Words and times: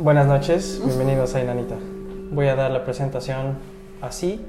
Buenas 0.00 0.26
noches, 0.26 0.80
bienvenidos 0.84 1.34
a 1.34 1.42
Inanita. 1.42 1.74
Voy 2.32 2.48
a 2.48 2.54
dar 2.56 2.70
la 2.70 2.84
presentación 2.84 3.58
así, 4.00 4.40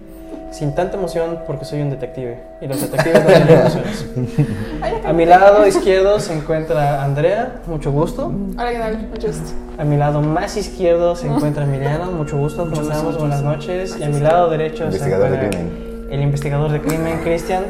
sin 0.52 0.74
tanta 0.76 0.96
emoción, 0.98 1.40
porque 1.46 1.66
soy 1.66 1.82
un 1.82 1.90
detective 1.90 2.42
y 2.62 2.68
los 2.68 2.80
detectives 2.80 3.22
no 3.22 3.28
tienen 3.30 3.60
emociones. 3.60 4.06
A 5.06 5.12
mi 5.14 5.26
lado 5.26 5.68
izquierdo 5.68 6.20
se 6.22 6.34
encuentra 6.38 7.04
Andrea, 7.04 7.62
mucho 7.68 7.92
gusto. 7.92 8.32
Hola, 8.58 8.72
¿qué 8.72 8.80
tal? 8.80 8.98
Mucho 9.10 9.28
gusto. 9.28 9.44
A 9.78 9.84
mi 9.84 9.98
lado 9.98 10.22
más 10.22 10.56
izquierdo 10.56 11.16
se 11.18 11.28
encuentra 11.28 11.66
Emiliano, 11.66 12.12
mucho 12.12 12.38
gusto, 12.38 12.70
¿cómo 12.70 12.82
estamos? 12.82 13.18
Buenas 13.18 13.44
noches. 13.44 13.98
Y 14.00 14.04
a 14.04 14.08
mi 14.10 14.20
lado 14.22 14.50
derecho 14.50 14.78
se 14.92 14.98
Investigador 14.98 15.30
de 15.32 15.36
encuentra 15.36 15.60
crimen. 15.60 16.08
el 16.12 16.22
investigador 16.22 16.72
de 16.72 16.82
crimen, 16.82 17.20
Cristian. 17.24 17.64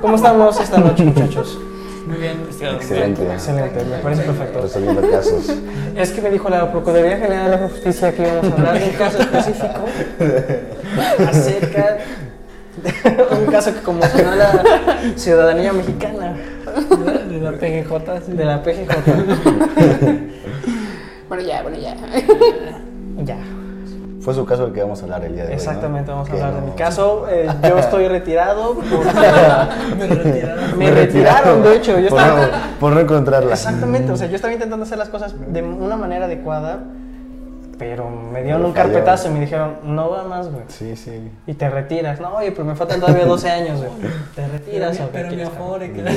¿Cómo 0.00 0.16
estamos 0.16 0.58
esta 0.60 0.78
noche, 0.78 1.04
muchachos? 1.04 1.58
Muy 2.06 2.18
bien, 2.18 2.32
investigador. 2.40 2.80
Excelente. 2.80 3.32
Excelente, 3.32 3.84
me 3.84 3.98
parece 3.98 4.22
perfecto. 4.22 4.60
Resolviendo 4.62 5.10
casos. 5.10 5.52
Es 5.96 6.10
que 6.12 6.20
me 6.20 6.30
dijo 6.30 6.48
la 6.50 6.70
Procuraduría 6.70 7.16
General 7.16 7.50
de 7.50 7.56
la 7.56 7.68
Justicia 7.68 8.12
que 8.14 8.22
íbamos 8.22 8.52
a 8.52 8.54
hablar 8.54 8.78
de 8.78 8.84
un 8.84 8.96
caso 8.96 9.18
específico 9.18 9.84
acerca 11.26 11.98
de 12.84 13.36
un 13.40 13.46
caso 13.46 13.72
que 13.74 13.80
conmocionó 13.80 14.32
a 14.32 14.36
la 14.36 14.52
ciudadanía 15.16 15.72
mexicana 15.72 16.36
De 17.30 17.40
la 17.40 17.52
PGJ. 17.52 18.26
sí. 18.26 18.32
de 18.32 18.44
la 18.44 18.62
PGJ. 18.62 18.92
Bueno, 21.28 21.42
ya, 21.42 21.62
bueno, 21.62 21.76
ya. 21.76 21.96
Ya, 23.24 23.36
Fue 24.26 24.34
su 24.34 24.44
caso 24.44 24.66
el 24.66 24.72
que 24.72 24.82
vamos 24.82 25.00
a 25.00 25.04
hablar 25.04 25.24
el 25.24 25.34
día 25.34 25.44
de 25.44 25.50
hoy. 25.50 25.54
¿no? 25.54 25.60
exactamente, 25.62 26.10
vamos 26.10 26.28
a 26.28 26.32
hablar 26.32 26.54
de 26.54 26.60
no- 26.60 26.66
mi 26.66 26.72
caso. 26.72 27.26
Eh, 27.30 27.48
yo 27.62 27.78
estoy 27.78 28.08
retirado. 28.08 28.74
porque- 28.74 28.90
Me 29.96 30.06
retiraron. 30.08 30.78
me 30.78 30.90
retiraron, 30.90 31.62
de 31.62 31.76
hecho. 31.76 32.00
Yo 32.00 32.08
Por 32.08 32.18
estaba, 32.18 32.40
no, 32.40 32.46
por 32.80 32.92
no 32.92 32.98
encontrarla. 32.98 33.52
Exactamente, 33.52 34.10
o 34.10 34.16
sea, 34.16 34.26
yo 34.26 34.34
estaba 34.34 34.52
intentando 34.52 34.84
hacer 34.84 34.98
las 34.98 35.10
cosas 35.10 35.32
de 35.46 35.62
una 35.62 35.94
manera 35.96 36.24
adecuada, 36.24 36.80
pero 37.78 38.08
me 38.08 38.42
dieron 38.42 38.60
Pero 38.62 38.68
un 38.68 38.74
falló. 38.74 38.92
carpetazo 38.92 39.28
y 39.28 39.32
me 39.32 39.40
dijeron, 39.40 39.76
no 39.84 40.10
va 40.10 40.24
más, 40.24 40.50
güey. 40.50 40.64
Sí, 40.68 40.96
sí. 40.96 41.30
Y 41.46 41.54
te 41.54 41.68
retiras. 41.68 42.20
No, 42.20 42.34
oye, 42.34 42.52
pero 42.52 42.64
me 42.64 42.74
faltan 42.74 43.00
todavía 43.00 43.26
12 43.26 43.50
años, 43.50 43.78
güey. 43.78 43.90
Te 44.34 44.46
retiras 44.48 44.98
o 45.00 45.10
qué 45.10 45.12
Pero 45.12 45.28
mi 45.30 45.36
que 45.36 46.02
No 46.02 46.08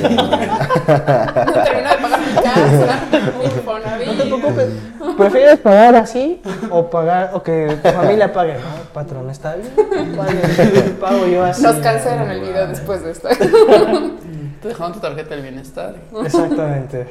termino 1.62 1.90
de 1.90 1.96
pagar 2.00 2.20
mi 2.20 2.34
casa. 2.34 3.00
No 4.06 4.12
te 4.12 4.24
preocupes. 4.26 4.68
¿Prefieres 5.16 5.58
pagar 5.60 5.94
así 5.96 6.42
o 6.70 6.88
pagar 6.90 7.30
o 7.34 7.42
que 7.42 7.76
tu 7.82 7.88
familia 7.92 8.32
pague? 8.32 8.54
No, 8.54 8.60
patrón, 8.92 9.30
está 9.30 9.54
bien. 9.56 10.16
Pague, 10.16 10.38
pago 11.00 11.26
yo 11.26 11.44
así. 11.44 11.62
Nos 11.62 11.76
cancelan 11.76 12.30
el 12.30 12.40
video 12.40 12.66
después 12.66 13.02
de 13.04 13.10
esto. 13.12 13.28
Te 14.62 14.68
dejaron 14.68 14.92
tu 14.92 15.00
tarjeta 15.00 15.30
del 15.34 15.42
bienestar. 15.42 15.94
Exactamente. 16.24 17.06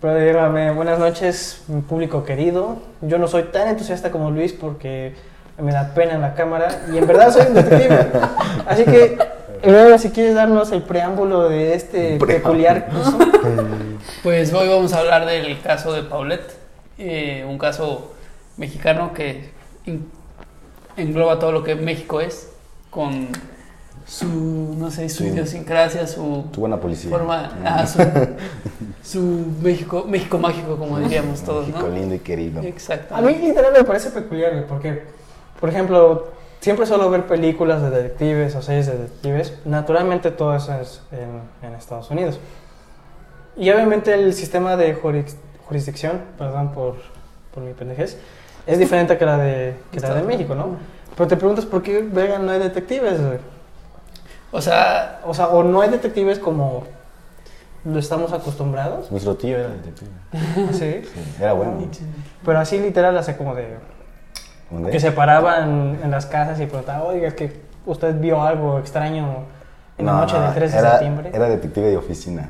Pero 0.00 0.16
dígame, 0.16 0.70
buenas 0.70 0.98
noches, 0.98 1.62
mi 1.68 1.82
público 1.82 2.24
querido. 2.24 2.78
Yo 3.02 3.18
no 3.18 3.28
soy 3.28 3.44
tan 3.44 3.68
entusiasta 3.68 4.10
como 4.10 4.30
Luis 4.30 4.52
porque 4.52 5.14
me 5.58 5.72
da 5.72 5.92
pena 5.92 6.14
en 6.14 6.22
la 6.22 6.34
cámara 6.34 6.68
y 6.90 6.96
en 6.96 7.06
verdad 7.06 7.30
soy 7.30 7.46
un 7.48 7.54
detective. 7.54 8.06
Así 8.66 8.84
que, 8.84 9.18
Luego, 9.62 9.98
si 9.98 10.10
quieres 10.10 10.34
darnos 10.34 10.72
el 10.72 10.82
preámbulo 10.82 11.48
de 11.48 11.74
este 11.74 12.18
peculiar 12.18 12.86
caso. 12.86 13.18
Pues 14.22 14.52
hoy 14.54 14.68
vamos 14.68 14.92
a 14.94 15.00
hablar 15.00 15.26
del 15.26 15.60
caso 15.60 15.92
de 15.92 16.02
Paulette, 16.02 16.54
eh, 16.96 17.44
un 17.46 17.58
caso 17.58 18.14
mexicano 18.56 19.12
que 19.12 19.50
engloba 20.96 21.38
todo 21.38 21.52
lo 21.52 21.62
que 21.62 21.74
México 21.74 22.20
es, 22.20 22.50
con 22.88 23.28
su, 24.06 24.26
no 24.78 24.90
sé, 24.90 25.08
su 25.08 25.22
Sí. 25.24 25.28
idiosincrasia, 25.30 26.06
su 26.06 26.44
Tu 26.52 26.60
buena 26.60 26.78
policía. 26.80 27.10
forma, 27.10 27.42
Mm. 27.60 27.64
ah, 27.66 27.86
su, 27.86 27.98
su 29.02 29.20
México, 29.62 30.04
México 30.08 30.38
mágico, 30.38 30.76
como 30.76 30.98
diríamos 30.98 31.40
todos, 31.44 31.66
México 31.68 31.86
¿no? 31.88 31.94
lindo 31.94 32.14
y 32.14 32.18
querido. 32.18 32.62
Exacto. 32.62 33.14
A 33.14 33.20
mí 33.20 33.34
literal 33.34 33.72
me 33.72 33.84
parece 33.84 34.10
peculiar, 34.10 34.64
porque, 34.68 35.04
por 35.60 35.68
ejemplo, 35.68 36.28
siempre 36.60 36.86
suelo 36.86 37.08
ver 37.10 37.26
películas 37.26 37.82
de 37.82 37.90
detectives 37.90 38.54
o 38.56 38.62
series 38.62 38.86
de 38.86 38.98
detectives. 38.98 39.54
Naturalmente 39.64 40.30
todo 40.30 40.54
eso 40.54 40.74
es 40.80 41.02
en, 41.12 41.66
en 41.68 41.74
Estados 41.74 42.10
Unidos. 42.10 42.38
Y 43.56 43.70
obviamente 43.70 44.12
el 44.14 44.32
sistema 44.34 44.76
de 44.76 44.94
juris- 44.96 45.36
jurisdicción, 45.66 46.20
perdón 46.38 46.72
por, 46.72 46.96
por 47.54 47.62
mi 47.62 47.72
pendejez, 47.74 48.16
es 48.66 48.78
diferente 48.78 49.16
que 49.18 49.24
la 49.24 49.38
de, 49.38 49.74
que 49.92 50.00
la 50.00 50.14
de 50.14 50.22
México, 50.22 50.54
¿no? 50.54 50.76
Pero 51.16 51.28
te 51.28 51.36
preguntas 51.36 51.64
por 51.66 51.82
qué, 51.82 52.00
verga, 52.02 52.38
no 52.38 52.50
hay 52.52 52.58
detectives, 52.58 53.20
güey? 53.20 53.38
O 54.52 54.60
sea, 54.60 55.20
O 55.24 55.34
sea, 55.34 55.48
o 55.48 55.62
no 55.62 55.80
hay 55.80 55.90
detectives 55.90 56.38
como 56.38 56.84
lo 57.84 57.98
estamos 57.98 58.32
acostumbrados. 58.32 59.10
Nuestro 59.10 59.36
tío 59.36 59.56
era 59.58 59.68
detective. 59.68 60.10
Sí. 60.72 61.02
Sí, 61.12 61.34
era 61.38 61.52
bueno. 61.52 61.78
Pero 62.44 62.58
así 62.58 62.78
literal, 62.78 63.16
hace 63.16 63.36
como 63.36 63.54
de... 63.54 63.78
¿Dónde? 64.70 64.90
Que 64.90 65.00
se 65.00 65.12
paraban 65.12 65.98
en 66.02 66.10
las 66.10 66.26
casas 66.26 66.60
y 66.60 66.66
preguntaban, 66.66 67.02
oiga, 67.06 67.28
es 67.28 67.34
que 67.34 67.60
usted 67.86 68.18
vio 68.20 68.42
algo 68.42 68.78
extraño 68.78 69.44
en 69.98 70.06
la 70.06 70.12
No, 70.12 70.20
noche 70.20 70.36
no, 70.38 70.44
del 70.44 70.54
3 70.54 70.72
de 70.72 70.78
era, 70.78 70.90
septiembre. 70.90 71.30
Era 71.32 71.48
detective 71.48 71.88
de 71.88 71.96
oficina. 71.96 72.48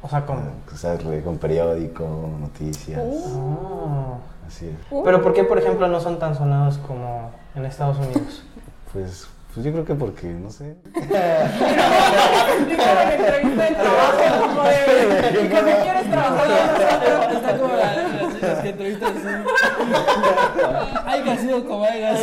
O 0.00 0.08
sea, 0.08 0.24
como... 0.24 0.40
O 0.72 0.76
sea, 0.76 0.96
con 1.24 1.38
periódico, 1.38 2.04
noticias. 2.40 3.02
Oh. 3.04 4.18
Así 4.46 4.68
es. 4.68 4.74
Pero 5.04 5.20
¿por 5.20 5.34
qué, 5.34 5.44
por 5.44 5.58
ejemplo, 5.58 5.88
no 5.88 6.00
son 6.00 6.18
tan 6.18 6.34
sonados 6.34 6.78
como 6.78 7.32
en 7.54 7.66
Estados 7.66 7.98
Unidos? 7.98 8.44
Pues, 8.92 9.28
pues 9.54 9.64
yo 9.66 9.72
creo 9.72 9.84
que 9.84 9.94
porque, 9.94 10.26
no 10.28 10.50
sé. 10.50 10.76
Y 15.30 15.48
cuando 15.48 15.72
quieres 15.82 16.10
trabajar 16.10 16.46
está 17.32 17.58
como 17.58 17.74
la- 17.74 17.94
las, 18.48 18.58
que 18.62 18.68
entrevistas 18.68 19.10
así. 19.10 19.26
Haya 21.06 21.36
sido 21.38 21.64
como 21.66 21.86
sido. 21.86 22.18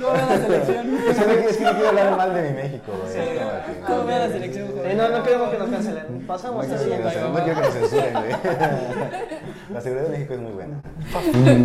¿Cómo 0.00 0.12
va 0.12 0.26
la 0.26 0.38
selección? 0.38 0.98
Es 1.08 1.16
que 1.18 1.26
no- 1.26 1.32
que 1.56 1.64
quiero 1.64 1.88
hablar 1.88 2.16
mal 2.16 2.34
de 2.34 2.42
mi 2.42 2.50
México, 2.56 2.92
que- 3.12 3.40
¿Cómo 3.86 4.04
va 4.06 4.18
la 4.18 4.28
selección? 4.28 4.66
No, 4.96 5.08
no 5.08 5.22
queremos 5.22 5.48
que 5.50 5.58
nos 5.58 5.68
cancelen. 5.68 6.24
Pasamos 6.26 6.66
No 6.66 6.76
quiero 6.76 6.96
que 6.96 7.02
nos- 7.02 7.10
siguiente. 7.10 7.28
no 7.38 7.44
quiero 7.44 7.60
que 7.60 7.66
nos 7.66 7.74
censuren, 7.74 8.12
güey. 8.14 8.30
La 9.72 9.80
seguridad 9.80 10.06
de 10.06 10.10
México 10.10 10.34
es 10.34 10.40
muy 10.40 10.52
buena. 10.52 10.80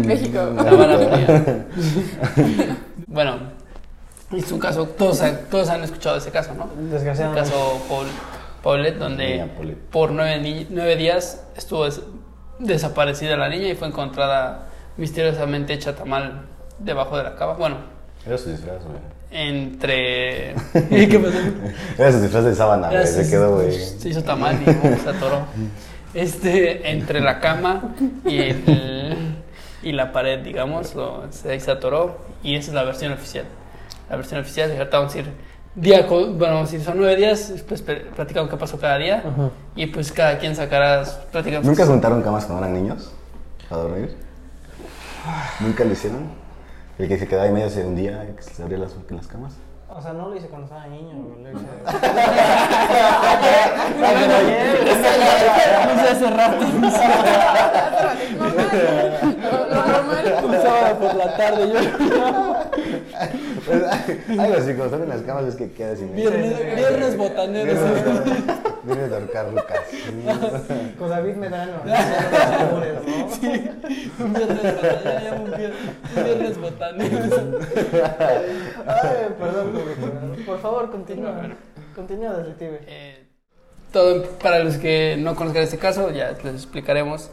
México. 0.05 0.39
Bueno, 3.07 3.39
es 4.33 4.51
un 4.51 4.59
caso, 4.59 4.85
todos, 4.87 5.21
han- 5.21 5.39
todos 5.49 5.69
han 5.69 5.83
escuchado 5.83 6.17
ese 6.17 6.31
caso, 6.31 6.53
¿no? 6.53 6.69
El 6.79 6.89
Desgraciadamente. 6.91 7.49
caso 7.49 7.81
Paul, 7.89 8.07
Paulette, 8.63 8.97
donde 8.97 9.27
Niña 9.31 9.47
Paulette. 9.55 9.77
por 9.91 10.11
nueve, 10.11 10.39
ni- 10.39 10.67
nueve 10.69 10.95
días 10.95 11.43
estuvo 11.57 11.85
des- 11.85 12.01
desaparecida 12.59 13.35
la 13.37 13.49
niña 13.49 13.67
y 13.69 13.75
fue 13.75 13.87
encontrada 13.87 14.67
misteriosamente 14.97 15.73
hecha 15.73 15.95
tamal 15.95 16.43
debajo 16.79 17.17
de 17.17 17.23
la 17.23 17.35
cama. 17.35 17.53
Bueno, 17.53 17.77
Era 18.25 18.37
su 18.37 18.51
disfraz, 18.51 18.83
güey. 18.83 18.97
entre... 19.31 20.53
¿Qué 20.89 21.19
pasó? 21.19 21.37
Era 21.97 22.11
su 22.11 22.21
disfraz 22.21 22.43
de 22.45 22.55
sábana, 22.55 22.89
güey. 22.89 23.07
Se 23.07 23.29
quedó, 23.29 23.55
güey. 23.55 23.71
Se 23.73 24.09
hizo 24.09 24.23
tamal 24.23 24.57
y 24.65 24.69
uh, 24.69 24.97
se 25.03 25.09
atoró. 25.09 25.41
Este, 26.13 26.91
entre 26.91 27.21
la 27.21 27.39
cama 27.39 27.95
y, 28.25 28.37
el- 28.39 29.35
y 29.81 29.91
la 29.93 30.11
pared, 30.11 30.39
digamos, 30.39 30.93
lo- 30.95 31.23
se, 31.31 31.59
se 31.59 31.71
atoró. 31.71 32.17
Y 32.43 32.55
esa 32.55 32.69
es 32.69 32.73
la 32.75 32.83
versión 32.83 33.13
oficial. 33.13 33.45
La 34.11 34.17
versión 34.17 34.41
oficial, 34.41 34.69
y 34.73 34.77
ahorita 34.77 34.97
vamos 34.97 35.15
a 35.15 35.19
ir 35.19 35.31
día 35.73 36.05
bueno, 36.05 36.67
si 36.67 36.81
son 36.81 36.97
nueve 36.97 37.15
días, 37.15 37.53
pues 37.65 37.81
platicamos 37.81 38.49
qué 38.49 38.57
pasó 38.57 38.77
cada 38.77 38.97
día. 38.97 39.23
Y 39.73 39.85
pues 39.85 40.11
cada 40.11 40.37
quien 40.37 40.53
sacará, 40.53 41.05
platicamos. 41.31 41.65
¿Nunca 41.65 41.85
juntaron 41.85 42.21
camas 42.21 42.43
cuando 42.43 42.65
eran 42.65 42.75
niños? 42.75 43.13
¿Para 43.69 43.83
dormir? 43.83 44.17
¿Nunca 45.61 45.85
lo 45.85 45.93
hicieron? 45.93 46.29
El 46.97 47.07
que 47.07 47.17
se 47.17 47.25
quedaba 47.25 47.45
ahí 47.45 47.53
medio 47.53 47.69
se 47.69 47.85
hundía 47.85 48.27
y 48.29 48.33
que 48.35 48.41
se 48.41 48.61
abría 48.61 48.79
las, 48.79 48.91
camas. 49.27 49.53
O 49.87 50.01
sea, 50.01 50.11
no 50.11 50.27
lo 50.27 50.35
hice 50.35 50.47
cuando 50.47 50.65
estaba 50.65 50.87
niño, 50.87 51.15
güey, 51.15 51.43
lo 51.43 51.51
hice... 51.51 51.61
No 55.87 55.95
sé, 56.01 56.09
hace 56.09 56.29
rato. 56.29 56.65
Lo 59.71 59.85
normal. 59.85 60.35
Un 60.43 60.51
sábado 60.53 60.99
por 60.99 61.15
la 61.15 61.37
tarde, 61.37 61.71
yo. 61.73 61.79
Algo 64.39 64.53
así, 64.55 64.73
cuando 64.73 64.85
están 64.85 65.03
en 65.03 65.09
las 65.09 65.21
camas 65.21 65.45
es 65.45 65.55
que 65.55 65.71
quedas 65.71 65.99
sin 65.99 66.13
Viernes, 66.15 66.75
viernes 66.75 67.17
botaneros. 67.17 67.77
Viene 68.83 69.07
de 69.07 69.15
ahorcar 69.15 69.49
Lucas. 69.49 69.79
Con 70.97 71.09
David 71.09 71.35
Medrano. 71.35 71.71
¿no? 71.85 71.93
Un 74.25 74.33
viernes 74.33 74.63
llamo 75.23 75.43
un 75.43 75.51
vier- 75.51 75.73
un 76.17 76.23
viernes 76.23 76.57
botaneros. 76.59 77.31
Ay, 78.87 79.35
perdón, 79.39 79.71
público. 79.71 80.45
Por 80.45 80.59
favor, 80.59 80.91
continúa. 80.91 81.33
Continúa, 81.95 82.33
detective. 82.37 82.79
Eh, 82.87 83.23
todo 83.91 84.23
para 84.41 84.59
los 84.63 84.77
que 84.77 85.17
no 85.19 85.35
conozcan 85.35 85.63
este 85.63 85.77
caso, 85.77 86.09
ya 86.11 86.31
les 86.43 86.53
explicaremos. 86.55 87.29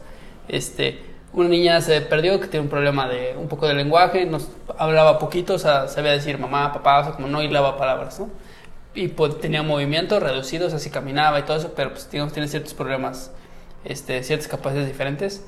Este, 0.47 0.99
una 1.33 1.49
niña 1.49 1.81
se 1.81 2.01
perdió 2.01 2.39
que 2.39 2.47
tiene 2.47 2.63
un 2.65 2.69
problema 2.69 3.07
de 3.07 3.35
un 3.37 3.47
poco 3.47 3.67
de 3.67 3.73
lenguaje, 3.75 4.25
nos 4.25 4.49
hablaba 4.77 5.19
poquito, 5.19 5.53
o 5.55 5.59
sea, 5.59 5.87
sabía 5.87 6.11
decir 6.11 6.37
mamá, 6.39 6.73
papá, 6.73 6.99
o 6.99 7.03
sea, 7.03 7.13
como 7.13 7.27
no 7.27 7.41
hilaba 7.41 7.77
palabras, 7.77 8.19
¿no? 8.19 8.29
Y 8.95 9.09
pues, 9.09 9.39
tenía 9.39 9.61
movimientos 9.61 10.21
reducidos, 10.21 10.73
así 10.73 10.89
caminaba 10.89 11.39
y 11.39 11.43
todo 11.43 11.57
eso, 11.57 11.73
pero 11.75 11.91
pues 11.91 12.09
digamos 12.09 12.33
tiene 12.33 12.47
ciertos 12.47 12.73
problemas, 12.73 13.31
este, 13.85 14.23
ciertas 14.23 14.47
capacidades 14.47 14.87
diferentes. 14.89 15.43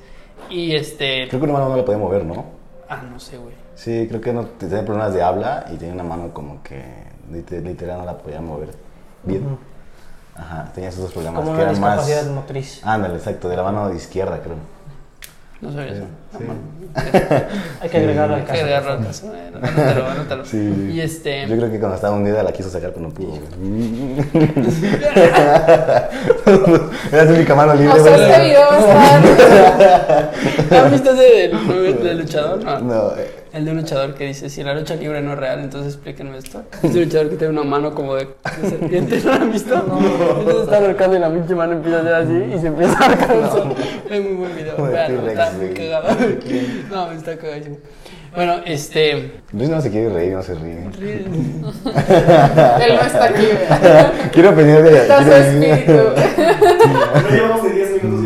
Y 0.48 0.74
este. 0.74 1.28
Creo 1.28 1.40
que 1.40 1.44
una 1.44 1.52
mano 1.54 1.68
no 1.70 1.76
la 1.76 1.84
podía 1.84 1.98
mover, 1.98 2.24
¿no? 2.24 2.44
Ah, 2.88 3.02
no 3.10 3.18
sé, 3.20 3.36
güey. 3.38 3.54
Sí, 3.74 4.06
creo 4.08 4.20
que 4.20 4.32
no 4.32 4.46
tenía 4.46 4.84
problemas 4.84 5.12
de 5.14 5.22
habla 5.22 5.66
y 5.72 5.76
tenía 5.76 5.94
una 5.94 6.04
mano 6.04 6.32
como 6.32 6.62
que 6.62 6.82
lit- 7.30 7.62
literal 7.62 7.98
no 7.98 8.04
la 8.06 8.18
podía 8.18 8.40
mover 8.40 8.70
bien. 9.24 9.44
Ujú. 9.46 9.58
Ajá, 10.36 10.70
tenía 10.74 10.88
esos 10.88 11.02
dos 11.02 11.12
problemas 11.12 11.40
Como 11.42 11.52
que 11.56 11.62
una 11.62 11.70
eran 11.70 11.80
más. 11.80 11.96
discapacidad 12.06 12.32
motriz. 12.34 12.80
Ándale, 12.84 13.16
exacto, 13.16 13.48
de 13.48 13.56
la 13.56 13.62
mano 13.64 13.92
izquierda, 13.92 14.40
creo. 14.42 14.56
No 15.62 15.72
sabía 15.72 15.92
eso. 15.92 16.04
sí. 16.38 16.44
Hay 17.80 17.88
que 17.88 17.96
agregarlo 17.96 18.34
al 18.34 18.40
Hay 18.40 18.46
que 18.46 18.52
caso. 18.52 18.60
agregarlo 18.62 18.92
al 18.92 19.04
caso. 19.06 19.32
Anótalo, 19.62 20.06
anótalo. 20.10 20.44
Sí. 20.44 20.90
Y 20.92 21.00
este. 21.00 21.46
Yo 21.46 21.56
creo 21.56 21.70
que 21.70 21.78
cuando 21.78 21.94
estaba 21.94 22.14
hundida 22.16 22.42
la 22.42 22.52
quiso 22.52 22.68
sacar, 22.68 22.90
pero 22.92 23.06
no 23.08 23.14
pudo. 23.14 23.38
Era 27.12 27.26
su 27.26 27.32
única 27.34 27.54
mano 27.54 27.74
libre. 27.74 28.00
O 28.00 28.04
sea, 28.04 28.16
este 28.16 28.44
video 28.44 28.60
va 28.68 28.76
a 28.76 28.80
estar. 29.20 30.32
¿Has 30.84 30.90
visto 30.90 31.10
ese 31.12 31.22
del, 31.22 32.02
del 32.02 32.18
luchador? 32.18 32.62
No. 32.64 32.80
No, 32.80 33.16
eh, 33.16 33.41
El 33.52 33.66
de 33.66 33.70
un 33.70 33.76
luchador 33.76 34.14
que 34.14 34.26
dice, 34.26 34.48
si 34.48 34.62
la 34.62 34.74
lucha 34.74 34.96
libre 34.96 35.20
no 35.20 35.34
es 35.34 35.38
real, 35.38 35.60
entonces 35.60 35.94
explíquenme 35.94 36.38
esto. 36.38 36.62
Es 36.82 36.94
de 36.94 37.00
un 37.00 37.04
luchador 37.04 37.28
que 37.28 37.36
tiene 37.36 37.52
una 37.52 37.64
mano 37.64 37.94
como 37.94 38.14
de, 38.14 38.28
de 38.62 38.70
serpiente, 38.70 39.20
¿no 39.22 39.30
lo 39.30 39.34
han 39.34 39.52
visto? 39.52 39.74
Entonces 39.74 40.62
está 40.62 40.78
arrancando 40.78 41.16
y 41.16 41.20
la 41.20 41.30
pinche 41.30 41.54
mano 41.54 41.72
empieza 41.74 41.98
a 41.98 42.00
hacer 42.00 42.14
así 42.14 42.54
y 42.56 42.58
se 42.58 42.66
empieza 42.68 42.98
a 42.98 43.04
arrancar 43.04 43.36
el 43.36 43.50
sol. 43.50 43.74
Es 44.10 44.22
muy 44.22 44.32
buen 44.32 44.56
video, 44.56 44.86
de 44.86 44.92
T-Rex, 44.92 45.38
está 45.38 45.74
cagado. 45.74 46.16
No, 46.90 47.08
me 47.08 47.14
está 47.16 47.36
cagadísimo. 47.36 47.76
Bueno, 48.34 48.54
este... 48.64 49.42
Luis 49.52 49.68
no 49.68 49.82
se 49.82 49.90
quiere 49.90 50.08
reír, 50.08 50.32
no 50.32 50.42
se 50.42 50.54
ríe. 50.54 50.88
Él 50.98 51.52
no 51.60 53.06
está 53.06 53.24
aquí. 53.24 53.46
Quiero 54.32 54.54
pedir 54.54 54.82
de. 54.82 54.96
Está 54.96 55.22
su 55.22 55.30
espíritu. 55.30 55.92
No 55.92 57.28
llevamos 57.30 57.64
ni 57.64 57.70
10 57.72 58.02
minutos 58.02 58.21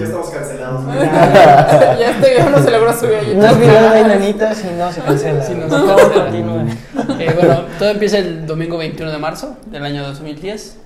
ya 1.98 2.10
este 2.10 2.30
video 2.30 2.50
no 2.50 2.62
se 2.62 2.70
logró 2.70 2.92
subir 2.92 3.14
a 3.14 3.22
YouTube. 3.22 3.36
No 3.36 3.46
es 3.46 3.58
video 3.58 3.90
de 3.90 4.02
nanitas 4.04 4.64
y 4.64 4.74
no 4.78 4.92
se 4.92 5.00
cancela. 5.00 5.42
Si 5.42 5.54
no 5.54 5.68
continúen. 5.68 6.78
Eh, 7.18 7.32
bueno, 7.34 7.62
todo 7.78 7.90
empieza 7.90 8.18
el 8.18 8.46
domingo 8.46 8.78
21 8.78 9.12
de 9.12 9.18
marzo 9.18 9.56
del 9.66 9.84
año 9.84 10.02
2010, 10.04 10.78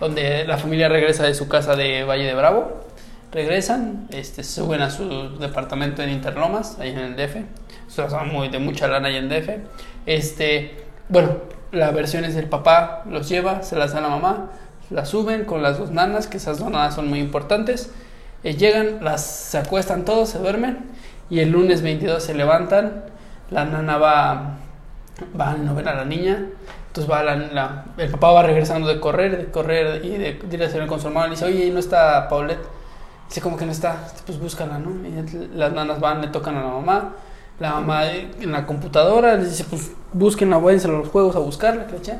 donde 0.00 0.44
la 0.44 0.58
familia 0.58 0.88
regresa 0.88 1.24
de 1.24 1.34
su 1.34 1.48
casa 1.48 1.76
de 1.76 2.04
Valle 2.04 2.24
de 2.24 2.34
Bravo. 2.34 2.82
Regresan, 3.32 4.08
este, 4.10 4.42
suben 4.42 4.80
a 4.80 4.90
su 4.90 5.38
departamento 5.38 6.02
en 6.02 6.10
Interlomas, 6.10 6.78
ahí 6.80 6.90
en 6.90 6.98
el 6.98 7.16
DF. 7.16 7.36
Eso 7.88 8.06
es 8.06 8.32
muy 8.32 8.48
de 8.48 8.58
mucha 8.58 8.88
lana 8.88 9.08
ahí 9.08 9.16
en 9.16 9.28
DF. 9.28 9.50
Este, 10.06 10.76
bueno, 11.08 11.36
la 11.72 11.90
versión 11.90 12.24
es 12.24 12.34
del 12.34 12.46
papá 12.46 13.02
los 13.10 13.28
lleva, 13.28 13.62
se 13.62 13.76
las 13.76 13.92
da 13.92 13.98
a 13.98 14.02
la 14.02 14.08
mamá, 14.08 14.50
las 14.90 15.10
suben 15.10 15.44
con 15.44 15.62
las 15.62 15.78
dos 15.78 15.90
nanas, 15.90 16.26
que 16.26 16.38
esas 16.38 16.58
dos 16.58 16.70
nanas 16.70 16.94
son 16.94 17.08
muy 17.08 17.18
importantes. 17.18 17.90
Eh, 18.44 18.54
llegan, 18.54 18.98
las 19.04 19.24
se 19.24 19.58
acuestan 19.58 20.04
todos, 20.04 20.28
se 20.30 20.38
duermen 20.38 20.78
y 21.30 21.40
el 21.40 21.50
lunes 21.50 21.82
22 21.82 22.22
se 22.22 22.34
levantan. 22.34 23.04
La 23.50 23.64
nana 23.64 23.98
va 23.98 24.58
va 25.38 25.54
no 25.54 25.74
ven 25.74 25.88
a 25.88 25.94
la 25.94 26.04
niña, 26.04 26.46
entonces 26.88 27.10
va 27.10 27.22
la, 27.24 27.34
la- 27.36 27.84
el 27.96 28.10
papá 28.10 28.32
va 28.32 28.42
regresando 28.44 28.88
de 28.88 29.00
correr, 29.00 29.36
de 29.36 29.50
correr 29.50 30.04
y 30.04 30.10
de, 30.10 30.34
de 30.34 30.56
ir 30.56 30.62
a 30.62 30.86
con 30.86 31.00
su 31.00 31.08
hermano 31.08 31.28
y 31.28 31.30
dice, 31.32 31.44
oye, 31.44 31.70
¿no 31.70 31.78
está 31.80 32.28
Paulette? 32.28 32.60
Dice, 33.28 33.40
como 33.40 33.56
que 33.56 33.66
no 33.66 33.72
está, 33.72 33.96
pues 34.26 34.38
búscala, 34.38 34.78
¿no? 34.78 34.90
Y 35.06 35.48
las 35.54 35.72
nanas 35.72 36.00
van, 36.00 36.20
le 36.22 36.28
tocan 36.28 36.56
a 36.56 36.62
la 36.62 36.68
mamá, 36.70 37.12
la 37.60 37.72
mamá 37.72 38.06
eh, 38.06 38.30
en 38.40 38.52
la 38.52 38.64
computadora 38.66 39.34
les 39.36 39.50
dice, 39.50 39.64
pues 39.68 39.92
busquen 40.12 40.52
a 40.52 40.58
váyanse 40.58 40.88
a 40.88 40.92
los 40.92 41.08
juegos 41.08 41.36
a 41.36 41.40
buscarla, 41.40 41.86
¿cachai? 41.86 42.18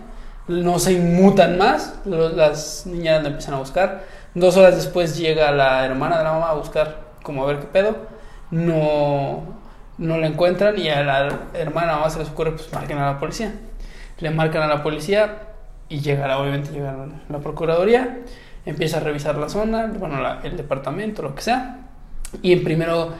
No 0.49 0.79
se 0.79 0.93
inmutan 0.95 1.59
más, 1.59 1.95
las 2.05 2.87
niñas 2.87 3.23
la 3.23 3.29
empiezan 3.29 3.55
a 3.55 3.59
buscar. 3.59 4.05
Dos 4.35 4.57
horas 4.57 4.77
después 4.77 5.17
llega 5.17 5.51
la 5.53 5.85
hermana 5.85 6.19
de 6.19 6.25
la 6.25 6.33
mamá 6.33 6.51
a 6.51 6.55
buscar, 6.55 7.01
como 7.23 7.43
a 7.43 7.47
ver 7.47 7.59
qué 7.61 7.67
pedo. 7.67 7.97
No, 8.51 9.43
no 9.99 10.19
la 10.19 10.27
encuentran 10.27 10.79
y 10.79 10.89
a 10.89 11.03
la 11.03 11.29
hermana 11.55 11.95
mamá 11.97 12.11
se 12.11 12.19
les 12.21 12.29
ocurre, 12.29 12.53
pues 12.53 12.73
marquen 12.73 12.99
a 12.99 13.13
la 13.13 13.19
policía. 13.19 13.53
Le 14.21 14.31
marcan 14.31 14.63
a 14.63 14.67
la 14.69 14.83
policía 14.83 15.39
y 15.89 16.01
llega, 16.01 16.39
obviamente 16.39 16.71
llega 16.73 16.95
la, 17.29 17.39
procuraduría, 17.39 18.19
empieza 18.67 18.99
a 18.99 19.01
revisar 19.01 19.37
la 19.37 19.49
zona, 19.49 19.87
bueno, 19.99 20.21
la- 20.21 20.41
el 20.43 20.57
departamento, 20.57 21.23
lo 21.23 21.35
que 21.35 21.43
sea. 21.43 21.79
Y 22.43 22.53
en 22.53 22.63
primero 22.65 23.13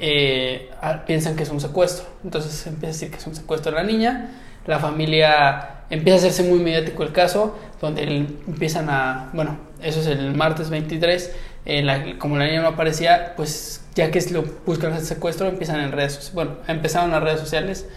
eh, 0.00 0.70
piensan 1.06 1.36
que 1.36 1.42
es 1.42 1.50
un 1.50 1.60
secuestro. 1.60 2.06
Entonces 2.24 2.66
empieza 2.66 2.86
a 2.86 2.92
decir 2.92 3.10
que 3.10 3.16
es 3.16 3.26
un 3.26 3.34
secuestro 3.34 3.72
de 3.72 3.78
la 3.78 3.84
niña. 3.84 4.30
La 4.68 4.78
familia 4.78 5.78
empieza 5.90 6.16
a 6.16 6.18
hacerse 6.18 6.48
muy 6.48 6.60
mediático 6.60 7.02
el 7.02 7.12
caso, 7.12 7.58
donde 7.80 8.02
empiezan 8.02 8.88
a, 8.90 9.30
bueno, 9.32 9.58
eso 9.82 10.00
es 10.00 10.06
el 10.06 10.34
martes 10.34 10.70
23, 10.70 11.34
eh, 11.66 12.16
como 12.18 12.36
la 12.36 12.46
niña 12.46 12.62
no 12.62 12.68
aparecía, 12.68 13.34
pues 13.34 13.82
ya 13.94 14.10
que 14.10 14.20
lo, 14.30 14.44
buscan 14.66 14.92
el 14.94 15.00
secuestro, 15.00 15.48
empiezan 15.48 15.80
en 15.80 15.92
redes 15.92 16.12
sociales, 16.12 16.34
bueno, 16.34 16.56
empezaron 16.68 17.10
las 17.10 17.22
redes 17.22 17.40
sociales 17.40 17.88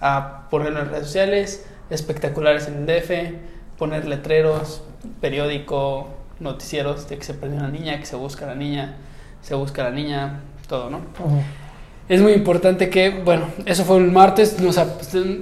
a 0.00 0.48
ponerlo 0.50 0.80
en 0.80 0.90
redes 0.90 1.06
sociales, 1.06 1.66
espectaculares 1.90 2.68
en 2.68 2.78
el 2.78 2.86
DF, 2.86 3.78
poner 3.78 4.06
letreros, 4.06 4.82
periódico, 5.20 6.10
noticieros 6.38 7.08
de 7.08 7.18
que 7.18 7.24
se 7.24 7.34
perdió 7.34 7.58
una 7.58 7.68
niña, 7.68 7.98
que 7.98 8.06
se 8.06 8.16
busca 8.16 8.46
la 8.46 8.54
niña, 8.54 8.94
se 9.42 9.54
busca 9.54 9.82
la 9.82 9.90
niña, 9.90 10.40
todo, 10.68 10.90
¿no? 10.90 11.00
Es 12.10 12.20
muy 12.20 12.32
importante 12.32 12.90
que, 12.90 13.10
bueno, 13.10 13.46
eso 13.66 13.84
fue 13.84 13.98
el 13.98 14.10
martes, 14.10 14.58
no 14.60 14.72
se, 14.72 14.84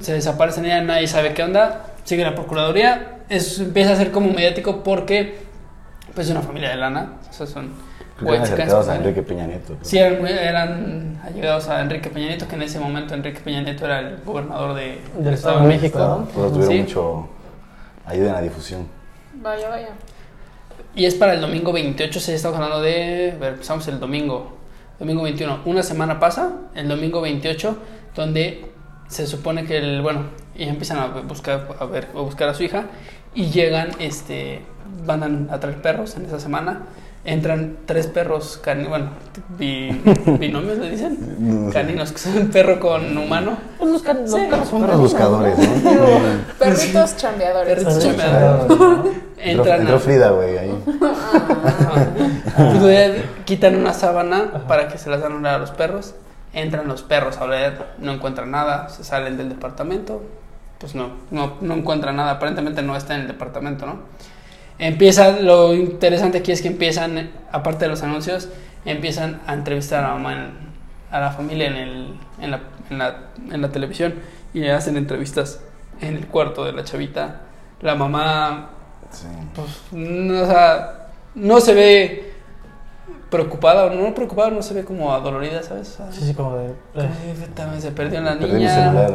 se 0.03 0.13
desaparece 0.13 0.61
ella, 0.61 0.83
nadie 0.83 1.09
sabe 1.09 1.33
qué 1.33 1.43
onda, 1.43 1.87
sigue 2.05 2.23
la 2.23 2.35
Procuraduría, 2.35 3.21
eso 3.31 3.63
empieza 3.63 3.93
a 3.95 3.97
ser 3.97 4.11
como 4.11 4.31
mediático 4.31 4.83
porque, 4.83 5.39
pues, 6.15 6.27
es 6.27 6.31
una 6.33 6.43
familia 6.43 6.69
de 6.69 6.77
lana, 6.77 7.15
o 7.27 7.33
sea, 7.33 7.47
son 7.47 7.71
acercados 8.39 8.87
a. 8.87 8.97
Enrique 8.97 9.23
Peña 9.23 9.47
Nieto. 9.47 9.79
Sí, 9.81 9.97
eran, 9.97 10.27
eran 10.27 11.21
allegados 11.25 11.69
a 11.69 11.81
Enrique 11.81 12.11
Peña 12.11 12.27
Nieto, 12.29 12.47
que 12.47 12.57
en 12.57 12.63
ese 12.63 12.79
momento 12.79 13.15
Enrique 13.15 13.41
Peña 13.41 13.63
Nieto 13.63 13.87
era 13.87 14.01
el 14.01 14.19
gobernador 14.23 14.75
de, 14.75 15.01
Del 15.19 15.33
Estado 15.35 15.63
de 15.63 15.69
México, 15.69 15.97
Claro, 15.97 16.29
¿no? 16.37 16.49
tuvieron 16.51 16.69
Sí. 16.71 16.79
mucho 16.81 17.29
ayuda 18.05 18.27
en 18.29 18.35
la 18.35 18.43
difusión. 18.43 18.87
Vaya, 19.41 19.71
vaya. 19.71 19.89
Y 20.95 21.07
es 21.07 21.15
para 21.15 21.33
el 21.33 21.41
domingo 21.41 21.73
28, 21.73 22.21
se 22.21 22.35
estamos 22.35 22.57
hablando 22.59 22.83
de. 22.83 23.33
A 23.37 23.39
ver, 23.39 23.53
empezamos 23.55 23.89
el 23.89 23.99
domingo. 23.99 24.58
Domingo 24.99 25.23
21. 25.23 25.61
Una 25.65 25.83
semana 25.83 26.19
pasa, 26.19 26.53
el 26.75 26.89
domingo 26.89 27.21
28, 27.21 27.79
donde 28.15 28.67
se 29.09 29.27
supone 29.27 29.65
que 29.65 29.79
el. 29.79 30.03
Bueno, 30.03 30.25
y 30.57 30.65
empiezan 30.65 30.99
a 30.99 31.07
buscar 31.21 31.77
a, 31.79 31.85
ver, 31.87 32.09
a 32.15 32.21
buscar 32.21 32.49
a 32.49 32.55
su 32.55 32.65
hija. 32.65 32.87
Y 33.35 33.47
llegan, 33.51 33.91
este. 34.01 34.63
Van 35.05 35.49
a, 35.51 35.55
a 35.55 35.61
traer 35.61 35.81
perros 35.83 36.17
en 36.17 36.25
esa 36.25 36.41
semana. 36.41 36.87
Entran 37.31 37.77
tres 37.85 38.07
perros, 38.07 38.59
cani- 38.65 38.87
bueno, 38.89 39.11
bi- 39.59 39.91
binomios 40.41 40.79
le 40.79 40.91
dicen. 40.91 41.71
Caninos, 41.73 42.11
que 42.13 42.19
son 42.19 42.39
un 42.39 42.49
perro 42.49 42.81
con 42.81 43.19
humano. 43.19 43.59
Pues 43.79 43.91
los, 43.91 44.03
can- 44.03 44.23
los 44.23 44.33
perros 44.41 44.69
son 44.69 44.81
Perros 44.81 44.99
buscadores, 44.99 45.59
¿no? 45.59 45.65
Perritos 46.59 47.17
chambeadores. 47.19 47.75
Perritos 47.75 48.03
chambeadores. 48.03 48.79
¿no? 48.79 49.05
Entran 49.37 49.81
entró 49.83 50.01
Frida, 50.01 50.31
güey, 50.31 50.57
ahí. 50.57 50.85
Pues, 52.57 52.81
güey, 52.81 53.13
quitan 53.45 53.77
una 53.77 53.93
sábana 53.93 54.65
para 54.67 54.89
que 54.89 54.97
se 54.99 55.11
las 55.11 55.21
dan 55.21 55.45
a 55.45 55.59
los 55.59 55.71
perros. 55.71 56.15
Entran 56.55 56.89
los 56.89 57.03
perros 57.03 57.37
a 57.37 57.45
oler, 57.45 57.77
no 57.99 58.13
encuentran 58.13 58.51
nada, 58.51 58.89
se 58.89 59.05
salen 59.05 59.37
del 59.37 59.51
departamento. 59.51 60.23
Pues 60.79 60.95
no, 60.95 61.11
no, 61.31 61.55
no 61.61 61.75
encuentran 61.75 62.17
nada. 62.17 62.33
Aparentemente 62.33 62.81
no 62.83 62.97
está 62.97 63.15
en 63.17 63.23
el 63.23 63.29
departamento, 63.29 63.85
¿no? 63.85 63.97
Empieza, 64.79 65.41
lo 65.41 65.75
interesante 65.75 66.39
aquí 66.39 66.53
es 66.53 66.63
que 66.63 66.69
empiezan, 66.69 67.31
aparte 67.51 67.85
de 67.87 67.91
los 67.91 68.03
anuncios, 68.03 68.49
empiezan 68.85 69.41
a 69.47 69.55
entrevistar 69.55 70.05
a 70.05 70.09
la 70.09 70.15
mamá, 70.15 70.33
en- 70.35 70.53
a 71.11 71.21
la 71.21 71.31
familia 71.33 71.67
en, 71.69 71.75
el, 71.77 72.15
en, 72.41 72.51
la, 72.53 72.61
en, 72.91 72.99
la, 72.99 73.17
en 73.51 73.61
la 73.63 73.69
televisión 73.71 74.15
y 74.55 74.61
le 74.61 74.71
hacen 74.73 74.97
entrevistas 74.97 75.61
en 76.01 76.17
el 76.17 76.27
cuarto 76.27 76.65
de 76.65 76.73
la 76.73 76.85
chavita. 76.85 77.41
La 77.81 77.95
mamá 77.95 78.71
Sí. 79.11 79.27
pues, 79.55 79.69
no, 79.93 80.43
o 80.43 80.47
sea, 80.47 81.07
no 81.35 81.61
se 81.61 81.73
ve 81.75 82.33
preocupada, 83.31 83.87
o 83.87 83.91
no 83.91 84.15
preocupada, 84.15 84.51
no 84.51 84.63
se 84.63 84.75
ve 84.75 84.85
como 84.85 85.13
adolorida, 85.13 85.63
¿sabes? 85.63 85.89
O 85.95 85.97
sea, 85.97 86.13
Sí, 86.13 86.25
sí, 86.27 86.35
como 86.35 86.57
de... 86.57 86.75
como, 86.95 87.09
"Puta, 87.47 87.81
se 87.81 87.91
perdió 87.93 88.21
la 88.21 88.35
niña. 88.35 89.09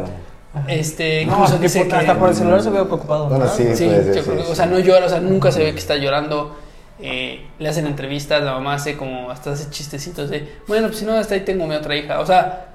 Este, 0.67 1.25
No, 1.25 1.33
incluso 1.33 1.55
que 1.57 1.63
dice 1.63 1.88
que... 1.88 1.95
hasta 1.95 2.17
por 2.17 2.29
el 2.29 2.36
celular 2.36 2.62
se 2.62 2.69
ve 2.69 2.83
preocupado. 2.83 3.27
Bueno, 3.27 3.45
¿no? 3.45 3.51
sí, 3.51 3.63
Sí, 3.75 3.86
puede 3.86 4.03
ser, 4.03 4.15
yo 4.15 4.22
sí, 4.24 4.29
creo 4.29 4.45
que- 4.45 4.51
o 4.51 4.55
sea, 4.55 4.65
no 4.67 4.79
llora, 4.79 5.05
o 5.05 5.10
sea, 5.10 5.19
nunca 5.19 5.51
se 5.51 5.63
ve 5.63 5.72
que 5.74 5.79
está 5.79 5.95
llorando. 5.95 6.55
eh, 7.00 7.48
le 7.60 7.67
hacen 7.67 7.86
entrevistas, 7.88 8.41
la 8.43 8.53
mamá 8.53 8.75
hace 8.75 8.95
como, 8.95 9.29
hasta 9.31 9.51
hace 9.51 9.69
chistecitos 9.72 10.29
de, 10.29 10.48
bueno, 10.67 10.88
pues 10.88 11.00
si 11.00 11.05
no, 11.05 11.13
hasta 11.13 11.33
ahí 11.33 11.41
tengo 11.41 11.65
mi 11.67 11.75
otra 11.75 11.95
hija. 11.98 12.19
O 12.19 12.25
sea, 12.25 12.67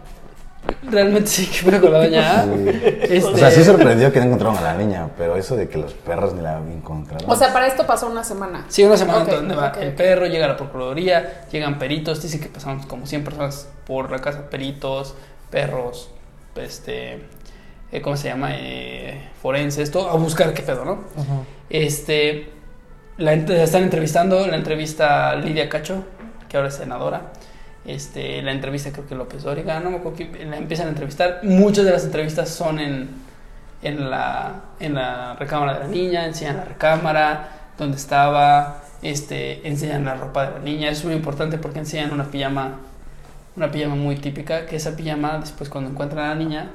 realmente 0.82 1.28
sí 1.30 1.47
que 1.47 1.70
fue 1.70 1.80
con 1.80 1.92
la 1.92 1.99
doña. 2.00 2.42
Sí. 2.44 2.50
Este, 3.02 3.25
O 3.25 3.37
sea, 3.38 3.50
sí 3.50 3.64
sorprendió 3.64 4.12
que 4.12 4.18
no 4.18 4.26
encontraron 4.26 4.58
a 4.58 4.61
la 4.62 4.75
niña, 4.75 5.08
pero 5.16 5.37
eso 5.37 5.56
de 5.56 5.68
que 5.68 5.78
los 5.78 5.94
perros 5.94 6.35
ni 6.35 6.42
la 6.42 6.58
encontraron. 6.58 7.30
O 7.30 7.37
sea, 7.37 7.52
para 7.52 7.68
esto 7.68 7.87
pasó 7.87 8.08
una 8.08 8.25
semana. 8.25 8.66
Sí, 8.68 8.82
una 8.85 8.97
semana 8.99 9.23
Ok, 9.23 9.30
donde 9.30 9.54
va 9.54 9.68
ok, 9.68 9.76
el 9.78 9.94
perro, 9.94 10.26
llega 10.26 10.47
la 10.49 10.56
procuraduría, 10.56 11.44
llegan 11.50 11.78
peritos, 11.78 12.20
dicen 12.20 12.40
que 12.40 12.49
pasamos 12.49 12.85
como 12.87 13.06
100 13.06 13.25
personas 13.25 13.68
por 13.87 14.11
la 14.11 14.18
casa, 14.18 14.50
peritos, 14.50 15.14
perros, 15.49 16.11
este, 16.56 17.25
eh, 17.92 18.00
¿cómo 18.00 18.16
se 18.16 18.28
llama? 18.28 18.50
Eh, 18.52 19.28
forenses, 19.40 19.90
todo, 19.90 20.11
a 20.11 20.16
buscar 20.16 20.52
qué 20.54 20.62
pedo, 20.62 20.85
¿no? 20.85 20.99
Este, 21.71 22.50
la, 23.16 23.33
están 23.33 23.83
entrevistando, 23.85 24.47
la 24.47 24.57
entrevista 24.57 25.35
Lidia 25.37 25.68
Cacho, 25.68 26.04
que 26.49 26.57
ahora 26.57 26.68
es 26.68 26.76
senadora, 26.76 27.33
Este, 27.85 28.42
la 28.42 28.52
entrevista 28.52 28.92
creo 28.92 29.07
que 29.07 29.14
López 29.14 29.42
Dóriga, 29.42 29.80
no 29.80 29.90
me 29.90 29.97
acuerdo 29.97 30.16
quién, 30.18 30.50
la 30.50 30.59
empiezan 30.59 30.87
a 30.87 30.90
entrevistar. 30.90 31.40
Muchas 31.42 31.87
de 31.87 31.92
las 31.92 32.04
entrevistas 32.04 32.50
son 32.50 32.78
en, 32.78 33.09
en, 33.83 34.11
la, 34.11 34.64
en 34.78 34.95
la 34.95 35.35
recámara 35.35 35.75
de 35.75 35.80
la 35.80 35.87
niña, 35.87 36.26
enseñan 36.26 36.59
la 36.59 36.64
recámara, 36.64 37.49
donde 37.78 37.97
estaba, 37.97 38.83
este, 39.00 39.66
enseñan 39.66 40.04
la 40.04 40.14
ropa 40.16 40.47
de 40.47 40.59
la 40.59 40.64
niña. 40.64 40.90
Es 40.90 41.02
muy 41.04 41.14
importante 41.14 41.57
porque 41.57 41.78
enseñan 41.78 42.12
una 42.12 42.25
pijama, 42.25 42.80
una 43.57 43.71
pijama 43.71 43.95
muy 43.95 44.16
típica, 44.16 44.66
que 44.66 44.76
esa 44.76 44.95
pijama 44.95 45.38
después 45.38 45.71
cuando 45.71 45.90
encuentran 45.90 46.26
a 46.26 46.28
la 46.30 46.35
niña, 46.35 46.71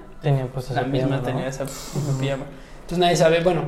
Pues 0.54 0.70
la 0.72 0.82
esa 0.82 0.88
misma 0.90 1.08
pijama, 1.08 1.18
¿no? 1.18 1.22
tenía 1.24 1.48
esa 1.48 1.64
misma 1.66 2.20
pijama. 2.20 2.44
Entonces 2.82 2.98
nadie 2.98 3.16
sabe, 3.16 3.42
bueno, 3.44 3.64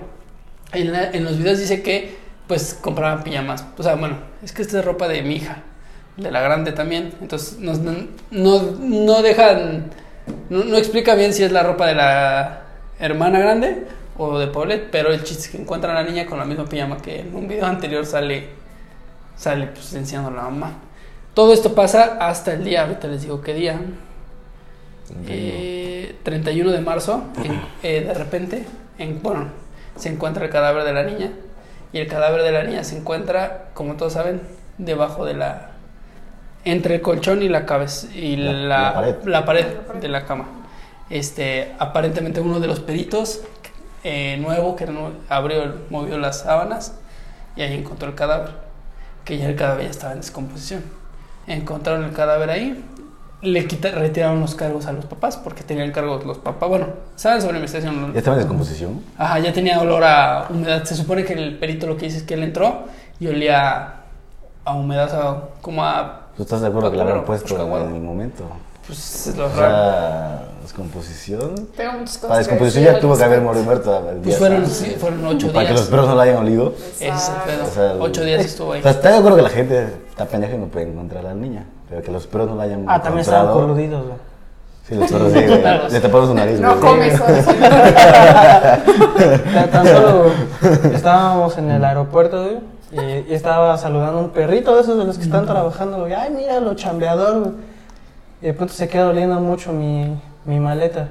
en, 0.71 0.91
la- 0.91 1.11
en 1.11 1.23
los 1.23 1.37
videos 1.37 1.59
dice 1.59 1.81
que 1.83 2.17
pues 2.47 2.77
compraban 2.79 3.23
pijamas. 3.23 3.65
O 3.77 3.83
sea, 3.83 3.95
bueno, 3.95 4.17
es 4.43 4.51
que 4.51 4.61
esta 4.61 4.79
es 4.79 4.85
ropa 4.85 5.07
de 5.07 5.21
mi 5.23 5.35
hija, 5.35 5.63
de 6.17 6.31
la 6.31 6.41
grande 6.41 6.71
también. 6.71 7.13
Entonces 7.21 7.59
no, 7.59 7.73
no, 8.31 8.61
no 8.79 9.21
dejan, 9.21 9.89
no, 10.49 10.63
no 10.63 10.77
explica 10.77 11.15
bien 11.15 11.33
si 11.33 11.43
es 11.43 11.51
la 11.51 11.63
ropa 11.63 11.87
de 11.87 11.95
la 11.95 12.61
hermana 12.99 13.39
grande 13.39 13.87
o 14.17 14.39
de 14.39 14.47
Paulette, 14.47 14.87
pero 14.91 15.11
el 15.11 15.23
chiste 15.23 15.43
es 15.43 15.49
que 15.49 15.57
encuentran 15.61 15.95
a 15.97 16.03
la 16.03 16.09
niña 16.09 16.25
con 16.25 16.37
la 16.39 16.45
misma 16.45 16.65
pijama 16.65 16.97
que 16.97 17.19
en 17.21 17.35
un 17.35 17.47
video 17.47 17.65
anterior 17.65 18.05
sale, 18.05 18.47
sale 19.35 19.67
pues 19.67 19.93
enseñando 19.93 20.29
a 20.29 20.33
la 20.33 20.41
mamá. 20.43 20.73
Todo 21.33 21.51
esto 21.53 21.75
pasa 21.75 22.17
hasta 22.21 22.53
el 22.53 22.63
día, 22.63 22.83
ahorita 22.83 23.07
les 23.09 23.23
digo 23.23 23.41
qué 23.41 23.53
día, 23.53 23.77
eh, 25.27 26.15
31 26.23 26.71
de 26.71 26.81
marzo, 26.81 27.23
en- 27.43 27.61
eh, 27.83 28.01
de 28.07 28.13
repente, 28.13 28.65
en, 28.97 29.21
bueno, 29.21 29.47
se 29.95 30.09
encuentra 30.09 30.45
el 30.45 30.51
cadáver 30.51 30.83
de 30.83 30.93
la 30.93 31.03
niña. 31.03 31.31
Y 31.93 31.99
el 31.99 32.07
cadáver 32.07 32.41
de 32.43 32.51
la 32.51 32.63
niña 32.63 32.83
se 32.83 32.97
encuentra, 32.97 33.69
como 33.73 33.95
todos 33.95 34.13
saben, 34.13 34.41
debajo 34.77 35.25
de 35.25 35.33
la. 35.35 35.71
entre 36.65 36.95
el 36.95 37.01
colchón 37.01 37.41
y 37.43 37.47
la 37.49 37.65
cabeza. 37.65 38.07
y 38.13 38.35
La- 38.35 38.93
pared. 38.95 39.15
la 39.25 39.45
pared 39.45 39.65
de 40.01 40.07
la 40.09 40.25
cama. 40.25 40.45
Este, 41.09 41.73
aparentemente 41.79 42.41
uno 42.41 42.59
de 42.59 42.65
los 42.67 42.79
peritos 42.79 43.41
eh, 44.03 44.37
nuevo 44.41 44.75
que 44.75 44.87
abrió, 45.29 45.75
movió 45.91 46.17
las 46.17 46.39
sábanas 46.41 46.95
y 47.55 47.61
ahí 47.61 47.73
encontró 47.77 48.09
el 48.09 48.15
cadáver. 48.15 48.49
Que 49.23 49.37
ya 49.37 49.47
el 49.47 49.55
cadáver 49.55 49.85
ya 49.85 49.91
estaba 49.91 50.13
en 50.13 50.19
descomposición. 50.21 50.83
Encontraron 51.47 52.03
el 52.03 52.11
cadáver 52.13 52.49
ahí, 52.49 52.83
le 53.41 53.67
quita, 53.67 53.91
retiraron 53.91 54.39
los 54.41 54.55
cargos 54.55 54.85
a 54.87 54.91
los 54.91 55.05
papás 55.05 55.37
porque 55.37 55.63
tenían 55.63 55.91
cargos 55.91 56.25
los 56.25 56.37
papás. 56.39 56.67
Bueno, 56.69 56.87
saben 57.15 57.41
sobre 57.41 57.57
investigación. 57.57 58.11
¿Ya 58.13 58.19
estaba 58.19 58.35
en 58.37 58.41
descomposición? 58.43 59.01
Ajá, 59.17 59.39
ya 59.39 59.53
tenía 59.53 59.79
olor 59.79 60.03
a 60.03 60.47
humedad. 60.49 60.83
Se 60.83 60.95
supone 60.95 61.23
que 61.23 61.33
el 61.33 61.57
perito 61.57 61.87
lo 61.87 61.97
que 61.97 62.05
dice 62.05 62.17
es 62.17 62.23
que 62.23 62.33
él 62.33 62.43
entró 62.43 62.83
y 63.19 63.27
olía 63.27 64.01
a 64.63 64.73
humedad, 64.73 65.05
o 65.05 65.09
sea, 65.09 65.41
como 65.61 65.83
a. 65.83 66.21
¿Tú 66.35 66.43
estás 66.43 66.61
de 66.61 66.67
acuerdo 66.67 66.91
que 66.91 66.97
la 66.97 67.03
habrán 67.03 67.17
Claro, 67.19 67.27
puesto 67.27 67.55
pues, 67.55 67.83
en 67.83 67.95
el 67.95 68.01
momento? 68.01 68.43
Pues 68.87 69.27
es 69.27 69.35
lo 69.37 69.49
raro. 69.49 70.41
descomposición. 70.61 71.67
Tengo 71.75 71.93
muchas 71.93 72.17
cosas. 72.17 72.29
Para 72.29 72.35
que 72.35 72.39
descomposición 72.39 72.83
ya 72.83 72.99
tuvo 72.99 73.17
que 73.17 73.23
haber 73.23 73.41
muerto 73.41 74.11
Pues 74.23 74.37
fueron, 74.37 74.67
sí, 74.67 74.95
fueron 74.99 75.25
ocho 75.25 75.51
Para 75.51 75.67
que 75.67 75.73
los 75.73 75.81
días. 75.81 75.89
perros 75.89 76.07
no 76.07 76.15
la 76.15 76.23
hayan 76.23 76.37
olido. 76.37 76.73
Ese 76.77 77.07
es 77.07 77.29
el 77.29 77.35
pedo. 77.73 77.97
Ocho 78.03 78.23
días 78.23 78.45
estuvo 78.45 78.73
ahí. 78.73 78.79
O 78.81 78.83
sea, 78.83 78.91
está 78.91 79.11
de 79.11 79.17
acuerdo 79.17 79.37
que 79.37 79.43
la 79.43 79.49
gente 79.49 79.87
está 80.09 80.25
pendeja 80.25 80.53
y 80.55 80.57
no 80.57 80.67
puede 80.67 80.87
encontrar 80.87 81.25
a 81.25 81.29
la 81.29 81.33
niña. 81.35 81.65
Pero 81.89 82.01
que 82.01 82.11
los 82.11 82.25
perros 82.27 82.49
no 82.49 82.55
la 82.55 82.63
hayan 82.63 82.85
Ah, 82.87 83.01
también 83.01 83.21
estaban 83.21 83.53
coludidos, 83.53 84.03
güey. 84.05 84.17
Sí, 84.87 84.95
los 84.95 85.11
perros 85.11 85.31
sí, 85.33 85.39
güey. 85.45 85.91
Le 85.91 85.99
taparon 85.99 86.27
su 86.27 86.33
nariz, 86.33 86.59
No 86.59 86.75
güey. 86.77 86.79
come 86.81 87.07
eso. 87.07 87.23
Tan- 89.53 89.71
Tan 89.71 89.87
solo 89.87 90.25
estábamos 90.93 91.57
en 91.57 91.71
el 91.71 91.83
aeropuerto, 91.83 92.43
güey, 92.43 92.59
y, 92.91 93.31
y 93.31 93.33
estaba 93.33 93.77
saludando 93.77 94.19
a 94.19 94.21
un 94.21 94.29
perrito 94.29 94.75
de 94.75 94.81
esos 94.81 94.97
de 94.97 95.05
los 95.05 95.17
que 95.17 95.23
están 95.23 95.45
trabajando, 95.45 95.99
güey. 96.01 96.13
Ay, 96.13 96.31
mira 96.35 96.59
lo 96.59 96.73
chambeador, 96.75 97.39
güey. 97.39 97.51
Y 98.41 98.45
de 98.47 98.53
pronto 98.53 98.73
se 98.73 98.87
queda 98.87 99.07
oliendo 99.09 99.39
mucho 99.39 99.71
mi, 99.73 100.19
mi 100.45 100.59
maleta. 100.59 101.09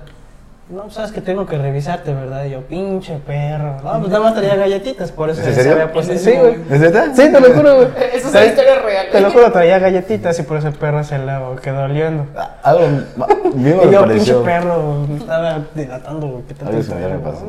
No, 0.71 0.88
sabes 0.88 1.12
que 1.12 1.21
tengo 1.21 1.44
que 1.44 1.59
revisarte, 1.59 2.14
¿verdad? 2.14 2.47
Y 2.47 2.50
yo, 2.50 2.62
pinche 2.62 3.18
perro. 3.18 3.76
No, 3.83 3.99
pues 4.00 4.11
nada 4.11 4.21
más 4.25 4.35
traía 4.35 4.56
galletitas, 4.56 5.12
por 5.12 5.28
eso 5.28 5.42
¿Es 5.42 5.49
en 5.49 5.54
se 5.54 5.62
serio? 5.62 5.73
había 5.75 5.92
puesto 5.92 6.12
¿En 6.12 6.18
Sí, 6.18 6.33
güey. 6.33 6.56
¿Es 6.71 6.80
neta? 6.80 7.14
Sí, 7.14 7.30
te 7.30 7.38
lo 7.40 7.52
juro, 7.52 7.76
güey. 7.76 7.88
Eso 8.14 8.28
es 8.28 8.35
una 8.35 8.44
historia 8.47 8.78
real. 8.80 9.06
Te 9.12 9.21
lo 9.21 9.30
juro, 9.30 9.52
traía 9.52 9.78
galletitas 9.78 10.38
y 10.38 10.42
por 10.42 10.56
eso 10.56 10.68
el 10.68 10.75
perro 10.75 11.04
se 11.04 11.18
le 11.18 11.33
quedó 11.62 11.85
oliendo. 11.85 12.26
Ah, 12.35 12.56
Algo 12.62 12.88
mismo 12.88 13.26
Y 13.54 13.59
me 13.59 13.92
yo, 13.92 14.09
pinche 14.09 14.35
perro, 14.37 15.06
me 15.06 15.18
estaba 15.18 15.61
dilatando, 15.75 16.28
güey. 16.28 16.44
¿Qué 16.44 16.54
te 16.54 16.83
similar 16.83 17.11
me 17.11 17.18
pasó. 17.18 17.44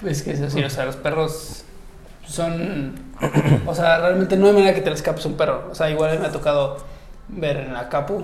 Pues 0.00 0.22
que 0.22 0.30
eso 0.32 0.48
sí, 0.48 0.62
o 0.62 0.70
sea, 0.70 0.84
los 0.84 0.96
perros 0.96 1.64
son. 2.24 2.94
O 3.66 3.74
sea, 3.74 3.98
realmente 3.98 4.36
no 4.36 4.46
hay 4.46 4.52
manera 4.52 4.74
que 4.74 4.80
te 4.80 4.90
le 4.90 4.96
escapes 4.96 5.26
un 5.26 5.36
perro. 5.36 5.64
O 5.72 5.74
sea, 5.74 5.90
igual 5.90 6.20
me 6.20 6.26
ha 6.26 6.30
tocado 6.30 6.76
ver 7.28 7.56
en 7.56 7.74
la 7.74 7.88
capu 7.88 8.22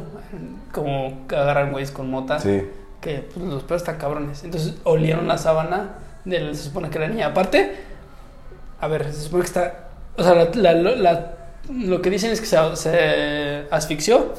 como 0.70 1.26
que 1.26 1.34
agarran 1.34 1.72
güeyes 1.72 1.90
con 1.90 2.08
mota. 2.08 2.38
Sí. 2.38 2.62
Que 3.02 3.28
pues, 3.34 3.44
los 3.44 3.62
perros 3.64 3.82
están 3.82 3.98
cabrones. 3.98 4.42
Entonces 4.44 4.76
olieron 4.84 5.28
la 5.28 5.36
sábana 5.36 5.96
del. 6.24 6.56
Se 6.56 6.62
supone 6.64 6.88
que 6.88 6.98
la 6.98 7.08
niña. 7.08 7.26
Aparte, 7.26 7.76
a 8.80 8.88
ver, 8.88 9.12
se 9.12 9.20
supone 9.22 9.42
que 9.42 9.48
está. 9.48 9.88
O 10.16 10.22
sea, 10.22 10.34
la- 10.34 10.72
la- 10.74 10.92
la- 10.96 11.32
lo 11.70 12.00
que 12.00 12.08
dicen 12.10 12.30
es 12.30 12.40
que 12.40 12.46
se, 12.46 12.56
se 12.76 13.66
asfixió 13.70 14.32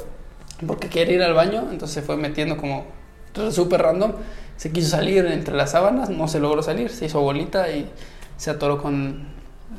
porque 0.66 0.88
quiere 0.88 1.14
ir 1.14 1.22
al 1.24 1.34
baño. 1.36 1.68
Entonces 1.72 1.92
se 1.94 2.02
fue 2.02 2.18
metiendo 2.18 2.58
como 2.58 2.86
súper 3.52 3.82
random. 3.82 4.14
Se 4.58 4.72
quiso 4.72 4.90
salir 4.90 5.26
entre 5.26 5.56
las 5.56 5.72
sábanas, 5.72 6.10
no 6.10 6.28
se 6.28 6.40
logró 6.40 6.62
salir, 6.64 6.90
se 6.90 7.06
hizo 7.06 7.20
bolita 7.22 7.70
y 7.70 7.90
se 8.38 8.52
atoró 8.52 8.82
con 8.82 9.28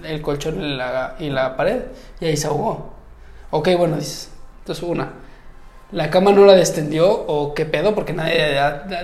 el 0.03 0.21
colchón 0.21 0.61
y 0.63 0.77
la, 0.77 1.15
y 1.21 1.31
la 1.31 1.57
pared 1.57 1.83
y 2.21 2.27
ahí 2.27 2.37
se 2.37 2.49
ahogó. 2.49 2.93
Ok, 3.51 3.69
bueno, 3.79 3.97
dices. 3.97 4.31
Entonces, 4.61 4.83
una, 4.85 5.13
la 5.95 6.11
cama 6.11 6.33
no 6.33 6.45
la 6.45 6.55
descendió 6.55 7.09
o 7.11 7.55
qué 7.55 7.65
pedo, 7.65 7.95
porque 7.95 8.13
nadie 8.13 8.59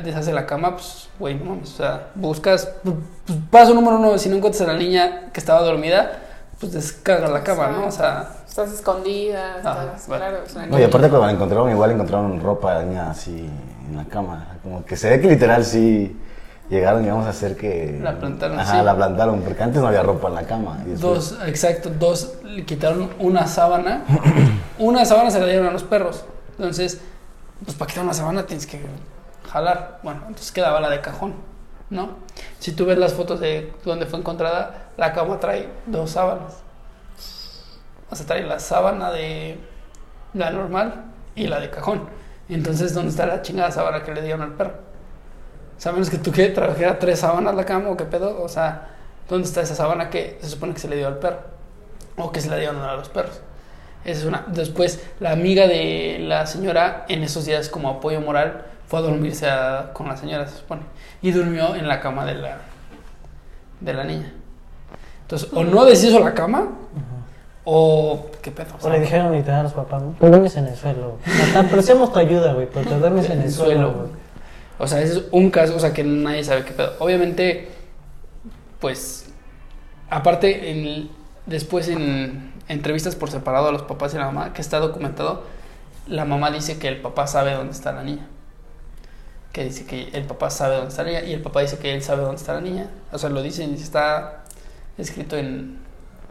deshace 0.05 0.33
la 0.33 0.45
cama, 0.45 0.73
pues, 0.77 1.09
güey, 1.19 1.35
no 1.37 1.45
mames. 1.47 1.71
O 1.73 1.77
sea, 1.77 2.09
buscas, 2.15 2.69
pues, 2.83 2.97
pues, 3.27 3.39
paso 3.51 3.73
número 3.75 3.97
uno, 3.99 4.19
si 4.19 4.29
no 4.29 4.37
encuentras 4.37 4.69
a 4.69 4.73
la 4.73 4.79
niña 4.79 5.31
que 5.33 5.41
estaba 5.41 5.61
dormida, 5.63 6.13
pues 6.59 6.73
descarga 6.73 7.29
la 7.29 7.43
cama, 7.43 7.69
¿no? 7.69 7.87
O 7.87 7.91
sea, 7.91 8.37
Estás 8.47 8.73
escondida, 8.73 9.55
Ah, 9.65 9.85
estás, 9.95 10.09
bueno. 10.09 10.25
claro. 10.53 10.67
No, 10.69 10.79
y 10.81 10.83
aparte 10.83 11.09
cuando 11.09 11.27
la 11.27 11.33
encontraron, 11.33 11.71
igual 11.71 11.93
encontraron 11.93 12.41
ropa 12.41 12.81
de 12.81 12.87
niña 12.87 13.09
así 13.11 13.49
en 13.89 13.97
la 13.97 14.05
cama. 14.07 14.57
Como 14.65 14.85
que 14.85 14.97
se 14.97 15.09
ve 15.09 15.21
que 15.21 15.29
literal 15.29 15.65
sí 15.65 16.17
llegaron 16.69 17.05
y 17.05 17.09
vamos 17.09 17.27
a 17.27 17.31
hacer 17.31 17.57
que... 17.57 17.99
La 18.03 18.19
plantaron, 18.19 18.59
Ajá, 18.59 18.81
sí. 18.81 18.85
la 18.85 18.97
plantaron, 18.97 19.41
porque 19.43 19.63
antes 19.63 19.81
no 19.81 19.87
había 19.87 20.03
ropa 20.03 20.29
en 20.29 20.35
la 20.35 20.43
cama. 20.43 20.79
y 20.85 20.91
después- 20.91 21.01
Dos, 21.31 21.39
exacto, 21.47 21.91
dos 21.97 22.35
le 22.43 22.65
quitaron 22.65 23.09
una 23.21 23.47
sábana. 23.47 24.03
una 24.81 25.05
sábana 25.05 25.31
se 25.31 25.39
la 25.39 25.47
dieron 25.47 25.69
a 25.69 25.71
los 25.71 25.85
perros. 25.85 26.25
Entonces, 26.61 27.01
pues 27.65 27.75
para 27.75 27.89
quitar 27.89 28.05
una 28.05 28.13
sábana 28.13 28.45
tienes 28.45 28.67
que 28.67 28.85
jalar. 29.51 29.99
Bueno, 30.03 30.21
entonces 30.27 30.53
quedaba 30.53 30.79
la 30.79 30.91
de 30.91 31.01
cajón, 31.01 31.35
¿no? 31.89 32.17
Si 32.59 32.73
tú 32.73 32.85
ves 32.85 32.99
las 32.99 33.15
fotos 33.15 33.41
de 33.41 33.73
donde 33.83 34.05
fue 34.05 34.19
encontrada, 34.19 34.91
la 34.99 35.15
cama 35.15 35.41
trae 35.41 35.71
dos 35.87 36.11
sábanas. 36.11 36.59
O 38.11 38.15
sea, 38.15 38.27
trae 38.27 38.43
la 38.43 38.59
sábana 38.59 39.11
de 39.11 39.59
la 40.35 40.51
normal 40.51 41.07
y 41.35 41.47
la 41.47 41.61
de 41.61 41.71
cajón. 41.71 42.11
Entonces, 42.51 42.93
¿dónde 42.93 43.09
está 43.09 43.25
la 43.25 43.41
chingada 43.41 43.71
sábana 43.71 44.03
que 44.03 44.13
le 44.13 44.21
dieron 44.21 44.43
al 44.43 44.53
perro? 44.53 44.75
O 45.79 45.81
sea, 45.81 45.93
menos 45.93 46.11
que 46.11 46.19
tú 46.19 46.31
que 46.31 46.47
trajera 46.49 46.99
tres 46.99 47.21
sábanas 47.21 47.55
la 47.55 47.65
cama 47.65 47.89
o 47.89 47.97
qué 47.97 48.05
pedo. 48.05 48.43
O 48.43 48.51
sea, 48.51 48.97
¿dónde 49.31 49.49
está 49.49 49.63
esa 49.63 49.75
sábana 49.75 50.11
que 50.11 50.39
se 50.43 50.51
supone 50.51 50.75
que 50.75 50.81
se 50.81 50.89
le 50.89 50.97
dio 50.97 51.07
al 51.07 51.17
perro? 51.17 51.39
O 52.19 52.31
que 52.31 52.43
se 52.43 52.51
la 52.51 52.57
dieron 52.57 52.77
a 52.83 52.97
los 52.97 53.09
perros. 53.09 53.41
Esa 54.05 54.21
es 54.21 54.25
una. 54.27 54.45
Después, 54.49 55.05
la 55.21 55.33
amiga 55.33 55.67
de 55.67 56.19
la 56.21 56.47
señora, 56.47 57.05
en 57.09 57.23
esos 57.23 57.45
días 57.47 57.69
como 57.69 57.89
apoyo 57.91 58.21
moral, 58.21 58.65
fue 58.87 58.99
a 58.99 59.03
dormirse 59.03 59.49
a- 59.49 59.91
con 59.93 60.09
la 60.09 60.17
señora, 60.17 60.47
se 60.49 60.59
supone. 60.59 60.83
Y 61.23 61.31
durmió 61.33 61.75
en 61.77 61.87
la 61.87 62.01
cama 62.01 62.25
de 62.25 62.35
la, 62.35 62.59
de 63.81 63.93
la 63.95 64.05
niña. 64.05 64.33
Entonces, 65.23 65.49
o 65.53 65.63
no 65.65 65.85
deshizo 65.85 66.19
la 66.21 66.35
cama, 66.35 66.69
o 67.65 68.27
qué 68.43 68.51
pedo. 68.51 68.69
O 68.75 68.77
O 68.79 68.81
sea, 68.81 68.91
le 68.93 69.01
dijeron 69.01 69.33
literal 69.33 69.61
a 69.61 69.63
los 69.65 69.73
papás, 69.75 70.03
¿no? 70.03 70.17
Duermes 70.19 70.57
en 70.57 70.67
el 70.67 70.77
suelo. 70.77 71.19
Te 71.53 71.59
apreciamos 71.59 72.13
tu 72.13 72.19
ayuda, 72.19 72.55
güey, 72.55 72.69
pero 72.73 72.89
te 72.89 72.99
duermes 72.99 73.29
en 73.31 73.43
el 73.43 73.53
suelo. 73.53 74.09
O 74.79 74.87
sea, 74.87 75.03
ese 75.03 75.19
es 75.19 75.25
un 75.31 75.51
caso, 75.51 75.77
o 75.77 75.79
sea, 75.79 75.93
que 75.93 76.03
nadie 76.03 76.43
sabe 76.43 76.65
qué 76.65 76.73
pedo. 76.73 76.95
Obviamente, 77.01 77.69
pues, 78.81 79.31
aparte, 80.09 80.71
en- 80.71 81.11
después 81.47 81.89
en 81.89 82.50
entrevistas 82.71 83.17
por 83.17 83.31
separado 83.31 83.69
a 83.69 83.73
los 83.73 83.83
papás 83.83 84.15
y 84.15 84.17
la 84.17 84.27
mamá, 84.27 84.53
que 84.53 84.61
está 84.63 84.79
documentado, 84.79 85.43
la 86.07 86.25
mamá 86.25 86.51
dice 86.51 86.79
que 86.79 86.89
el 86.89 87.01
papá 87.01 87.27
sabe 87.27 87.53
dónde 87.53 87.73
está 87.73 87.93
la 87.93 88.03
niña. 88.03 88.27
Que 89.53 89.65
dice 89.65 89.85
que 89.85 90.11
el 90.13 90.25
papá 90.25 90.51
sabe 90.51 90.77
dónde 90.77 90.91
está 90.91 91.03
la 91.03 91.09
niña 91.11 91.23
y 91.23 91.33
el 91.33 91.43
papá 91.43 91.61
dice 91.61 91.79
que 91.79 91.93
él 91.93 92.03
sabe 92.03 92.23
dónde 92.23 92.37
está 92.37 92.55
la 92.55 92.61
niña. 92.61 92.89
O 93.13 93.19
sea, 93.19 93.29
lo 93.29 93.43
dicen, 93.43 93.75
está 93.75 94.45
escrito 94.97 95.37
en... 95.37 95.79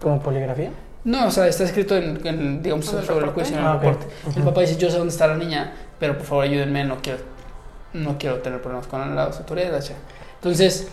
¿Como 0.02 0.22
poligrafía? 0.22 0.72
No, 1.04 1.28
o 1.28 1.32
sea, 1.32 1.48
está 1.48 1.66
escrito 1.66 1.98
en, 1.98 2.26
en, 2.26 2.62
digamos, 2.62 2.92
¿En 2.94 3.00
el 3.00 3.06
sobre 3.06 3.20
el 3.20 3.26
reporte? 3.26 3.50
juicio, 3.50 3.58
en 3.58 3.64
el 3.64 3.70
Ah. 3.70 4.34
El 4.36 4.44
papá 4.44 4.62
dice, 4.62 4.78
yo 4.78 4.90
sé 4.90 4.98
dónde 4.98 5.12
está 5.12 5.28
la 5.28 5.36
niña, 5.36 5.74
pero 6.00 6.18
por 6.18 6.26
favor 6.26 6.46
ayúdenme, 6.46 6.86
no 6.86 7.02
quiero, 7.02 7.20
no 7.94 8.18
quiero 8.18 8.40
tener 8.40 8.62
problemas 8.62 8.88
con 8.88 9.16
las 9.16 9.38
autoridades. 9.38 9.92
Entonces, 10.36 10.88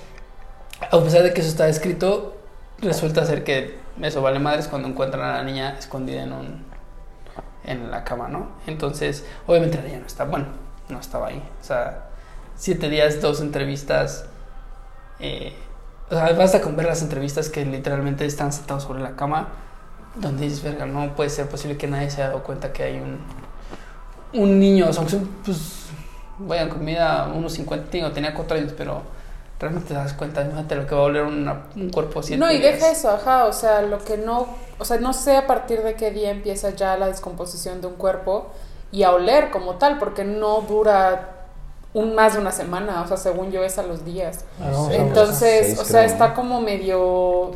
a 0.90 1.00
pesar 1.00 1.22
de 1.22 1.32
que 1.32 1.40
eso 1.40 1.50
está 1.50 1.68
escrito, 1.68 2.36
resulta 2.80 3.24
ser 3.24 3.44
que 3.44 3.85
eso 4.02 4.22
vale 4.22 4.38
madres 4.38 4.68
cuando 4.68 4.88
encuentran 4.88 5.24
a 5.24 5.38
la 5.38 5.42
niña 5.44 5.76
escondida 5.78 6.22
en 6.22 6.32
un, 6.32 6.64
en 7.64 7.90
la 7.90 8.04
cama, 8.04 8.28
¿no? 8.28 8.48
Entonces, 8.66 9.24
obviamente 9.46 9.80
ella 9.86 9.98
no 10.00 10.06
está, 10.06 10.24
bueno, 10.24 10.46
no 10.88 11.00
estaba 11.00 11.28
ahí. 11.28 11.42
O 11.60 11.64
sea, 11.64 12.08
siete 12.56 12.88
días, 12.88 13.20
dos 13.20 13.40
entrevistas. 13.40 14.26
eh, 15.18 15.54
o 16.10 16.14
sea, 16.14 16.32
basta 16.34 16.60
con 16.60 16.76
ver 16.76 16.86
las 16.86 17.02
entrevistas 17.02 17.48
que 17.50 17.64
literalmente 17.64 18.26
están 18.26 18.52
sentados 18.52 18.84
sobre 18.84 19.02
la 19.02 19.16
cama, 19.16 19.48
donde 20.14 20.44
dices, 20.44 20.62
verga, 20.62 20.86
no 20.86 21.14
puede 21.16 21.30
ser 21.30 21.48
posible 21.48 21.76
que 21.76 21.88
nadie 21.88 22.10
se 22.10 22.22
haya 22.22 22.28
dado 22.30 22.44
cuenta 22.44 22.72
que 22.72 22.84
hay 22.84 22.98
un, 23.00 23.20
un 24.32 24.58
niño, 24.60 24.88
o 24.88 24.92
sea, 24.92 25.04
pues, 25.44 25.86
vayan 26.38 26.68
comida 26.68 27.28
unos 27.34 27.54
50, 27.54 27.88
digo, 27.90 28.12
tenía 28.12 28.34
cuatro 28.34 28.56
años, 28.56 28.72
pero 28.76 29.02
realmente 29.58 29.88
te 29.88 29.94
das 29.94 30.12
cuenta, 30.12 30.42
imagínate 30.42 30.74
lo 30.74 30.86
que 30.86 30.94
va 30.94 31.00
a 31.00 31.04
oler 31.04 31.22
una- 31.24 31.62
un 31.76 31.90
cuerpo 31.90 32.22
siete 32.22 32.38
No, 32.38 32.50
y 32.50 32.58
días. 32.58 32.74
deja 32.74 32.90
eso, 32.90 33.10
ajá, 33.10 33.46
o 33.46 33.52
sea, 33.52 33.82
lo 33.82 33.98
que 33.98 34.16
no, 34.18 34.46
o 34.78 34.84
sea, 34.84 34.98
no 34.98 35.12
sé 35.12 35.36
a 35.36 35.46
partir 35.46 35.82
de 35.82 35.94
qué 35.94 36.10
día 36.10 36.30
empieza 36.30 36.70
ya 36.70 36.96
la 36.98 37.06
descomposición 37.06 37.80
de 37.80 37.86
un 37.86 37.94
cuerpo 37.94 38.48
y 38.92 39.02
a 39.02 39.12
oler 39.12 39.50
como 39.50 39.76
tal, 39.76 39.98
porque 39.98 40.24
no 40.24 40.60
dura 40.62 41.30
un 41.94 42.14
más 42.14 42.34
de 42.34 42.40
una 42.40 42.52
semana, 42.52 43.00
o 43.02 43.08
sea, 43.08 43.16
según 43.16 43.50
yo 43.50 43.64
es 43.64 43.78
a 43.78 43.82
los 43.82 44.04
días. 44.04 44.44
Entonces, 44.90 45.66
seis, 45.68 45.80
o 45.80 45.84
sea, 45.84 46.02
creo, 46.02 46.12
está 46.12 46.28
¿no? 46.28 46.34
como 46.34 46.60
medio 46.60 47.52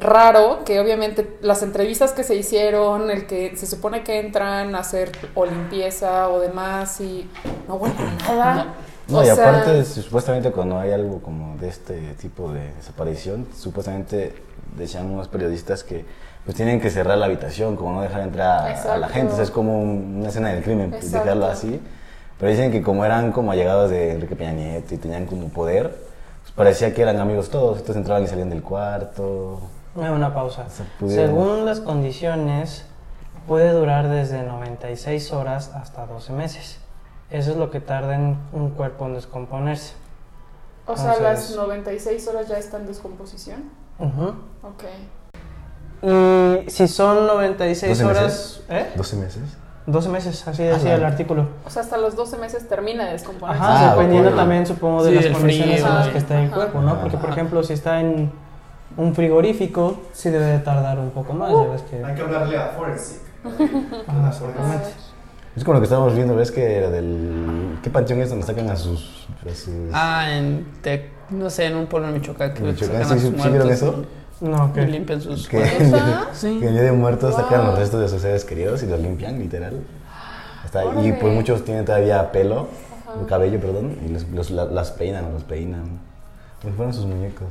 raro 0.00 0.60
que 0.64 0.78
obviamente 0.80 1.38
las 1.42 1.62
entrevistas 1.62 2.12
que 2.12 2.22
se 2.22 2.36
hicieron, 2.36 3.10
el 3.10 3.26
que 3.26 3.56
se 3.56 3.66
supone 3.66 4.04
que 4.04 4.20
entran 4.20 4.74
a 4.74 4.78
hacer 4.78 5.10
o 5.34 5.44
limpieza 5.44 6.28
o 6.28 6.38
demás 6.40 7.00
y 7.00 7.28
no 7.66 7.74
huele 7.74 7.94
a 7.98 8.32
nada. 8.34 8.54
No, 8.54 8.64
O 9.10 9.22
y 9.22 9.24
sea, 9.26 9.32
aparte, 9.34 9.84
supuestamente 9.84 10.50
cuando 10.52 10.78
hay 10.78 10.92
algo 10.92 11.20
como 11.22 11.56
de 11.56 11.68
este 11.68 12.14
tipo 12.14 12.52
de 12.52 12.72
desaparición, 12.74 13.46
supuestamente 13.56 14.34
decían 14.76 15.06
unos 15.10 15.28
periodistas 15.28 15.82
que 15.84 16.04
pues 16.44 16.56
tienen 16.56 16.80
que 16.80 16.90
cerrar 16.90 17.18
la 17.18 17.26
habitación, 17.26 17.76
como 17.76 17.92
no 17.92 18.00
dejar 18.02 18.22
entrar 18.22 18.48
a- 18.48 18.92
a 18.94 18.98
la 18.98 19.08
gente, 19.08 19.32
o 19.32 19.36
sea, 19.36 19.44
es 19.44 19.50
como 19.50 19.80
un- 19.80 20.16
una 20.20 20.28
escena 20.28 20.48
del 20.50 20.62
crimen, 20.62 20.90
pues, 20.90 21.10
dejarlo 21.12 21.46
así. 21.46 21.80
Pero 22.38 22.50
dicen 22.50 22.70
que 22.70 22.82
como 22.82 23.04
eran 23.04 23.32
como 23.32 23.50
allegados 23.52 23.90
de 23.90 24.12
Enrique 24.12 24.36
Peña 24.36 24.52
Nieto 24.52 24.94
y 24.94 24.98
tenían 24.98 25.26
como 25.26 25.48
poder, 25.48 25.88
pues 26.42 26.52
parecía 26.54 26.94
que 26.94 27.02
eran 27.02 27.18
amigos 27.18 27.50
todos, 27.50 27.78
entonces 27.78 27.96
entraban 27.96 28.22
y 28.24 28.26
salían 28.28 28.48
del 28.50 28.62
cuarto. 28.62 29.60
Una 29.94 30.32
pausa. 30.32 30.64
O 30.66 30.70
sea, 30.70 30.86
pudieron- 31.00 31.26
Según 31.28 31.64
las 31.66 31.80
condiciones, 31.80 32.84
puede 33.46 33.72
durar 33.72 34.08
desde 34.08 34.42
96 34.42 35.32
horas 35.32 35.70
hasta 35.74 36.06
12 36.06 36.32
meses. 36.32 36.78
Eso 37.30 37.50
es 37.50 37.56
lo 37.56 37.70
que 37.70 37.80
tarda 37.80 38.14
en 38.14 38.38
un 38.52 38.70
cuerpo 38.70 39.06
en 39.06 39.14
descomponerse. 39.14 39.94
o 40.86 40.96
sea, 40.96 41.08
las 41.20 41.50
Entonces- 41.50 41.56
96 41.56 42.28
horas 42.28 42.48
ya 42.48 42.56
están 42.58 42.82
en 42.82 42.86
descomposición. 42.88 43.64
Ujú. 43.98 44.28
Ok. 44.62 44.84
Y 46.02 46.70
si 46.70 46.88
son 46.88 47.26
96 47.26 48.00
¿12 48.00 48.04
horas... 48.06 48.22
meses? 48.22 48.62
¿Eh? 48.70 48.92
¿12 48.96 49.16
meses? 49.16 49.42
12 49.86 50.08
meses, 50.10 50.46
así 50.48 50.62
decía 50.62 50.94
Ala. 50.94 51.06
el 51.06 51.12
artículo. 51.12 51.48
O 51.66 51.70
sea, 51.70 51.82
hasta 51.82 51.96
los 51.98 52.14
12 52.14 52.36
meses 52.38 52.68
termina 52.68 53.06
de 53.06 53.12
descomponerse. 53.12 53.62
Ajá, 53.62 53.90
Ah, 53.90 53.94
dependiendo 53.94 54.30
ok. 54.30 54.36
también, 54.36 54.66
supongo, 54.66 55.02
de 55.04 55.10
Sí, 55.18 55.28
las 55.28 55.38
condiciones 55.38 55.74
frío, 55.80 55.86
en 55.88 55.94
las 55.94 56.08
que 56.08 56.18
está 56.18 56.40
el 56.42 56.50
cuerpo, 56.50 56.80
¿no? 56.80 57.00
Porque, 57.00 57.16
por 57.16 57.30
ejemplo, 57.30 57.62
si 57.62 57.72
está 57.72 58.00
en 58.00 58.30
un 58.96 59.14
frigorífico, 59.14 60.00
sí 60.12 60.30
debe 60.30 60.44
de 60.46 60.58
tardar 60.60 60.98
un 60.98 61.10
poco 61.10 61.32
más. 61.32 61.50
ya 61.52 61.66
ves 61.72 61.82
que... 61.82 62.04
Hay 62.04 62.14
que 62.14 62.20
hablarle 62.22 62.56
a 62.58 62.68
Forensic. 62.68 63.20
Exactamente. 63.44 64.88
Es 65.58 65.64
como 65.64 65.74
lo 65.74 65.80
que 65.80 65.84
estábamos 65.86 66.14
viendo, 66.14 66.36
¿ves 66.36 66.52
que 66.52 66.76
era 66.76 66.88
del... 66.88 67.78
¿Qué 67.82 67.90
panteón 67.90 68.20
es 68.20 68.30
donde 68.30 68.46
sacan 68.46 68.70
a 68.70 68.76
sus... 68.76 69.26
a 69.44 69.52
sus- 69.54 69.68
Ah, 69.92 70.26
en, 70.30 70.64
Tec- 70.84 71.08
no 71.30 71.50
sé, 71.50 71.64
en 71.66 71.74
un 71.76 71.86
pueblo 71.86 72.06
en 72.08 72.14
Michoacán 72.14 72.54
que 72.54 72.60
¿En 72.60 72.66
Michoacán? 72.66 73.02
sacan 73.02 73.18
a 73.18 73.20
¿Sí- 73.20 73.30
sus 73.32 73.42
sí 73.42 73.48
vieron 73.48 73.70
eso? 73.70 74.04
No, 74.40 74.72
que... 74.72 74.82
limpian 74.86 75.20
sus 75.20 75.48
¿Qué? 75.48 75.56
cuerpos. 75.58 75.80
¿Neta? 75.80 76.28
Sí. 76.32 76.58
Que 76.60 76.68
en 76.68 76.74
Día 76.74 76.82
de 76.84 76.92
Muertos 76.92 77.34
sacan 77.34 77.66
los 77.66 77.76
restos 77.76 78.00
de 78.00 78.08
sus 78.08 78.22
seres 78.22 78.44
queridos 78.44 78.84
y 78.84 78.86
los 78.86 79.00
limpian, 79.00 79.36
literal. 79.36 79.80
Está- 80.64 80.84
y 81.02 81.10
pues 81.12 81.34
muchos 81.34 81.64
tienen 81.64 81.84
todavía 81.84 82.30
pelo, 82.30 82.68
cabello, 83.28 83.58
perdón, 83.58 83.98
y 84.06 84.10
los, 84.10 84.28
los- 84.28 84.50
la- 84.52 84.66
las 84.66 84.92
peinan, 84.92 85.32
los 85.32 85.42
peinan. 85.42 85.98
Como 86.62 86.70
si 86.72 86.76
fueran 86.76 86.94
sus 86.94 87.04
muñecos. 87.06 87.48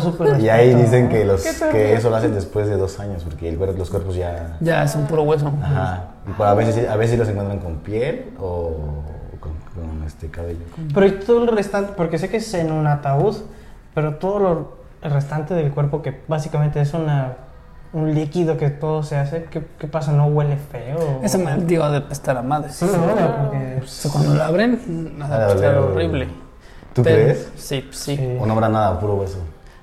Súper 0.00 0.40
Y 0.40 0.48
ahí 0.48 0.74
dicen 0.74 1.08
que, 1.08 1.24
los, 1.24 1.42
que 1.42 1.94
eso 1.94 2.10
lo 2.10 2.16
hacen 2.16 2.34
después 2.34 2.68
de 2.68 2.76
dos 2.76 2.98
años, 3.00 3.24
porque 3.24 3.48
el 3.48 3.56
los 3.58 3.90
cuerpos 3.90 4.16
ya... 4.16 4.56
Ya, 4.60 4.82
es 4.84 4.94
un 4.94 5.06
puro 5.06 5.22
hueso. 5.22 5.52
Ajá. 5.62 6.04
Y 6.28 6.32
pues 6.32 6.48
a 6.48 6.54
veces, 6.54 6.88
a 6.88 6.96
veces 6.96 7.18
los 7.18 7.28
encuentran 7.28 7.58
con 7.60 7.76
piel 7.76 8.32
o 8.38 8.72
con, 9.40 9.52
con 9.74 10.02
este 10.06 10.28
cabello. 10.28 10.64
Pero 10.92 11.06
y 11.06 11.12
todo 11.12 11.44
el 11.44 11.48
restante, 11.56 11.92
porque 11.96 12.18
sé 12.18 12.28
que 12.28 12.38
es 12.38 12.54
en 12.54 12.72
un 12.72 12.86
ataúd, 12.86 13.36
pero 13.94 14.16
todo 14.16 14.38
lo 14.38 14.76
el 15.02 15.10
restante 15.12 15.54
del 15.54 15.70
cuerpo 15.72 16.02
que 16.02 16.22
básicamente 16.26 16.80
es 16.80 16.92
una 16.94 17.34
un 17.92 18.14
líquido 18.14 18.58
que 18.58 18.68
todo 18.68 19.02
se 19.02 19.16
hace, 19.16 19.44
¿qué, 19.44 19.64
qué 19.78 19.86
pasa? 19.86 20.12
¿No 20.12 20.26
huele 20.26 20.56
feo? 20.56 21.20
Esa 21.22 21.38
me 21.38 21.56
digo 21.56 21.88
de 21.90 22.02
pestar 22.02 22.36
a 22.36 22.42
madre. 22.42 22.70
Sí, 22.70 22.84
no, 22.84 23.06
porque... 23.16 23.80
O 23.82 23.86
sea, 23.86 24.10
cuando 24.10 24.34
la 24.34 24.46
abren, 24.46 25.18
nada, 25.18 25.46
pestar 25.48 25.76
oler- 25.76 25.78
horrible. 25.78 26.28
¿Tú 26.96 27.02
crees? 27.04 27.48
Sí, 27.56 27.88
sí. 27.92 28.16
Sí. 28.16 28.38
¿O 28.40 28.46
no 28.46 28.54
habrá 28.54 28.68
nada, 28.68 28.98
puro 28.98 29.14
hueso? 29.14 29.38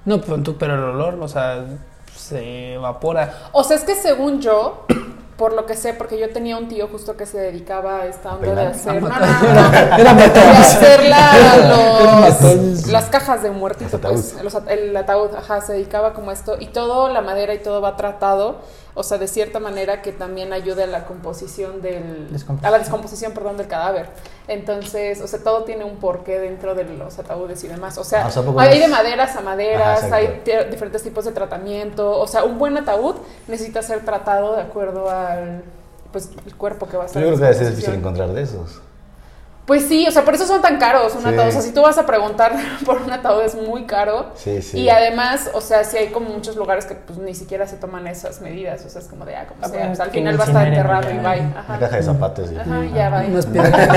No, 0.06 0.20
pero, 0.20 0.38
tú, 0.44 0.58
pero 0.58 0.74
el 0.76 0.84
olor, 0.84 1.18
o 1.22 1.28
sea, 1.30 1.64
se 2.16 2.74
evapora. 2.74 3.34
O 3.54 3.64
sea, 3.64 3.78
es 3.78 3.84
que 3.84 3.96
según 3.96 4.42
yo, 4.42 4.86
por 5.38 5.54
lo 5.54 5.66
que 5.66 5.76
sé, 5.76 5.94
porque 5.94 6.20
yo 6.20 6.30
tenía 6.32 6.58
un 6.58 6.68
tío 6.68 6.88
justo 6.90 7.16
que 7.16 7.26
se 7.26 7.38
dedicaba 7.40 8.02
a 8.02 8.06
esta 8.08 8.34
onda 8.36 8.54
de 8.56 8.68
hacer. 8.68 8.98
A 8.98 9.00
No, 9.00 9.10
no, 9.10 9.20
no, 9.20 9.70
no. 9.70 9.74
Era 9.98 10.14
De 10.14 10.24
hacer 10.24 11.06
la- 11.10 12.28
los, 12.28 12.88
las 12.88 13.06
cajas 13.06 13.44
de 13.44 13.52
muertito, 13.52 13.98
pues. 14.00 14.36
los 14.44 14.56
el 14.68 14.96
ataúd, 14.96 15.34
ajá, 15.36 15.62
se 15.62 15.74
dedicaba 15.74 16.14
como 16.14 16.32
a 16.32 16.34
esto. 16.34 16.58
Y 16.60 16.68
todo, 16.68 17.10
la 17.10 17.22
madera 17.22 17.54
y 17.54 17.60
todo 17.60 17.80
va 17.82 17.96
tratado, 17.96 18.58
o 18.96 19.04
sea, 19.04 19.18
de 19.18 19.28
cierta 19.28 19.60
manera 19.60 20.02
que 20.02 20.12
también 20.12 20.54
ayude 20.54 20.84
a 20.84 20.88
la 20.88 21.06
composición 21.06 21.82
del. 21.82 22.28
A 22.62 22.70
la 22.72 22.78
descomposición, 22.80 23.32
perdón, 23.34 23.58
del 23.58 23.68
cadáver. 23.68 24.08
Entonces, 24.48 25.20
o 25.22 25.28
sea, 25.28 25.40
todo 25.44 25.64
tiene 25.64 25.84
un 25.84 25.98
porqué 25.98 26.40
dentro 26.40 26.76
de 26.76 26.84
los 26.84 27.18
ataúdes 27.18 27.64
y 27.64 27.68
demás. 27.68 27.98
O 27.98 28.04
sea, 28.04 28.26
Ah, 28.26 28.28
o 28.28 28.32
sea, 28.32 28.42
¿a 28.42 28.46
poco 28.46 28.60
hay 28.60 28.76
es- 28.78 28.82
de 28.82 28.88
maderas 28.88 29.36
a 29.36 29.42
maderas, 29.42 30.04
Ajá, 30.04 30.16
hay 30.18 30.42
diferentes 30.70 31.02
tipos 31.02 31.26
de 31.26 31.32
tratamiento. 31.32 32.20
O 32.20 32.28
sea, 32.28 32.44
un 32.44 32.58
buen 32.60 32.78
ataúd 32.78 33.16
necesita 33.48 33.82
ser 33.82 34.06
tratado 34.06 34.56
de 34.56 34.62
acuerdo 34.62 35.10
al 35.10 35.64
pues, 36.12 36.30
el 36.46 36.56
cuerpo 36.56 36.88
que 36.88 36.96
va 36.98 37.04
a 37.04 37.08
Yo 37.08 37.08
estar. 37.08 37.22
creo 37.24 37.34
en 37.34 37.40
que 37.40 37.46
descomposición. 37.46 37.76
difícil 37.76 38.00
encontrar 38.00 38.30
de 38.34 38.42
esos. 38.44 38.82
Pues 39.66 39.84
sí, 39.88 40.06
o 40.06 40.12
sea, 40.12 40.26
por 40.26 40.36
eso 40.36 40.46
son 40.46 40.62
tan 40.62 40.78
caros 40.78 41.16
un 41.16 41.22
Sí. 41.22 41.28
ataúd. 41.30 41.48
O 41.48 41.52
sea, 41.52 41.62
si 41.62 41.72
tú 41.72 41.82
vas 41.84 41.98
a 41.98 42.06
preguntar 42.06 42.52
por 42.86 43.02
un 43.02 43.10
ataúd 43.12 43.44
es 43.44 43.56
muy 43.56 43.86
caro. 43.86 44.32
Sí, 44.36 44.62
sí. 44.62 44.80
Y 44.82 44.90
además, 44.90 45.50
o 45.54 45.62
sea, 45.62 45.86
sí 45.86 45.96
hay 45.96 46.08
como 46.10 46.30
muchos 46.32 46.58
lugares 46.58 46.86
que 46.86 46.96
pues 46.96 47.18
ni 47.20 47.34
siquiera 47.34 47.66
se 47.66 47.78
toman 47.78 48.06
esas 48.08 48.42
medidas. 48.42 48.84
O 48.86 48.90
sea, 48.90 49.02
es 49.02 49.08
como 49.08 49.24
de, 49.26 49.38
ah, 49.38 49.46
como 49.48 49.62
Ah, 49.64 49.70
sea, 49.70 49.88
pues, 49.88 50.00
al 50.02 50.10
final 50.12 50.38
va 50.38 50.44
a 50.44 50.48
estar 50.48 50.68
enterrado 50.68 51.10
y 51.10 51.14
bye. 51.18 51.40
Una 51.40 51.60
Ajá. 51.62 51.80
caja 51.80 51.96
de 51.96 52.04
zapatos. 52.04 52.52
y- 52.52 52.58
Ajá, 52.58 52.82
ya 52.94 53.10
bye. 53.10 53.28
Unas 53.32 53.46
piedras. 53.46 53.88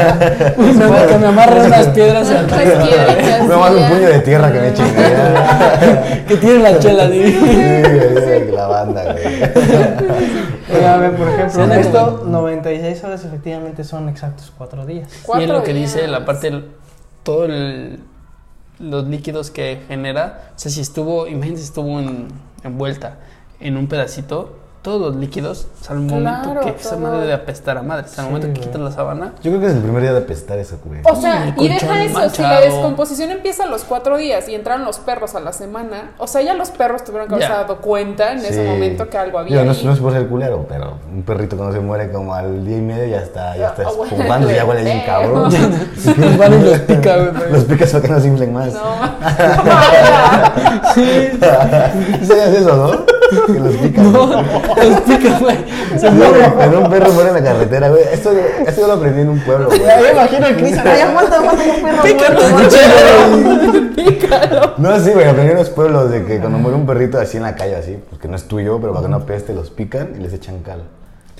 que 1.09 1.19
me 1.19 1.27
amarren 1.27 1.67
unas 1.67 1.87
piedras 1.89 2.29
Unas 2.29 3.49
No 3.49 3.59
más 3.59 3.73
sí, 3.73 3.79
un 3.83 3.89
puño 3.89 4.09
de 4.09 4.19
tierra 4.21 4.53
que 4.53 4.61
me 4.61 4.69
echen. 4.69 4.95
ya. 4.95 6.25
que 6.29 6.37
tienen 6.37 6.63
la 6.63 6.79
chela, 6.79 7.09
Sí, 7.09 8.51
la 8.53 8.67
banda, 8.69 9.03
güey. 9.13 9.43
A 10.85 10.97
ver, 10.99 11.13
por 11.17 11.29
ejemplo, 11.29 11.75
esto, 11.75 12.19
como- 12.21 12.31
96 12.31 13.03
horas 13.05 13.25
efectivamente 13.25 13.85
son 13.85 14.09
exactos 14.09 14.53
4 14.57 14.85
días. 14.87 15.09
Cuatro 15.25 15.56
lo 15.59 15.65
que 15.65 15.73
dice 15.75 16.07
la 16.09 16.25
parte, 16.25 16.51
del- 16.51 16.65
todo 17.23 17.45
el, 17.47 17.99
los 18.79 19.07
líquidos 19.07 19.51
que 19.51 19.83
genera, 19.89 20.53
o 20.55 20.59
sea, 20.59 20.71
si 20.71 20.81
estuvo, 20.81 21.27
imagínate 21.27 21.61
si 21.63 21.67
estuvo 21.69 21.99
en- 21.99 22.29
envuelta 22.63 23.19
en 23.61 23.77
un 23.77 23.87
pedacito, 23.87 24.57
todos 24.87 25.01
los 25.01 25.17
líquidos, 25.17 25.67
o 25.81 25.85
sea, 25.85 25.97
al 25.97 26.03
momento 26.03 26.53
Claro, 26.53 26.61
que 26.61 26.81
esa 26.81 26.97
madre 26.97 27.23
debe 27.23 27.33
apestar 27.33 27.77
a 27.77 27.83
madre, 27.83 28.07
o 28.07 28.09
sea, 28.09 28.23
al 28.23 28.29
Sí, 28.29 28.35
momento 28.35 28.55
que 28.55 28.65
quitas 28.67 28.81
la 28.81 28.93
sábana, 28.93 29.33
Yo 29.43 29.51
creo 29.51 29.61
que 29.61 29.67
es 29.67 29.73
el 29.73 29.81
primer 29.81 30.01
día 30.03 30.13
de 30.13 30.19
apestar 30.19 30.61
eso, 30.61 30.79
güey. 30.85 31.01
O 31.03 31.17
sea, 31.21 31.53
y 31.59 31.69
deja 31.69 32.05
eso, 32.05 32.31
si 32.31 32.43
la 32.43 32.61
descomposición 32.61 33.33
empieza 33.33 33.65
a 33.65 33.67
los 33.67 33.83
cuatro 33.83 34.17
días 34.17 34.49
y 34.49 34.55
entraron 34.55 34.85
los 34.85 34.99
perros 35.01 35.35
a 35.35 35.41
la 35.41 35.53
semana, 35.53 36.13
o 36.19 36.29
sea, 36.29 36.41
ya 36.43 36.55
los 36.55 36.71
perros 36.71 37.03
tuvieron 37.03 37.27
que 37.29 37.35
haberse 37.35 37.53
dado 37.53 37.79
cuenta 37.79 38.31
en 38.31 38.39
ese 38.39 38.65
momento 38.65 39.11
que 39.11 39.19
algo 39.19 39.41
había 39.41 39.61
Digo, 39.63 39.75
no, 39.75 39.83
no 39.83 39.93
es 39.93 39.99
por 39.99 40.13
ser 40.13 40.29
culero, 40.29 40.65
pero 40.69 40.99
un 41.13 41.25
perrito 41.25 41.57
cuando 41.57 41.75
se 41.75 41.81
muere 41.81 42.13
como 42.13 42.33
al 42.33 42.65
día 42.65 42.77
y 42.77 42.83
medio 42.83 43.07
ya 43.07 43.23
está, 43.23 43.57
ya 43.57 43.67
está 43.71 43.83
Ah, 43.89 43.91
huele 43.91 44.15
espumando, 44.15 44.51
ya 44.53 44.65
huele 44.65 44.85
bien 44.85 45.03
cabrón. 45.07 45.53
los 46.17 46.39
van 46.39 46.61
y 46.61 46.65
los 46.65 46.79
pica, 46.79 47.17
güey. 47.17 47.51
Los 47.51 47.65
picas 47.65 47.91
para 47.91 48.03
que 48.03 48.09
no 48.09 48.21
se 48.21 48.29
inflen 48.29 48.53
más. 48.53 48.73
No. 48.73 48.81
Sí, 50.95 51.31
¿Sabías 51.41 52.49
eso, 52.55 52.77
no? 52.77 53.16
Que 53.47 53.61
los 53.61 53.75
pican. 53.77 54.13
los 54.13 55.01
pica, 55.01 55.39
güey. 55.39 55.57
Se 55.99 56.11
muere, 56.11 56.53
pero 56.59 56.81
un 56.81 56.91
perro 56.91 57.13
muere 57.13 57.31
en 57.31 57.35
la 57.37 57.43
carretera, 57.43 57.89
güey. 57.89 58.03
Esto, 58.13 58.31
esto 58.33 58.81
yo 58.81 58.87
lo 58.87 58.93
aprendí 58.95 59.23
en 59.23 59.29
un 59.31 59.41
pueblo, 59.41 59.67
güey. 59.69 59.81
Ya 59.81 60.01
me 60.01 60.11
imagino 60.13 60.47
el 60.47 60.57
Chris, 60.57 60.79
ay, 60.85 61.01
aguanta, 61.01 61.37
aguanta, 61.37 61.63
un 61.65 61.83
perro 62.19 62.49
muerto. 62.51 62.77
No, 64.79 64.99
sí, 65.01 65.11
güey, 65.13 65.29
aprendí 65.29 65.53
en 65.53 65.59
los 65.59 65.71
pueblos 65.71 66.11
de 66.11 66.25
que 66.25 66.39
cuando 66.39 66.59
muere 66.59 66.77
un 66.77 66.87
perrito 66.87 67.19
así 67.19 67.37
en 67.37 67.45
la 67.45 67.55
calle, 67.57 67.77
así, 67.77 67.99
pues 68.09 68.21
que 68.21 68.29
no 68.29 68.37
es 68.37 68.47
tuyo, 68.47 68.79
pero 68.81 68.93
para 68.93 69.07
que 69.07 69.11
no 69.11 69.17
apeste, 69.17 69.55
los 69.55 69.71
pican 69.71 70.11
y 70.17 70.21
les 70.23 70.33
echan 70.33 70.61
cal. 70.61 70.83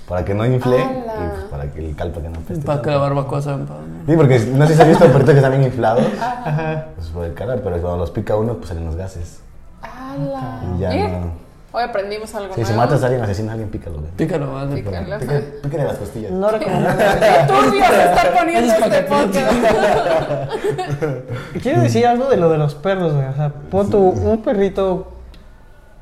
Para 0.09 0.25
que 0.25 0.35
no 0.35 0.47
infle 0.47 0.77
y 0.79 1.29
pues 1.35 1.45
para 1.51 1.67
que 1.73 1.85
el 1.85 1.97
cal 1.97 2.11
para 2.13 2.23
que 2.23 2.29
no 2.29 2.39
apeste. 2.39 2.65
Para 2.65 2.81
que 2.81 2.91
la 2.91 2.99
barbacoa 2.99 3.43
se. 3.43 3.51
Sí, 3.51 4.17
porque 4.17 4.39
no 4.39 4.67
sé 4.67 4.75
si 4.77 4.83
has 4.83 4.89
visto 4.89 5.05
perritos 5.07 5.31
que 5.31 5.37
están 5.39 5.51
bien 5.51 5.65
inflados, 5.65 6.05
Ajá. 6.21 6.87
pues 6.95 7.09
por 7.09 7.25
el 7.25 7.35
calor, 7.35 7.61
pero 7.65 7.81
cuando 7.81 7.97
los 7.99 8.13
pica 8.13 8.37
uno, 8.37 8.55
pues 8.55 8.69
salen 8.69 8.87
los 8.87 8.95
gases. 8.95 9.41
Ala. 9.83 10.61
Y 10.77 10.81
ya 10.81 10.95
¿Eh? 10.95 11.09
no. 11.09 11.46
Hoy 11.77 11.83
aprendimos 11.83 12.35
algo 12.35 12.55
Si, 12.55 12.65
si 12.65 12.73
nuevo. 12.73 12.77
matas 12.79 13.03
a 13.03 13.07
alguien, 13.07 13.23
asesinas 13.23 13.51
a 13.51 13.53
alguien, 13.53 13.69
pícalo, 13.69 13.99
güey. 13.99 14.11
Pícalo, 14.13 14.51
vale. 14.51 14.77
Pícalo. 14.77 15.19
Pícale, 15.63 15.85
las 15.85 15.99
costillas. 15.99 16.33
No 16.33 16.49
recomiendo. 16.49 16.89
Qué 16.89 17.47
turbio 17.47 17.85
se 17.85 18.03
está 18.03 18.33
poniendo 18.35 18.73
Es 18.73 18.83
este 18.83 19.03
podcast. 19.03 19.53
Quiero 21.63 21.83
decir 21.83 22.07
algo 22.07 22.31
de 22.31 22.39
lo 22.39 22.49
de 22.49 22.57
los 22.57 22.75
perros, 22.77 23.13
güey. 23.13 23.27
O 23.27 23.35
sea, 23.35 23.53
pon 23.71 23.91
tu, 23.91 23.99
un 23.99 24.41
perrito 24.41 25.13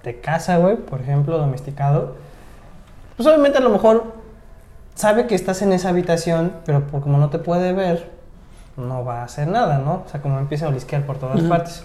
de 0.04 0.20
casa, 0.20 0.58
güey, 0.58 0.76
por 0.76 1.00
ejemplo, 1.00 1.38
domesticado. 1.38 2.14
Pues 3.16 3.26
obviamente 3.26 3.58
a 3.58 3.60
lo 3.60 3.70
mejor 3.70 4.04
sabe 4.94 5.26
que 5.26 5.34
estás 5.34 5.60
en 5.62 5.72
esa 5.72 5.88
habitación, 5.88 6.52
pero 6.64 6.86
por 6.86 7.00
como 7.00 7.18
no 7.18 7.30
te 7.30 7.40
puede 7.40 7.72
ver, 7.72 8.12
no 8.76 9.04
va 9.04 9.22
a 9.22 9.24
hacer 9.24 9.48
nada, 9.48 9.78
¿no? 9.78 10.04
O 10.06 10.08
sea, 10.08 10.22
como 10.22 10.38
empieza 10.38 10.66
a 10.66 10.68
olisquear 10.68 11.02
por 11.02 11.18
todas 11.18 11.40
partes. 11.40 11.82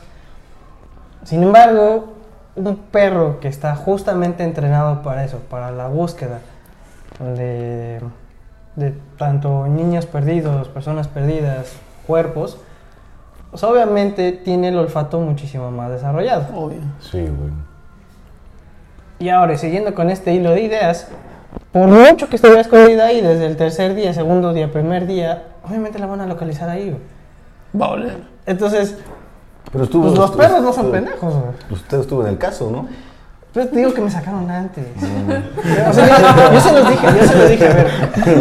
Sin 1.23 1.41
embargo, 1.41 2.18
un 2.59 2.77
perro 2.77 3.39
que 3.39 3.47
está 3.47 3.75
justamente 3.75 4.43
entrenado 4.43 5.01
para 5.01 5.23
eso, 5.23 5.39
para 5.49 5.71
la 5.71 5.87
búsqueda 5.87 6.39
de, 7.19 7.99
de 8.75 8.93
tanto 9.17 9.67
niños 9.67 10.05
perdidos, 10.05 10.67
personas 10.67 11.07
perdidas, 11.07 11.73
cuerpos, 12.05 12.59
pues 13.51 13.63
obviamente 13.63 14.31
tiene 14.31 14.69
el 14.69 14.77
olfato 14.77 15.19
muchísimo 15.19 15.71
más 15.71 15.89
desarrollado. 15.91 16.47
Obvio. 16.55 16.79
Sí, 16.99 17.21
güey. 17.21 17.51
Y 19.19 19.29
ahora, 19.29 19.57
siguiendo 19.57 19.93
con 19.93 20.09
este 20.09 20.33
hilo 20.33 20.51
de 20.51 20.61
ideas, 20.61 21.07
por 21.71 21.87
mucho 21.87 22.29
que 22.29 22.37
estuviera 22.37 22.61
escondida 22.61 23.07
ahí 23.07 23.21
desde 23.21 23.45
el 23.47 23.57
tercer 23.57 23.95
día, 23.95 24.13
segundo 24.13 24.53
día, 24.53 24.71
primer 24.71 25.07
día, 25.07 25.43
obviamente 25.63 25.99
la 25.99 26.05
van 26.05 26.21
a 26.21 26.25
localizar 26.25 26.69
ahí. 26.69 26.91
güey. 26.91 27.01
Va 27.79 27.87
a 27.87 27.89
oler. 27.91 28.17
Entonces, 28.45 28.97
Pero 29.71 29.83
estuvo. 29.83 30.03
pues 30.03 30.15
los 30.17 30.25
estuvo- 30.25 30.41
perros 30.41 30.61
no 30.61 30.73
son 30.73 30.91
pendejos. 30.91 31.33
güey. 31.33 31.53
Usted 31.71 31.99
estuvo 31.99 32.21
en 32.23 32.27
el 32.29 32.37
caso, 32.37 32.69
¿no? 32.71 32.87
Pero 33.51 33.67
te 33.67 33.77
digo 33.77 33.91
que 33.95 34.01
me 34.01 34.11
sacaron 34.11 34.49
antes. 34.49 34.85
O 35.89 35.93
sea, 35.93 36.07
yo, 36.07 36.53
yo 36.53 36.59
se 36.61 36.71
los 36.71 36.87
dije, 36.89 37.07
yo 37.19 37.27
se 37.27 37.35
los 37.35 37.49
dije, 37.49 37.67
a 37.67 37.73
ver, 37.73 37.87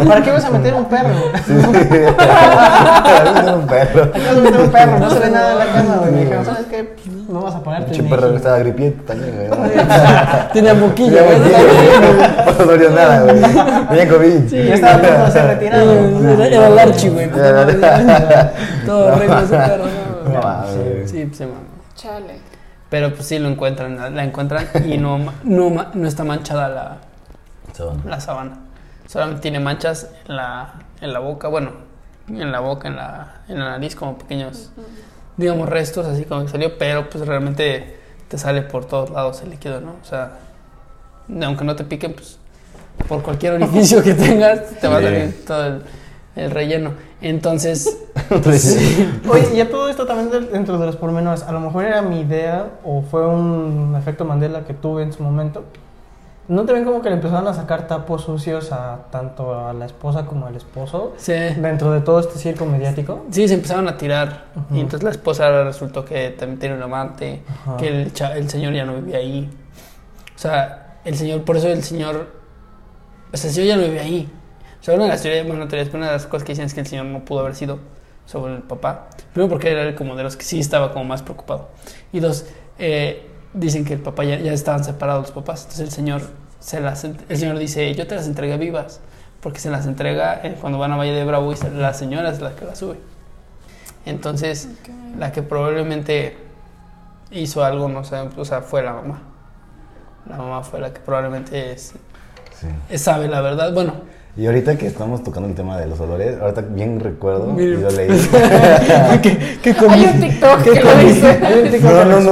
¿para 0.07 0.21
qué 0.21 0.31
vas 0.31 0.45
a 0.45 0.49
meter 0.51 0.73
un 0.75 0.85
perro? 0.85 1.09
Sí, 1.47 1.53
sí. 1.61 1.87
Era 1.89 3.55
un 3.55 3.65
perro. 3.67 4.11
¿Para 4.11 4.23
qué 4.23 4.29
vas 4.29 4.37
a 4.37 4.41
meter 4.41 4.61
un 4.61 4.69
perro? 4.71 4.99
No 4.99 5.09
se 5.09 5.19
ve 5.19 5.29
nada 5.31 5.51
en 5.53 5.57
la 5.59 5.65
casa, 5.65 5.97
güey. 5.99 6.11
Me 6.11 6.19
dijeron, 6.21 6.45
¿sabes 6.45 6.65
qué? 6.69 6.95
No 7.27 7.41
vas 7.41 7.55
a 7.55 7.63
pagarte. 7.63 7.99
Ni 8.01 8.07
perro 8.09 8.29
que 8.29 8.35
estaba 8.37 8.59
gripiento 8.59 9.03
también, 9.03 9.35
güey. 9.49 9.71
Tenía 10.53 10.73
boquilla, 10.75 11.21
Ya, 11.21 11.23
güey. 11.23 12.57
No 12.59 12.65
dolió 12.65 12.89
nada, 12.91 13.21
güey. 13.23 13.41
Tenía 13.89 14.09
COVID. 14.09 14.45
Ya 14.47 14.73
estaba 14.75 14.93
a 14.93 14.97
punto 15.23 15.31
de 15.33 15.41
retirado. 15.47 15.91
Era, 16.43 16.67
el 16.67 16.79
Archie, 16.79 17.09
güey. 17.09 17.29
Todo 18.85 19.07
horrible 19.15 19.37
ese 19.43 19.57
perro, 19.57 19.83
No 20.25 20.33
¿no? 20.33 20.41
Sí, 21.11 21.25
pues 21.25 21.37
se 21.37 21.45
mamó. 21.47 21.59
Chale. 21.95 22.39
Pero 22.89 23.13
pues 23.13 23.27
sí 23.27 23.37
lo 23.39 23.47
encuentran, 23.49 23.97
la 23.97 24.09
la 24.09 24.23
encuentran 24.23 24.67
y 24.87 24.97
no, 24.97 25.17
ma- 25.19 25.33
no, 25.43 25.69
ma- 25.69 25.91
no 25.93 26.07
está 26.07 26.23
manchada 26.23 26.69
la, 26.69 26.97
Sábana. 27.73 28.01
la 28.05 28.19
sábana. 28.19 28.57
Solamente 29.07 29.41
tiene 29.41 29.59
manchas 29.59 30.09
en 30.27 30.35
la, 30.35 30.73
en 31.01 31.13
la 31.13 31.19
boca, 31.19 31.47
bueno, 31.47 31.71
en 32.27 32.51
la 32.51 32.59
boca, 32.59 32.87
en 32.87 32.95
la, 32.95 33.41
en 33.47 33.59
la 33.59 33.65
nariz, 33.71 33.95
como 33.95 34.17
pequeños, 34.17 34.71
digamos, 35.37 35.69
restos, 35.69 36.05
así 36.07 36.25
como 36.25 36.43
que 36.43 36.49
salió, 36.49 36.77
pero 36.77 37.09
pues 37.09 37.25
realmente 37.27 37.97
te 38.27 38.37
sale 38.37 38.61
por 38.63 38.85
todos 38.85 39.09
lados 39.11 39.41
el 39.41 39.51
líquido, 39.51 39.81
¿no? 39.81 39.95
O 40.01 40.05
sea, 40.05 40.33
aunque 41.43 41.63
no 41.63 41.75
te 41.75 41.83
piquen, 41.83 42.13
pues 42.13 42.37
por 43.07 43.21
cualquier 43.23 43.53
orificio 43.61 44.01
que 44.03 44.13
tengas, 44.13 44.79
te 44.79 44.87
va 44.87 44.97
a 44.97 45.01
salir 45.01 45.45
todo 45.45 45.65
el, 45.65 45.81
el 46.39 46.51
relleno. 46.51 46.93
Entonces, 47.21 47.97
Oye, 49.29 49.55
y 49.55 49.61
a 49.61 49.69
todo 49.69 49.89
esto 49.89 50.05
también 50.05 50.49
dentro 50.51 50.77
de 50.77 50.85
los 50.85 50.95
pormenores, 50.95 51.43
a 51.43 51.51
lo 51.51 51.59
mejor 51.59 51.85
era 51.85 52.01
mi 52.01 52.21
idea 52.21 52.67
o 52.83 53.01
fue 53.01 53.27
un 53.27 53.95
efecto 53.97 54.25
Mandela 54.25 54.65
que 54.65 54.73
tuve 54.73 55.03
en 55.03 55.13
su 55.13 55.23
momento. 55.23 55.63
¿No 56.47 56.65
te 56.65 56.73
ven 56.73 56.83
como 56.83 57.03
que 57.03 57.09
le 57.09 57.15
empezaron 57.15 57.47
a 57.47 57.53
sacar 57.53 57.85
tapos 57.85 58.23
sucios 58.23 58.71
a 58.71 59.01
tanto 59.11 59.53
a 59.67 59.71
la 59.71 59.85
esposa 59.85 60.25
como 60.25 60.47
al 60.47 60.55
esposo 60.55 61.13
sí, 61.17 61.31
dentro 61.31 61.91
de 61.91 62.01
todo 62.01 62.19
este 62.19 62.39
circo 62.39 62.65
mediático? 62.65 63.25
sí, 63.29 63.47
se 63.47 63.53
empezaron 63.53 63.87
a 63.87 63.97
tirar. 63.97 64.45
Ujú. 64.55 64.75
Y 64.75 64.79
entonces 64.79 65.03
la 65.03 65.11
esposa 65.11 65.63
resultó 65.63 66.03
que 66.05 66.29
también 66.31 66.59
tiene 66.59 66.75
un 66.75 66.81
amante, 66.81 67.43
Ajá. 67.47 67.77
que 67.77 67.87
el, 67.89 68.11
el 68.35 68.49
señor 68.49 68.73
ya 68.73 68.83
no 68.83 68.95
vivía 68.95 69.17
ahí. 69.17 69.47
O 70.35 70.39
sea, 70.39 70.97
el 71.05 71.15
señor, 71.15 71.43
por 71.43 71.55
eso 71.55 71.67
el 71.67 71.83
señor, 71.83 72.27
o 73.31 73.37
sea, 73.37 73.49
el 73.49 73.53
señor 73.55 73.67
ya 73.67 73.77
no 73.77 73.83
vivía 73.83 74.01
ahí. 74.01 74.31
O 74.79 74.83
sea, 74.83 74.95
una 74.95 75.03
de 75.05 75.09
las 75.09 75.21
teorías, 75.21 75.45
bueno, 75.45 75.63
no 75.63 75.67
teorías, 75.67 75.89
pero 75.89 75.99
una 75.99 76.07
de 76.07 76.13
las 76.13 76.25
cosas 76.25 76.45
que 76.45 76.53
dicen 76.53 76.65
es 76.65 76.73
que 76.73 76.79
el 76.81 76.87
señor 76.87 77.05
no 77.05 77.25
pudo 77.25 77.41
haber 77.41 77.55
sido 77.55 77.79
sobre 78.25 78.55
el 78.55 78.61
papá. 78.61 79.07
Primero 79.33 79.49
porque 79.49 79.71
era 79.71 79.95
como 79.95 80.15
de 80.15 80.23
los 80.23 80.35
que 80.37 80.43
sí 80.45 80.59
estaba 80.59 80.93
como 80.93 81.05
más 81.05 81.21
preocupado. 81.21 81.69
Y 82.13 82.19
dos, 82.19 82.45
eh, 82.77 83.27
dicen 83.53 83.83
que 83.85 83.93
el 83.95 83.99
papá 83.99 84.23
ya, 84.23 84.37
ya 84.39 84.53
estaban 84.53 84.83
separados 84.83 85.23
los 85.23 85.31
papás. 85.31 85.61
Entonces 85.63 85.87
el 85.87 85.91
señor, 85.91 86.21
se 86.59 86.79
las, 86.79 87.03
el 87.03 87.17
señor 87.37 87.57
dice, 87.57 87.93
yo 87.95 88.07
te 88.07 88.15
las 88.15 88.27
entregué 88.27 88.57
vivas. 88.57 89.01
Porque 89.41 89.59
se 89.59 89.69
las 89.69 89.85
entrega 89.85 90.41
eh, 90.43 90.57
cuando 90.59 90.77
van 90.79 90.91
a 90.91 90.97
Valle 90.97 91.13
de 91.13 91.23
Bravo 91.23 91.51
y 91.53 91.55
se- 91.55 91.71
la 91.71 91.93
señora 91.93 92.29
es 92.29 92.41
la 92.41 92.55
que 92.55 92.65
las 92.65 92.77
sube. 92.77 92.97
Entonces, 94.05 94.69
la 95.17 95.31
que 95.31 95.43
probablemente 95.43 96.37
hizo 97.31 97.63
algo, 97.63 97.87
no 97.89 98.03
sé, 98.03 98.17
o 98.17 98.45
sea, 98.45 98.61
fue 98.61 98.81
la 98.83 98.93
mamá. 98.93 99.21
La 100.29 100.37
mamá 100.37 100.63
fue 100.63 100.79
la 100.79 100.93
que 100.93 100.99
probablemente 100.99 101.71
es- 101.71 101.93
Sí. 102.59 102.67
es- 102.89 103.01
sabe 103.01 103.27
la 103.27 103.41
verdad. 103.41 103.73
Bueno, 103.73 103.93
Y 104.37 104.45
ahorita 104.45 104.77
que 104.77 104.87
estamos 104.87 105.23
tocando 105.23 105.49
el 105.49 105.55
tema 105.55 105.77
de 105.77 105.87
los 105.87 105.99
olores, 105.99 106.39
ahorita 106.39 106.61
bien 106.61 106.99
recuerdo, 106.99 107.47
Miren. 107.47 107.79
y 107.79 107.81
lo 107.83 107.89
leí. 107.91 108.07
¿qué, 109.21 109.57
qué 109.61 109.75
Hay 109.89 110.05
un 110.13 110.19
TikTok 110.21 110.61
que 110.63 110.81
lo 110.81 110.95
dice. 110.97 111.27
Hay 111.43 111.59
un 111.63 111.71
TikTok 111.71 111.91
No, 111.91 112.05
no, 112.05 112.19
no. 112.21 112.31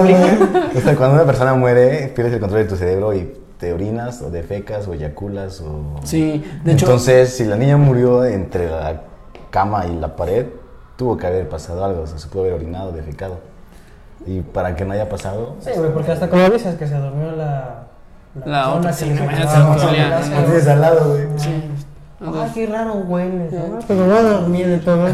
O 0.75 0.79
sea, 0.81 0.95
cuando 0.95 1.15
una 1.15 1.25
persona 1.25 1.53
muere, 1.55 2.11
pierdes 2.15 2.33
el 2.35 2.39
control 2.39 2.63
de 2.63 2.69
tu 2.69 2.75
cerebro 2.77 3.13
y 3.13 3.33
te 3.57 3.73
orinas 3.73 4.21
o 4.21 4.29
defecas 4.29 4.87
o 4.87 4.93
eyaculas 4.93 5.59
o... 5.61 5.95
Sí, 6.03 6.45
de 6.63 6.73
hecho- 6.73 6.85
Entonces, 6.85 7.35
si 7.35 7.43
la 7.43 7.57
niña 7.57 7.75
murió 7.75 8.23
entre 8.23 8.69
la 8.69 9.01
cama 9.49 9.87
y 9.87 9.95
la 9.95 10.15
pared, 10.15 10.45
tuvo 10.95 11.17
que 11.17 11.25
haber 11.27 11.49
pasado 11.49 11.83
algo, 11.83 12.03
o 12.03 12.07
sea, 12.07 12.19
se 12.19 12.27
pudo 12.29 12.43
haber 12.43 12.53
orinado, 12.53 12.91
defecado. 12.91 13.39
Y 14.25 14.41
para 14.41 14.75
que 14.75 14.85
no 14.85 14.93
haya 14.93 15.09
pasado... 15.09 15.55
Sí, 15.59 15.71
güey, 15.75 15.91
porque 15.91 16.11
hasta 16.11 16.29
como 16.29 16.47
dices 16.51 16.75
que 16.75 16.87
se 16.87 16.95
durmió 16.95 17.31
la... 17.31 17.83
La 18.35 18.43
persona 18.45 18.75
otra, 18.75 18.93
sí, 18.93 19.05
se 19.05 19.15
la- 19.15 20.45
tienes 20.45 20.67
al 20.67 20.81
lado, 20.81 21.09
güey. 21.09 21.25
Ah, 22.19 22.49
qué 22.53 22.65
raro 22.65 22.93
huele. 22.95 23.49
¿no? 23.51 23.79
Pero 23.87 24.07
no 24.07 24.23
dormir 24.23 24.67
de 24.67 24.77
todo. 24.79 25.07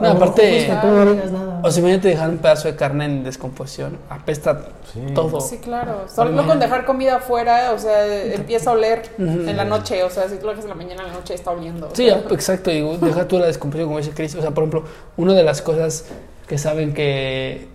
No, 0.00 0.08
aparte- 0.08 0.50
Fuiste, 0.50 0.76
tú 0.80 0.86
no 0.88 1.12
digas 1.12 1.30
nada. 1.30 1.60
O 1.62 1.70
sea, 1.70 1.80
imagínate 1.80 2.08
dejar 2.08 2.30
un 2.30 2.38
pedazo 2.38 2.66
de 2.66 2.74
carne 2.74 3.04
en 3.04 3.22
descomposición. 3.22 3.96
Apesta 4.10 4.62
Sí. 4.92 5.00
todo. 5.14 5.40
Sí, 5.40 5.58
claro. 5.58 6.06
Solo 6.12 6.44
con 6.46 6.58
dejar 6.58 6.84
comida 6.84 7.16
afuera, 7.16 7.70
o 7.72 7.78
sea, 7.78 8.04
empieza 8.34 8.70
a 8.70 8.72
oler 8.72 9.02
en 9.18 9.56
la 9.56 9.64
noche. 9.64 10.02
O 10.02 10.10
sea, 10.10 10.28
si 10.28 10.36
tú 10.36 10.46
lo 10.46 10.48
dejas 10.50 10.64
en 10.64 10.70
la 10.70 10.74
mañana, 10.74 11.02
en 11.02 11.08
la 11.08 11.14
noche 11.14 11.34
está 11.34 11.52
oliendo. 11.52 11.86
o 11.86 11.94
Sí, 11.94 12.06
sea. 12.08 12.18
exacto. 12.30 12.70
Digo, 12.70 12.96
deja 12.98 13.28
tú 13.28 13.38
la 13.38 13.46
descomposición, 13.46 13.88
como 13.88 13.98
dice 13.98 14.10
Chris. 14.10 14.34
O 14.34 14.40
sea, 14.40 14.50
por 14.50 14.64
ejemplo, 14.64 14.84
una 15.16 15.34
de 15.34 15.44
las 15.44 15.62
cosas 15.62 16.06
que 16.48 16.58
saben 16.58 16.92
que 16.94 17.68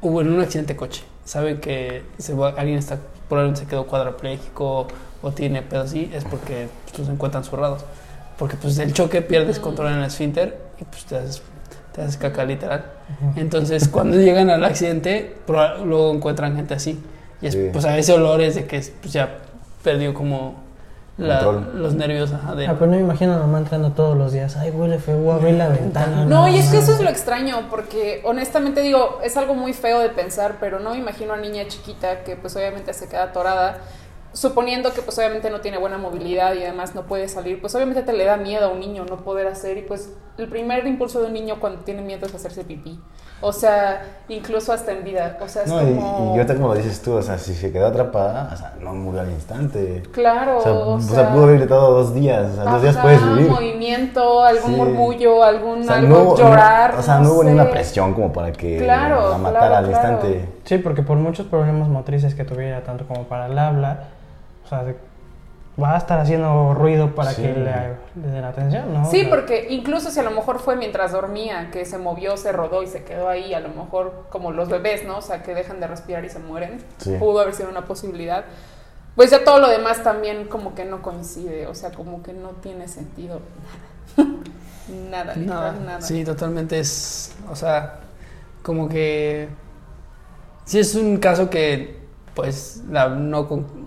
hubo 0.00 0.20
en 0.22 0.32
un 0.32 0.40
accidente 0.40 0.72
de 0.72 0.76
coche, 0.78 1.04
saben 1.24 1.60
que 1.60 2.02
se 2.18 2.34
va- 2.34 2.54
alguien 2.56 2.78
está, 2.78 2.98
probablemente 3.30 3.60
se 3.62 3.66
quedó 3.66 3.86
cuadrapléjico 3.86 4.88
o 5.22 5.30
tiene 5.32 5.62
pedos 5.62 5.86
así, 5.88 6.10
es 6.12 6.24
porque 6.24 6.68
pues, 6.94 7.06
se 7.06 7.12
encuentran 7.14 7.44
zurrados. 7.44 7.84
Porque 8.38 8.56
pues 8.56 8.78
el 8.78 8.92
choque 8.92 9.22
pierdes 9.22 9.58
control 9.58 9.92
en 9.92 9.98
el 10.00 10.04
esfínter 10.04 10.58
y 10.80 10.84
pues 10.84 11.04
te 11.04 11.16
haces, 11.16 11.42
te 11.94 12.02
haces 12.02 12.16
caca 12.18 12.44
literal. 12.44 12.84
Entonces, 13.36 13.88
cuando 13.92 14.16
llegan 14.18 14.50
al 14.50 14.64
accidente, 14.64 15.36
luego 15.46 16.12
encuentran 16.12 16.56
gente 16.56 16.74
así. 16.74 16.98
Y 17.40 17.46
es, 17.46 17.54
Sí. 17.54 17.68
pues 17.72 17.84
a 17.86 17.96
ese 17.96 18.12
olor 18.12 18.40
es 18.42 18.54
de 18.56 18.66
que 18.66 18.84
pues, 19.00 19.12
ya 19.12 19.38
perdió 19.82 20.12
como 20.12 20.54
la- 21.20 21.42
los 21.74 21.94
nervios 21.94 22.32
ajá, 22.32 22.54
de, 22.54 22.66
Ah, 22.66 22.74
pero 22.78 22.86
no 22.90 22.96
me 22.96 23.02
imagino 23.02 23.34
a 23.34 23.38
mamá 23.38 23.58
entrando 23.58 23.90
todos 23.92 24.16
los 24.16 24.32
días. 24.32 24.56
Ay, 24.56 24.70
huele 24.70 24.98
feo, 24.98 25.18
voy 25.18 25.32
a 25.32 25.34
abrir 25.36 25.54
la 25.54 25.68
ventana. 25.68 26.24
No, 26.24 26.48
y 26.48 26.56
es 26.58 26.68
que 26.70 26.78
eso 26.78 26.92
es 26.92 27.00
lo 27.00 27.08
extraño, 27.10 27.66
porque 27.70 28.20
honestamente 28.24 28.80
digo, 28.80 29.18
es 29.22 29.36
algo 29.36 29.54
muy 29.54 29.72
feo 29.72 29.98
de 30.00 30.08
pensar, 30.08 30.56
pero 30.60 30.80
no 30.80 30.90
me 30.90 30.98
imagino 30.98 31.34
a 31.34 31.36
niña 31.36 31.66
chiquita 31.68 32.24
que 32.24 32.36
pues 32.36 32.56
obviamente 32.56 32.92
se 32.94 33.08
queda 33.08 33.24
atorada, 33.24 33.78
suponiendo 34.32 34.92
que 34.92 35.02
pues 35.02 35.18
obviamente 35.18 35.50
no 35.50 35.60
tiene 35.60 35.78
buena 35.78 35.98
movilidad 35.98 36.54
y 36.54 36.62
además 36.62 36.94
no 36.94 37.02
puede 37.02 37.28
salir, 37.28 37.60
pues 37.60 37.74
obviamente 37.74 38.02
te 38.02 38.12
le 38.12 38.24
da 38.24 38.36
miedo 38.36 38.66
a 38.66 38.68
un 38.68 38.80
niño 38.80 39.04
no 39.08 39.16
poder 39.18 39.46
hacer 39.48 39.76
y 39.78 39.82
pues 39.82 40.12
el 40.38 40.48
primer 40.48 40.86
impulso 40.86 41.20
de 41.20 41.26
un 41.26 41.32
niño 41.34 41.56
cuando 41.60 41.82
tiene 41.82 42.02
miedo 42.02 42.26
es 42.26 42.34
hacerse 42.34 42.64
pipí. 42.64 43.00
O 43.42 43.52
sea, 43.54 44.02
incluso 44.28 44.70
hasta 44.70 44.92
en 44.92 45.02
vida, 45.02 45.38
o 45.40 45.48
sea, 45.48 45.62
es 45.62 45.68
No, 45.70 45.80
y, 45.82 45.94
como... 45.94 46.34
y 46.34 46.38
ahorita 46.38 46.54
como 46.56 46.68
lo 46.68 46.74
dices 46.74 47.00
tú, 47.00 47.14
o 47.14 47.22
sea, 47.22 47.38
si 47.38 47.54
se 47.54 47.72
quedó 47.72 47.86
atrapada, 47.86 48.50
o 48.52 48.56
sea, 48.56 48.74
no 48.80 48.92
murió 48.92 49.22
al 49.22 49.30
instante. 49.30 50.02
Claro, 50.12 50.58
O 50.58 50.62
sea, 50.62 50.72
o 50.72 51.00
sea, 51.00 51.14
sea, 51.24 51.32
pudo 51.32 51.44
haber 51.44 51.58
gritado 51.60 51.90
dos 51.92 52.12
días, 52.14 52.52
o 52.52 52.54
sea, 52.54 52.64
dos 52.70 52.82
días 52.82 52.98
puedes 52.98 53.24
vivir. 53.34 53.50
movimiento, 53.50 54.44
algún 54.44 54.70
Sí. 54.72 54.76
murmullo, 54.76 55.42
algún 55.42 55.80
O 55.80 55.84
sea, 55.84 55.94
algo, 55.96 56.08
no 56.08 56.22
hubo- 56.22 56.36
llorar. 56.36 56.94
o 56.96 57.02
sea, 57.02 57.18
no, 57.18 57.32
hubo 57.32 57.42
ni 57.42 57.48
sé. 57.48 57.54
una 57.54 57.70
presión 57.70 58.12
como 58.12 58.30
para 58.30 58.52
que 58.52 58.76
Claro, 58.76 59.30
la 59.30 59.38
matara 59.38 59.58
claro, 59.68 59.76
al 59.76 59.84
claro. 59.90 60.08
instante. 60.12 60.48
Sí, 60.64 60.76
porque 60.78 61.02
por 61.02 61.16
muchos 61.16 61.46
problemas 61.46 61.88
motrices 61.88 62.34
que 62.34 62.44
tuviera, 62.44 62.82
tanto 62.82 63.06
como 63.06 63.24
para 63.24 63.46
el 63.46 63.58
habla, 63.58 64.08
sea, 64.70 64.94
va 65.82 65.94
a 65.94 65.98
estar 65.98 66.20
haciendo 66.20 66.74
ruido 66.74 67.14
para 67.14 67.30
Sí. 67.32 67.42
que 67.42 67.52
le, 67.52 68.22
le 68.22 68.32
den 68.32 68.44
atención, 68.44 68.92
¿no? 68.92 69.10
Sí, 69.10 69.26
porque 69.28 69.68
incluso 69.70 70.10
si 70.10 70.20
a 70.20 70.22
lo 70.22 70.30
mejor 70.30 70.58
fue 70.58 70.76
mientras 70.76 71.12
dormía, 71.12 71.70
que 71.70 71.84
se 71.84 71.98
movió, 71.98 72.36
se 72.36 72.52
rodó 72.52 72.82
y 72.82 72.86
se 72.86 73.04
quedó 73.04 73.28
ahí, 73.28 73.54
a 73.54 73.60
lo 73.60 73.68
mejor 73.70 74.26
como 74.30 74.52
los 74.52 74.68
bebés, 74.68 75.04
¿no? 75.06 75.18
O 75.18 75.22
sea, 75.22 75.42
que 75.42 75.54
dejan 75.54 75.80
de 75.80 75.86
respirar 75.86 76.24
y 76.24 76.28
se 76.30 76.38
mueren. 76.38 76.78
Sí. 76.98 77.16
Pudo 77.18 77.40
haber 77.40 77.54
sido 77.54 77.70
una 77.70 77.84
posibilidad. 77.84 78.44
Pues 79.16 79.30
ya 79.30 79.42
todo 79.44 79.58
lo 79.58 79.68
demás 79.68 80.02
también 80.02 80.46
como 80.48 80.74
que 80.74 80.84
no 80.84 81.02
coincide, 81.02 81.66
o 81.66 81.74
sea, 81.74 81.90
como 81.90 82.22
que 82.22 82.32
no 82.32 82.50
tiene 82.50 82.86
sentido 82.88 83.40
nada. 85.10 85.34
nada, 85.36 85.72
Nada, 85.72 86.00
sí, 86.00 86.24
totalmente 86.24 86.78
es, 86.78 87.34
o 87.50 87.56
sea, 87.56 88.00
como 88.62 88.88
que 88.88 89.48
sí 90.64 90.78
es 90.78 90.94
un 90.94 91.16
caso 91.18 91.48
que, 91.50 91.98
pues, 92.34 92.82
la 92.88 93.08
no 93.08 93.48
con, 93.48 93.79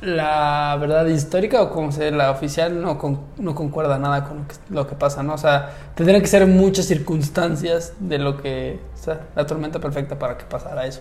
la 0.00 0.76
verdad 0.80 1.06
histórica 1.06 1.62
o 1.62 1.70
como 1.70 1.90
se 1.90 2.10
la 2.12 2.30
oficial 2.30 2.80
no 2.80 2.96
con- 2.98 3.20
no 3.38 3.54
concuerda 3.54 3.98
nada 3.98 4.24
con 4.24 4.38
lo 4.38 4.46
que, 4.48 4.54
lo 4.70 4.86
que 4.86 4.94
pasa, 4.94 5.22
¿no? 5.22 5.34
O 5.34 5.38
sea, 5.38 5.70
tendrían 5.94 6.20
que 6.20 6.28
ser 6.28 6.46
muchas 6.46 6.86
circunstancias 6.86 7.94
de 7.98 8.18
lo 8.18 8.40
que, 8.40 8.80
o 8.94 8.96
sea, 8.96 9.20
la 9.34 9.46
tormenta 9.46 9.80
perfecta 9.80 10.18
para 10.18 10.36
que 10.38 10.44
pasara 10.44 10.86
eso. 10.86 11.00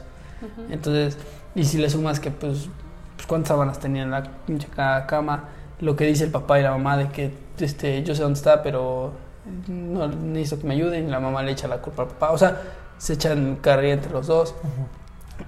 Entonces, 0.70 1.18
y 1.56 1.64
si 1.66 1.78
le 1.78 1.90
sumas 1.90 2.20
que, 2.20 2.30
pues, 2.32 2.68
pues 3.16 3.28
cuántas 3.28 3.50
sábanas 3.50 3.80
tenía 3.80 4.04
en 4.04 4.12
la 4.12 4.24
pinche 4.46 4.68
ca- 4.68 5.06
cama, 5.08 5.46
lo 5.80 5.96
que 5.96 6.06
dice 6.06 6.24
el 6.26 6.32
papá 6.32 6.60
y 6.60 6.64
la 6.64 6.72
mamá 6.72 6.98
de 6.98 7.10
que, 7.10 7.32
este, 7.60 8.04
yo 8.04 8.14
sé 8.16 8.24
dónde 8.24 8.38
está, 8.38 8.62
pero 8.64 9.12
no 9.68 10.08
necesito 10.08 10.62
que 10.62 10.68
me 10.68 10.74
ayuden, 10.74 11.08
y 11.08 11.12
la 11.12 11.20
mamá 11.20 11.44
le 11.44 11.52
echa 11.52 11.68
la 11.68 11.78
culpa 11.78 12.04
al 12.04 12.08
papá. 12.10 12.32
O 12.32 12.38
sea, 12.38 12.60
se 12.98 13.14
echan 13.14 13.58
carrilla 13.62 13.94
entre 13.94 14.12
los 14.12 14.28
dos. 14.28 14.56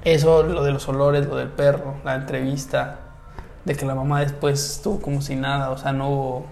Eso, 0.03 0.43
lo 0.43 0.63
de 0.63 0.71
los 0.71 0.87
olores, 0.87 1.25
lo 1.27 1.35
del 1.35 1.49
perro, 1.49 1.95
la 2.05 2.15
entrevista, 2.15 2.99
de 3.65 3.75
que 3.75 3.85
la 3.85 3.95
mamá 3.95 4.21
después 4.21 4.63
estuvo 4.77 4.99
como 5.01 5.21
si 5.21 5.35
nada, 5.35 5.71
o 5.71 5.77
sea, 5.77 5.91
no 5.91 6.09
hubo... 6.09 6.45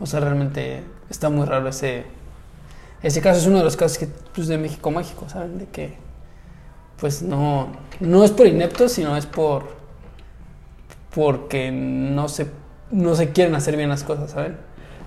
O 0.00 0.06
sea, 0.06 0.20
realmente 0.20 0.82
está 1.10 1.28
muy 1.28 1.46
raro 1.46 1.68
ese... 1.68 2.04
Ese 3.02 3.20
caso 3.20 3.40
es 3.40 3.46
uno 3.46 3.58
de 3.58 3.64
los 3.64 3.76
casos 3.76 3.98
que, 3.98 4.06
pues, 4.34 4.46
de 4.48 4.58
México 4.58 4.90
mágico, 4.90 5.28
¿saben? 5.28 5.58
De 5.58 5.66
que, 5.66 5.96
pues, 7.00 7.20
no, 7.22 7.68
no 8.00 8.24
es 8.24 8.30
por 8.30 8.46
ineptos, 8.46 8.92
sino 8.92 9.16
es 9.16 9.26
por... 9.26 9.64
Porque 11.14 11.70
no 11.72 12.28
se, 12.28 12.46
no 12.90 13.14
se 13.14 13.30
quieren 13.32 13.54
hacer 13.54 13.76
bien 13.76 13.88
las 13.90 14.02
cosas, 14.02 14.30
¿saben? 14.30 14.56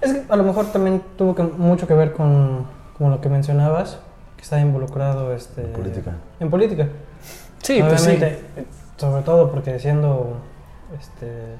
Es 0.01 0.13
que 0.13 0.23
a 0.29 0.35
lo 0.35 0.43
mejor 0.43 0.67
también 0.67 1.01
tuvo 1.17 1.33
que- 1.33 1.43
mucho 1.43 1.87
que 1.87 1.93
ver 1.95 2.13
con, 2.13 2.65
con 2.97 3.09
lo 3.09 3.21
que 3.21 3.29
mencionabas, 3.29 3.97
que 4.35 4.43
está 4.43 4.59
involucrado 4.59 5.33
este, 5.33 5.61
En 5.63 5.71
política. 5.73 6.11
En 6.39 6.49
política. 6.49 6.87
Sí, 7.63 7.81
pues 7.81 8.01
sí. 8.01 8.09
Obviamente, 8.09 8.39
Sobre 8.97 9.23
todo 9.23 9.49
porque 9.51 9.79
siendo, 9.79 10.37
este, 10.97 11.55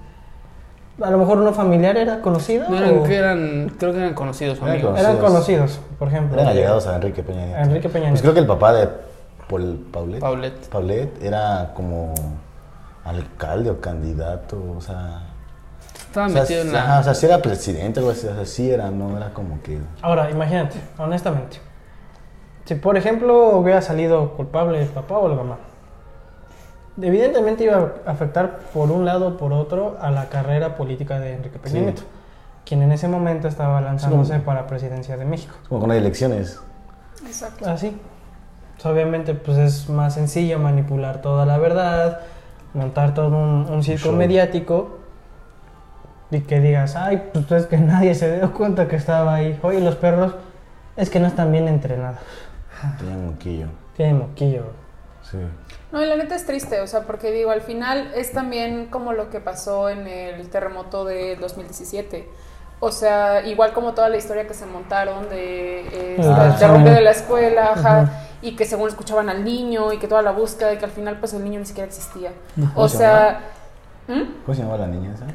a 1.02 1.10
lo 1.10 1.18
mejor 1.18 1.40
no 1.40 1.54
familiar 1.54 1.98
era 1.98 2.22
conocido. 2.22 2.70
No 2.70 2.78
eran, 2.78 3.00
o- 3.00 3.04
que 3.04 3.16
eran, 3.16 3.74
creo 3.78 3.92
que 3.92 4.00
eran 4.00 4.14
conocidos 4.14 4.58
Eran 4.58 4.70
amigos. 4.72 4.90
conocidos. 4.92 5.10
eran 5.16 5.26
conocidos, 5.26 5.80
por 6.00 6.08
ejemplo. 6.08 6.38
Eran 6.40 6.52
allegados 6.52 6.88
a 6.88 6.96
Enrique 6.96 7.24
Peña 7.24 7.46
Nieto. 7.46 7.62
Enrique 7.62 7.90
Peña 7.90 8.10
Pues 8.10 8.22
creo 8.22 8.34
que 8.34 8.40
el 8.40 8.48
papá 8.48 8.74
de 8.74 8.90
Paul, 9.50 9.88
Paulet, 9.92 10.20
Paulette. 10.20 10.68
Paulet 10.70 11.24
era 11.24 11.72
como 11.76 12.14
alcalde 13.04 13.70
o 13.70 13.80
candidato, 13.80 14.58
o 14.78 14.82
sea... 14.82 15.22
Estaba 16.08 16.28
o 16.28 16.30
sea, 16.30 16.42
metido 16.42 16.62
en 16.62 16.76
ajá, 16.76 16.94
la... 16.96 17.00
o 17.02 17.04
sea, 17.04 17.14
sí 17.14 17.26
era 17.26 17.42
presidente 17.42 18.00
o 18.00 18.04
algo 18.04 18.12
así, 18.12 18.26
o 18.28 18.34
sea, 18.34 18.46
sí 18.46 18.72
era, 18.72 18.90
no 18.90 19.16
era 19.18 19.32
como 19.34 19.62
que... 19.62 19.78
Ahora, 20.02 20.32
imagínate, 20.32 20.78
honestamente. 20.98 21.58
Si 22.64 22.74
por 22.76 22.98
ejemplo 22.98 23.58
hubiera 23.58 23.82
salido 23.82 24.32
culpable 24.36 24.82
el 24.82 24.88
papá 24.88 25.18
o 25.20 25.28
la 25.28 25.36
mamá, 25.36 25.58
evidentemente 27.01 27.63
iba 27.63 27.93
a 28.05 28.12
afectar 28.12 28.60
por 28.73 28.91
un 28.91 29.05
lado 29.05 29.27
o 29.29 29.38
por 29.38 29.53
otro 29.53 29.97
a 29.99 30.12
la 30.12 30.29
carrera 30.29 30.75
política 30.75 31.19
de 31.19 31.34
Enrique 31.34 31.60
Peña 31.60 31.73
Sí. 31.73 31.81
Nieto, 31.81 32.01
quien 32.65 32.81
en 32.81 32.91
ese 32.91 33.08
momento 33.08 33.47
estaba 33.47 33.81
lanzándose 33.81 34.34
como- 34.34 34.43
para 34.45 34.67
presidencia 34.67 35.17
de 35.17 35.25
México. 35.25 35.55
Como 35.67 35.81
con 35.81 35.89
las 35.89 35.97
elecciones. 35.97 36.60
Exacto. 37.25 37.69
Así. 37.69 37.95
Pues, 38.75 38.86
obviamente 38.86 39.34
pues 39.34 39.58
es 39.58 39.89
más 39.89 40.13
sencillo 40.15 40.60
manipular 40.60 41.21
toda 41.21 41.45
la 41.45 41.58
verdad, 41.58 42.19
montar 42.73 43.13
todo 43.13 43.27
un, 43.38 43.67
un 43.69 43.84
circo 43.84 44.10
show. 44.10 44.15
mediático 44.15 44.99
y 46.31 46.41
que 46.41 46.60
digas, 46.60 46.95
ay, 46.97 47.29
pues 47.31 47.49
es 47.51 47.65
que 47.67 47.77
nadie 47.77 48.15
se 48.15 48.38
dio 48.38 48.51
cuenta 48.53 48.88
que 48.88 48.95
estaba 48.97 49.36
ahí. 49.36 49.58
Oye, 49.63 49.79
los 49.79 49.95
perros 49.95 50.36
es 50.97 51.10
que 51.10 51.19
no 51.19 51.27
están 51.27 51.51
bien 51.51 51.67
entrenados. 51.67 52.19
Un 53.01 53.27
moquillo. 53.27 53.67
Tienen 53.95 54.19
moquillo. 54.19 54.63
Sí. 55.23 55.38
No, 55.95 56.03
y 56.03 56.08
la 56.08 56.17
neta 56.17 56.36
es 56.36 56.45
triste, 56.45 56.81
o 56.81 56.88
sea, 56.88 57.03
porque 57.03 57.31
digo, 57.31 57.51
al 57.51 57.62
final 57.62 58.12
es 58.15 58.34
también 58.34 58.88
como 58.88 59.13
lo 59.13 59.29
que 59.29 59.39
pasó 59.39 59.88
en 59.89 60.08
el 60.08 60.49
terremoto 60.49 61.05
de 61.05 61.38
2017. 61.38 62.27
O 62.81 62.91
sea, 62.91 63.45
igual 63.47 63.71
como 63.71 63.93
toda 63.93 64.10
la 64.10 64.17
historia 64.17 64.45
que 64.45 64.53
se 64.53 64.65
montaron 64.65 65.29
de 65.29 65.88
eh, 65.93 66.17
Ah, 66.21 66.58
el 66.75 66.84
de 66.84 66.99
la 67.01 67.12
escuela, 67.12 67.71
ajá, 67.73 68.10
y 68.41 68.58
que 68.58 68.65
según 68.65 68.89
escuchaban 68.89 69.29
al 69.29 69.45
niño 69.45 69.93
y 69.93 69.97
que 69.97 70.08
toda 70.10 70.21
la 70.21 70.31
búsqueda 70.31 70.73
y 70.73 70.77
que 70.77 70.84
al 70.86 70.91
final 70.91 71.17
pues 71.17 71.34
el 71.34 71.43
niño 71.45 71.62
ni 71.62 71.65
siquiera 71.65 71.88
existía. 71.88 72.34
¿Cómo 72.55 72.71
O 72.75 72.89
se 72.89 72.97
sea, 72.97 73.39
¿Mm? 74.10 74.21
¿Cómo 74.45 74.53
se 74.53 74.62
llamaba 74.63 74.79
la 74.79 74.88
niña 74.88 75.13
esa? 75.15 75.25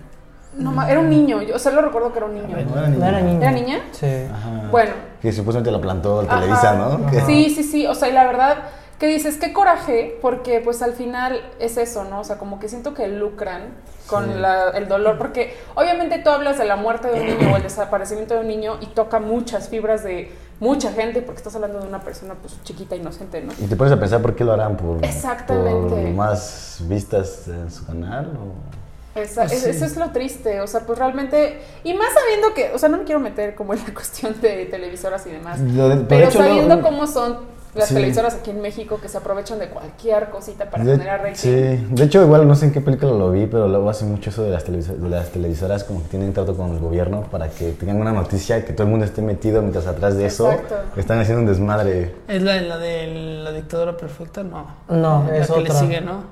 no, 0.52 0.72
ma- 0.72 0.90
era 0.90 1.00
un 1.00 1.08
niño, 1.08 1.40
yo 1.42 1.58
solo 1.58 1.80
recuerdo 1.80 2.12
que 2.12 2.18
era 2.18 2.26
un 2.26 2.34
niño. 2.34 2.48
No 2.48 2.58
era 2.78 2.82
¿No 2.82 2.88
niña. 2.88 3.08
era 3.08 3.20
niña? 3.22 3.40
¿Era 3.40 3.50
niña? 3.52 3.80
Sí. 3.92 4.06
Ajá. 4.30 4.68
Bueno, 4.70 4.92
Que 5.22 5.32
supuestamente 5.32 5.70
la 5.72 5.80
plantó 5.80 6.20
Ajá. 6.20 6.40
Televisa, 6.40 6.74
¿no? 6.74 7.10
Sí, 7.24 7.48
sí, 7.48 7.62
sí, 7.62 7.86
o 7.86 7.94
sea, 7.94 8.08
y 8.08 8.12
la 8.12 8.26
verdad 8.26 8.58
que 9.00 9.06
dices, 9.08 9.38
qué 9.38 9.52
coraje, 9.52 10.18
porque 10.20 10.60
pues 10.60 10.82
al 10.82 10.92
final 10.92 11.40
es 11.58 11.76
eso, 11.78 12.04
¿no? 12.04 12.20
O 12.20 12.24
sea, 12.24 12.36
como 12.38 12.60
que 12.60 12.68
siento 12.68 12.92
que 12.94 13.08
lucran 13.08 13.62
con 14.06 14.26
Sí. 14.26 14.38
la- 14.38 14.68
el 14.70 14.88
dolor, 14.88 15.16
porque 15.16 15.56
obviamente 15.74 16.18
tú 16.18 16.28
hablas 16.30 16.58
de 16.58 16.66
la 16.66 16.76
muerte 16.76 17.08
de 17.08 17.18
un 17.20 17.26
niño 17.26 17.54
o 17.54 17.56
el 17.56 17.62
desaparecimiento 17.62 18.34
de 18.34 18.40
un 18.40 18.48
niño 18.48 18.76
y 18.80 18.86
toca 18.88 19.18
muchas 19.18 19.68
fibras 19.70 20.04
de 20.04 20.30
mucha 20.60 20.92
gente, 20.92 21.22
porque 21.22 21.38
estás 21.38 21.54
hablando 21.54 21.80
de 21.80 21.88
una 21.88 22.00
persona 22.00 22.34
pues 22.34 22.62
chiquita, 22.62 22.94
inocente, 22.94 23.40
¿no? 23.40 23.52
Y 23.58 23.66
te 23.68 23.74
pones 23.76 23.92
a 23.94 23.98
pensar 23.98 24.20
por 24.20 24.36
qué 24.36 24.44
lo 24.44 24.52
harán 24.52 24.76
por, 24.76 25.02
Exactamente. 25.02 25.88
por 25.88 25.98
más 26.10 26.80
vistas 26.82 27.48
en 27.48 27.70
su 27.70 27.86
canal 27.86 28.26
o 28.36 29.18
Esa- 29.18 29.42
Pues 29.42 29.52
es- 29.54 29.62
sí. 29.64 29.70
Eso 29.70 29.84
es 29.86 29.96
lo 29.96 30.10
triste, 30.10 30.60
o 30.60 30.66
sea, 30.68 30.80
pues 30.86 30.96
realmente, 30.98 31.60
y 31.82 31.94
más 31.94 32.12
sabiendo 32.12 32.54
que, 32.54 32.70
o 32.72 32.78
sea, 32.78 32.88
no 32.88 32.98
me 32.98 33.02
quiero 33.04 33.18
meter 33.18 33.56
como 33.56 33.72
en 33.74 33.80
la 33.80 33.86
cuestión 33.94 34.40
de 34.40 34.66
televisoras 34.66 35.26
y 35.26 35.30
demás, 35.30 35.58
de- 35.60 36.04
pero 36.08 36.28
hecho, 36.28 36.38
sabiendo 36.38 36.80
cómo 36.82 37.06
son 37.08 37.38
las 37.74 37.88
Sí. 37.88 37.94
televisoras 37.94 38.34
aquí 38.34 38.50
en 38.50 38.60
México 38.60 38.98
que 39.00 39.08
se 39.08 39.18
aprovechan 39.18 39.58
de 39.60 39.68
cualquier 39.68 40.28
cosita 40.30 40.68
para 40.68 40.82
de, 40.84 40.92
generar 40.92 41.20
rating. 41.20 41.34
sí, 41.36 41.50
de 41.50 42.04
hecho 42.04 42.22
igual 42.22 42.48
no 42.48 42.54
sé 42.56 42.66
en 42.66 42.72
qué 42.72 42.80
película 42.80 43.12
lo 43.12 43.30
vi, 43.30 43.46
pero 43.46 43.68
luego 43.68 43.88
hace 43.88 44.04
mucho 44.04 44.30
eso 44.30 44.42
de 44.42 44.50
las, 44.50 44.64
televisa- 44.64 44.94
de 44.94 45.08
las 45.08 45.28
televisoras 45.30 45.84
como 45.84 46.02
que 46.02 46.08
tienen 46.08 46.32
trato 46.32 46.56
con 46.56 46.70
el 46.72 46.78
gobierno 46.80 47.22
para 47.30 47.48
que 47.48 47.70
tengan 47.72 47.96
una 47.98 48.12
noticia 48.12 48.58
y 48.58 48.62
que 48.64 48.72
todo 48.72 48.84
el 48.84 48.90
mundo 48.90 49.04
esté 49.06 49.22
metido 49.22 49.60
mientras 49.62 49.86
atrás 49.86 50.16
de 50.16 50.26
eso 50.26 50.50
Exacto. 50.50 50.76
están 51.00 51.20
haciendo 51.20 51.42
un 51.42 51.46
desmadre. 51.48 52.14
¿Es 52.26 52.42
la, 52.42 52.60
la 52.60 52.78
de 52.78 53.40
la 53.44 53.52
dictadura 53.52 53.96
perfecta? 53.96 54.42
No. 54.42 54.66
No, 54.88 55.24
la 55.28 55.36
es 55.38 55.46
que 55.48 55.56
le 55.60 55.62
otra. 55.70 55.74
sigue, 55.80 56.00
¿no? 56.00 56.24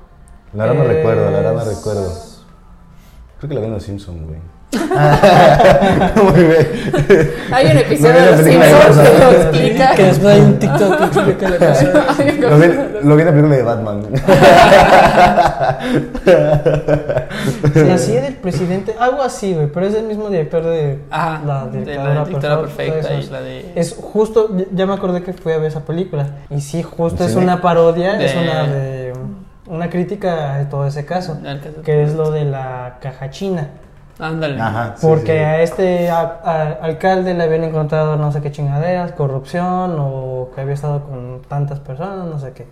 La 0.53 0.65
verdad 0.65 0.83
Es- 0.83 0.87
recuerdo, 0.97 1.25
la 1.31 1.37
verdad 1.39 1.53
no 1.53 1.63
recuerdo. 1.71 2.13
Creo 3.39 3.47
que 3.49 3.53
la 3.55 3.61
vi 3.61 3.67
en 3.67 3.73
Los 3.73 3.83
Simpsons, 3.83 4.27
güey. 4.27 4.39
Muy 6.23 6.43
bien. 6.43 6.67
Hay 7.51 7.65
un 7.71 7.77
episodio 7.77 8.13
No 8.13 8.19
de 8.19 8.31
Los 8.31 8.41
Simpsons 8.45 8.97
que 8.99 9.17
lo 9.19 9.31
explica. 9.31 9.95
Que 9.95 10.03
después 10.03 10.35
hay 10.35 10.41
un 10.41 10.59
TikTok 10.59 10.97
que 10.97 11.03
explica 11.05 11.49
la 11.49 11.57
cosa. 11.57 12.05
Hay 12.19 12.29
un 12.29 12.41
Lo 12.41 12.57
vi, 12.57 12.63
episodio 12.65 12.89
de 12.89 13.01
lo 13.03 13.15
vi 13.15 13.21
en 13.21 13.25
la 13.25 13.31
película 13.31 13.55
de 13.55 13.63
Batman. 13.63 14.01
Sí, 17.73 17.89
así 17.89 18.15
es 18.15 18.23
el 18.25 18.35
presidente, 18.35 18.95
algo 18.99 19.21
así, 19.21 19.53
güey, 19.53 19.67
pero 19.71 19.85
es 19.85 19.95
el 19.95 20.03
mismo 20.05 20.29
director 20.29 20.63
de 20.63 20.99
Ajá, 21.09 21.41
la 21.45 21.65
de 21.65 21.79
dictadura, 21.79 22.13
la 22.13 22.25
dictadura 22.25 22.61
perfecta, 22.61 22.93
perfecta 22.93 23.13
y 23.15 23.19
eso. 23.19 23.31
la 23.31 23.41
de... 23.41 23.71
Es 23.75 23.95
justo, 23.99 24.49
ya- 24.71 24.85
me 24.85 24.93
acordé 24.93 25.23
que 25.23 25.33
fui 25.33 25.51
a 25.53 25.57
ver 25.57 25.67
esa 25.67 25.81
película. 25.85 26.27
Y 26.49 26.61
sí, 26.61 26.83
justo 26.83 27.23
¿En 27.23 27.29
es 27.29 27.35
una 27.35 27.61
parodia, 27.61 28.19
es 28.21 28.35
una 28.35 28.63
de 28.67 29.13
una 29.67 29.89
crítica 29.89 30.57
de 30.57 30.65
todo 30.65 30.85
ese 30.87 31.05
caso- 31.05 31.39
que 31.83 32.03
es 32.03 32.13
lo 32.13 32.31
de 32.31 32.45
la 32.45 32.97
caja 33.01 33.29
china. 33.29 33.69
Ándale. 34.19 34.59
Ajá. 34.59 34.93
sí, 34.97 35.07
Porque 35.07 35.31
sí. 35.33 35.37
a 35.39 35.61
este 35.61 36.09
a- 36.11 36.39
a- 36.43 36.71
alcalde 36.85 37.33
le 37.33 37.43
habían 37.43 37.63
encontrado 37.63 38.17
no 38.17 38.31
sé 38.31 38.41
qué 38.41 38.51
chingaderas, 38.51 39.13
corrupción 39.13 39.95
o 39.97 40.49
que 40.53 40.61
había 40.61 40.73
estado 40.73 41.03
con 41.03 41.41
tantas 41.47 41.79
personas, 41.79 42.25
no 42.27 42.37
sé 42.37 42.51
qué. 42.53 42.67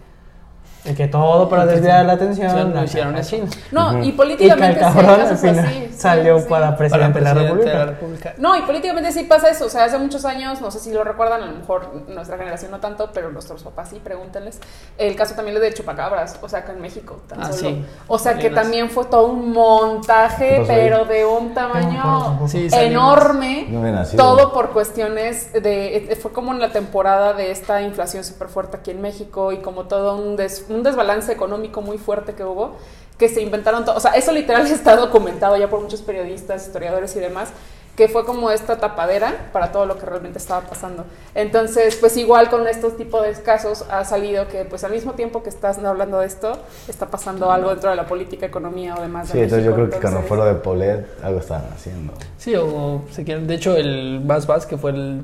Y 0.90 0.96
que 0.96 1.08
todo 1.08 1.50
para 1.50 1.66
desviar 1.66 2.06
la 2.06 2.14
o 2.14 2.18
sea, 2.18 2.26
atención. 2.26 2.70
no 2.70 2.76
la 2.76 2.84
hicieron 2.86 3.22
china. 3.22 3.48
No, 3.72 4.02
y 4.04 4.10
Y 4.10 4.12
políticamente 4.14 4.80
el 4.80 4.86
sí 4.92 4.98
al 5.00 5.06
final 5.06 5.22
así. 5.22 5.48
sí, 5.48 5.94
salió 5.98 6.40
sí. 6.40 6.46
para 6.50 6.78
presidente 6.78 7.20
de 7.20 7.26
la 7.26 7.34
presidente 7.34 7.50
República. 7.54 7.72
de 7.72 7.78
la 7.78 7.86
República. 7.92 8.34
No, 8.38 8.56
y 8.56 8.62
políticamente 8.62 9.12
sí 9.12 9.24
pasa 9.24 9.50
eso. 9.50 9.66
O 9.66 9.70
sea, 9.70 9.84
hace 9.86 9.98
muchos 9.98 10.24
años, 10.26 10.62
no 10.62 10.72
sé 10.72 10.80
si 10.80 10.92
lo 10.94 11.04
recuerdan, 11.04 11.44
a 11.44 11.46
lo 11.48 11.58
mejor 11.58 11.92
nuestra 12.08 12.38
generación 12.38 12.72
no 12.72 12.80
tanto, 12.80 13.10
pero 13.14 13.32
nuestros 13.32 13.64
papás 13.64 13.90
sí, 13.90 14.00
pregúntenles. 14.04 14.60
El 14.98 15.16
caso 15.16 15.36
también 15.36 15.60
de 15.60 15.74
Chupacabras, 15.74 16.40
o 16.42 16.48
sea, 16.50 16.60
acá 16.60 16.72
en 16.72 16.82
México, 16.82 17.20
tan 17.28 17.42
Ah, 17.42 17.52
solo. 17.52 17.70
sí. 17.70 17.86
O 18.08 18.18
sea, 18.20 18.38
que 18.38 18.50
también 18.50 18.90
fue 18.90 19.06
todo 19.06 19.26
un 19.28 19.52
montaje, 19.52 20.50
¿Qué 20.50 20.58
pasó 20.62 20.72
ahí? 20.72 20.78
pero 20.82 21.06
de 21.06 21.26
un 21.26 21.54
tamaño 21.54 22.40
enorme. 22.72 23.68
No. 23.70 24.04
Todo 24.16 24.54
por 24.54 24.70
cuestiones 24.72 25.52
de. 25.54 26.18
Fue 26.22 26.32
como 26.32 26.52
en 26.54 26.60
la 26.60 26.72
temporada 26.72 27.34
de 27.34 27.52
esta 27.52 27.82
inflación 27.82 28.24
súper 28.24 28.48
fuerte 28.50 28.78
aquí 28.78 28.92
en 28.92 29.02
México 29.02 29.52
y 29.52 29.58
como 29.58 29.86
todo 29.86 30.16
un, 30.16 30.36
des- 30.36 30.66
un 30.70 30.77
un 30.78 30.84
desbalance 30.84 31.32
económico 31.32 31.82
muy 31.82 31.98
fuerte 31.98 32.34
que 32.34 32.44
hubo, 32.44 32.78
que 33.18 33.30
se 33.30 33.42
inventaron 33.42 33.84
todo. 33.84 33.98
O 33.98 34.00
sea, 34.00 34.12
eso 34.12 34.32
literal 34.32 34.66
está 34.72 34.96
documentado 34.96 35.58
ya 35.58 35.70
por 35.70 35.82
muchos 35.82 36.02
periodistas, 36.02 36.66
historiadores 36.66 37.16
y 37.16 37.20
demás, 37.20 37.50
que 37.98 38.08
fue 38.08 38.26
como 38.26 38.52
esta 38.52 38.78
tapadera 38.78 39.50
para 39.52 39.72
todo 39.72 39.88
lo 39.88 39.98
que 39.98 40.06
realmente 40.06 40.38
estaba 40.38 40.62
pasando. 40.62 41.04
Entonces, 41.34 41.96
pues 41.96 42.16
igual 42.16 42.48
con 42.52 42.68
estos 42.68 42.96
tipos 42.96 43.24
de 43.24 43.34
casos 43.42 43.86
ha 43.90 44.06
salido 44.06 44.48
que 44.48 44.66
pues 44.66 44.84
al 44.84 44.92
mismo 44.92 45.14
tiempo 45.14 45.42
que 45.42 45.50
estás 45.50 45.80
hablando 45.80 46.20
de 46.20 46.28
esto, 46.28 46.60
está 46.88 47.08
pasando 47.08 47.52
algo 47.52 47.72
dentro 47.72 47.90
de 47.90 47.96
la 47.96 48.06
política, 48.06 48.46
economía 48.46 48.96
o 48.96 49.02
demás. 49.02 49.30
de 49.30 49.34
Sí, 49.34 49.40
entonces 49.40 49.66
yo 49.66 49.74
creo 49.74 49.90
que 49.90 49.98
cuando 49.98 50.22
fue 50.22 50.38
lo 50.38 50.46
de 50.46 50.54
Polet, 50.54 51.08
algo 51.24 51.40
estaban 51.40 51.66
haciendo. 51.74 52.14
Sí, 52.38 52.54
o 52.56 53.02
se 53.10 53.24
quieren. 53.24 53.48
De 53.48 53.56
hecho, 53.56 53.76
el 53.76 54.22
Bas 54.24 54.46
Bas, 54.46 54.68
que 54.68 54.78
fue 54.78 54.92
el, 54.92 55.24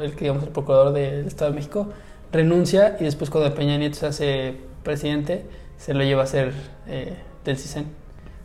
el, 0.00 0.14
que, 0.14 0.20
digamos, 0.20 0.44
el 0.44 0.48
procurador 0.48 0.94
del 0.94 1.26
Estado 1.26 1.50
de 1.50 1.56
México, 1.56 1.88
renuncia 2.32 2.96
y 2.98 3.04
después 3.04 3.28
cuando 3.28 3.54
Peña 3.54 3.76
Nieto 3.76 3.96
se 3.96 4.06
hace 4.06 4.69
presidente, 4.82 5.44
se 5.78 5.94
lo 5.94 6.02
lleva 6.04 6.22
a 6.24 6.26
ser 6.26 6.52
eh, 6.86 7.14
del 7.44 7.56
CISEN. 7.56 7.86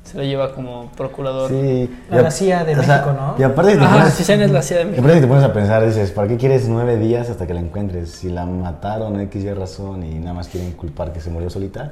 Se 0.04 0.18
lo 0.18 0.24
lleva 0.24 0.54
como 0.54 0.92
procurador. 0.92 1.50
Sí. 1.50 1.90
A 2.12 2.18
la 2.18 2.30
CIA 2.30 2.64
de 2.64 2.76
México, 2.76 3.12
¿no? 3.14 3.36
Y 3.40 3.44
aparte, 3.44 3.76
te 3.76 3.84
Ajá, 3.84 3.98
pones- 3.98 4.14
CISEN 4.14 4.42
es 4.44 4.52
la 4.52 4.62
CIA 4.62 4.78
de 4.78 4.84
y 4.84 4.86
México. 4.86 5.02
aparte 5.02 5.16
si 5.16 5.22
te 5.22 5.28
pones 5.28 5.44
a 5.44 5.54
pensar, 5.54 5.86
dices, 5.86 6.12
¿para 6.12 6.28
qué 6.28 6.38
quieres 6.38 6.68
nueve 6.68 6.98
días 6.98 7.30
hasta 7.32 7.48
que 7.48 7.56
la 7.56 7.60
encuentres? 7.60 8.12
Si 8.12 8.30
la 8.30 8.46
mataron 8.46 9.20
X 9.22 9.44
y 9.44 9.52
razón 9.54 10.04
y 10.04 10.16
nada 10.20 10.34
más 10.34 10.48
quieren 10.48 10.74
culpar 10.74 11.12
que 11.12 11.20
se 11.22 11.32
murió 11.32 11.50
solita, 11.50 11.90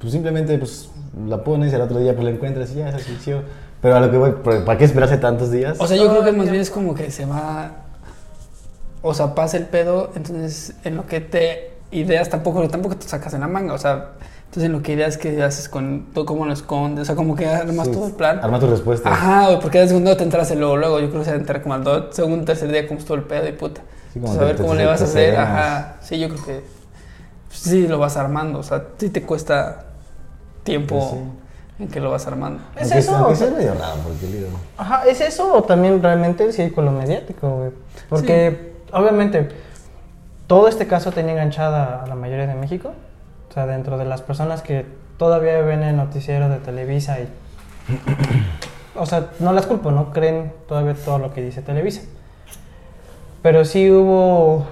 pues 0.00 0.12
simplemente 0.12 0.58
pues, 0.58 0.90
la 1.28 1.44
pones 1.44 1.70
y 1.72 1.76
al 1.76 1.82
otro 1.82 2.00
día 2.00 2.14
pues 2.14 2.24
la 2.24 2.30
encuentras 2.32 2.72
y 2.72 2.76
ya 2.76 2.90
se 2.90 2.96
asfixió. 2.96 3.42
Pero 3.80 3.96
a 3.96 4.00
lo 4.00 4.10
que 4.10 4.16
voy, 4.16 4.32
¿para 4.64 4.76
qué 4.76 4.84
esperarse 4.84 5.18
tantos 5.18 5.52
días? 5.52 5.76
O 5.80 5.86
sea, 5.86 5.96
yo 5.96 6.08
creo 6.08 6.24
que 6.24 6.32
más 6.32 6.48
bien 6.50 6.60
es 6.60 6.70
como 6.70 6.94
que 6.94 7.10
se 7.12 7.26
va. 7.26 7.70
O 9.02 9.14
sea, 9.14 9.34
pasa 9.34 9.56
el 9.56 9.66
pedo, 9.66 10.10
entonces 10.14 10.74
en 10.84 10.96
lo 10.96 11.06
que 11.06 11.20
te 11.20 11.71
ideas 11.92 12.28
tampoco, 12.28 12.66
tampoco 12.68 12.96
te 12.96 13.06
sacas 13.08 13.32
en 13.34 13.40
la 13.40 13.48
manga. 13.48 13.74
O 13.74 13.78
sea, 13.78 14.10
entonces 14.46 14.64
en 14.64 14.72
lo 14.72 14.82
que 14.82 14.92
ideas 14.92 15.16
que 15.16 15.42
haces 15.42 15.68
con 15.68 16.06
todo, 16.12 16.26
cómo 16.26 16.44
lo 16.46 16.52
escondes, 16.52 17.02
o 17.02 17.04
sea, 17.06 17.14
como 17.14 17.36
que 17.36 17.46
armas 17.46 17.86
Sí, 17.86 17.92
todo 17.92 18.06
el 18.08 18.12
plan. 18.12 18.40
Arma 18.42 18.58
tu 18.58 18.66
respuesta. 18.66 19.10
Ajá, 19.12 19.58
porque 19.60 19.78
de 19.78 19.88
segundo 19.88 20.16
te 20.16 20.24
entras 20.24 20.54
luego, 20.56 20.76
luego. 20.76 21.00
Yo 21.00 21.08
creo 21.08 21.20
que 21.20 21.24
se 21.26 21.30
va 21.30 21.36
a 21.36 21.40
entrar 21.40 21.62
como 21.62 21.74
al 21.74 21.84
do- 21.84 22.12
segundo, 22.12 22.44
tercer 22.44 22.70
día, 22.70 22.86
como 22.86 22.98
estuvo 23.00 23.16
el 23.16 23.22
pedo 23.24 23.48
y 23.48 23.52
puta. 23.52 23.80
Sí, 24.12 24.20
como 24.20 24.32
Entonces, 24.32 24.42
a 24.42 24.44
ver 24.46 24.56
te- 24.56 24.62
cómo 24.62 24.74
te- 24.74 24.78
le 24.80 24.86
vas 24.86 25.00
a 25.00 25.04
hacer. 25.04 25.36
Ajá, 25.36 25.96
sí, 26.02 26.18
yo 26.18 26.28
creo 26.28 26.44
que 26.44 26.64
sí 27.50 27.86
lo 27.88 27.98
vas 27.98 28.16
armando. 28.16 28.58
O 28.58 28.62
sea, 28.62 28.84
sí 28.98 29.08
te 29.10 29.22
cuesta 29.22 29.84
tiempo 30.64 30.98
Pues 30.98 31.10
sí. 31.10 31.82
en 31.84 31.88
que 31.88 32.00
lo 32.00 32.10
vas 32.10 32.26
armando. 32.26 32.62
¿Es 32.76 32.82
Aunque- 32.82 32.98
eso? 32.98 33.14
Aunque 33.16 33.32
o 33.32 33.36
sea- 33.36 33.48
sea 33.48 33.56
medio 33.56 33.74
raro, 33.74 33.96
porque 34.04 34.26
digo... 34.26 34.48
Ajá, 34.76 35.06
¿es 35.06 35.20
eso 35.20 35.54
o 35.54 35.62
también 35.62 36.02
realmente 36.02 36.44
el 36.44 36.52
círculo 36.52 36.92
mediático, 36.92 37.48
güey? 37.56 37.70
Porque, 38.08 38.74
obviamente, 38.92 39.48
todo 40.46 40.68
este 40.68 40.86
caso 40.86 41.12
tenía 41.12 41.32
enganchada 41.32 42.02
a 42.02 42.06
la 42.06 42.14
mayoría 42.14 42.46
de 42.46 42.54
México. 42.54 42.92
O 43.50 43.52
sea, 43.52 43.66
dentro 43.66 43.98
de 43.98 44.04
las 44.04 44.22
personas 44.22 44.62
que 44.62 44.86
todavía 45.18 45.60
ven 45.60 45.82
el 45.82 45.96
noticiero 45.96 46.48
de 46.48 46.56
Televisa 46.58 47.18
y... 47.20 47.28
O 48.94 49.06
sea, 49.06 49.28
no 49.40 49.52
las 49.52 49.66
culpo, 49.66 49.90
no 49.90 50.12
creen 50.12 50.52
todavía 50.68 50.94
todo 50.94 51.18
lo 51.18 51.32
que 51.32 51.42
dice 51.42 51.62
Televisa. 51.62 52.02
Pero 53.42 53.64
sí 53.64 53.90
hubo... 53.90 54.66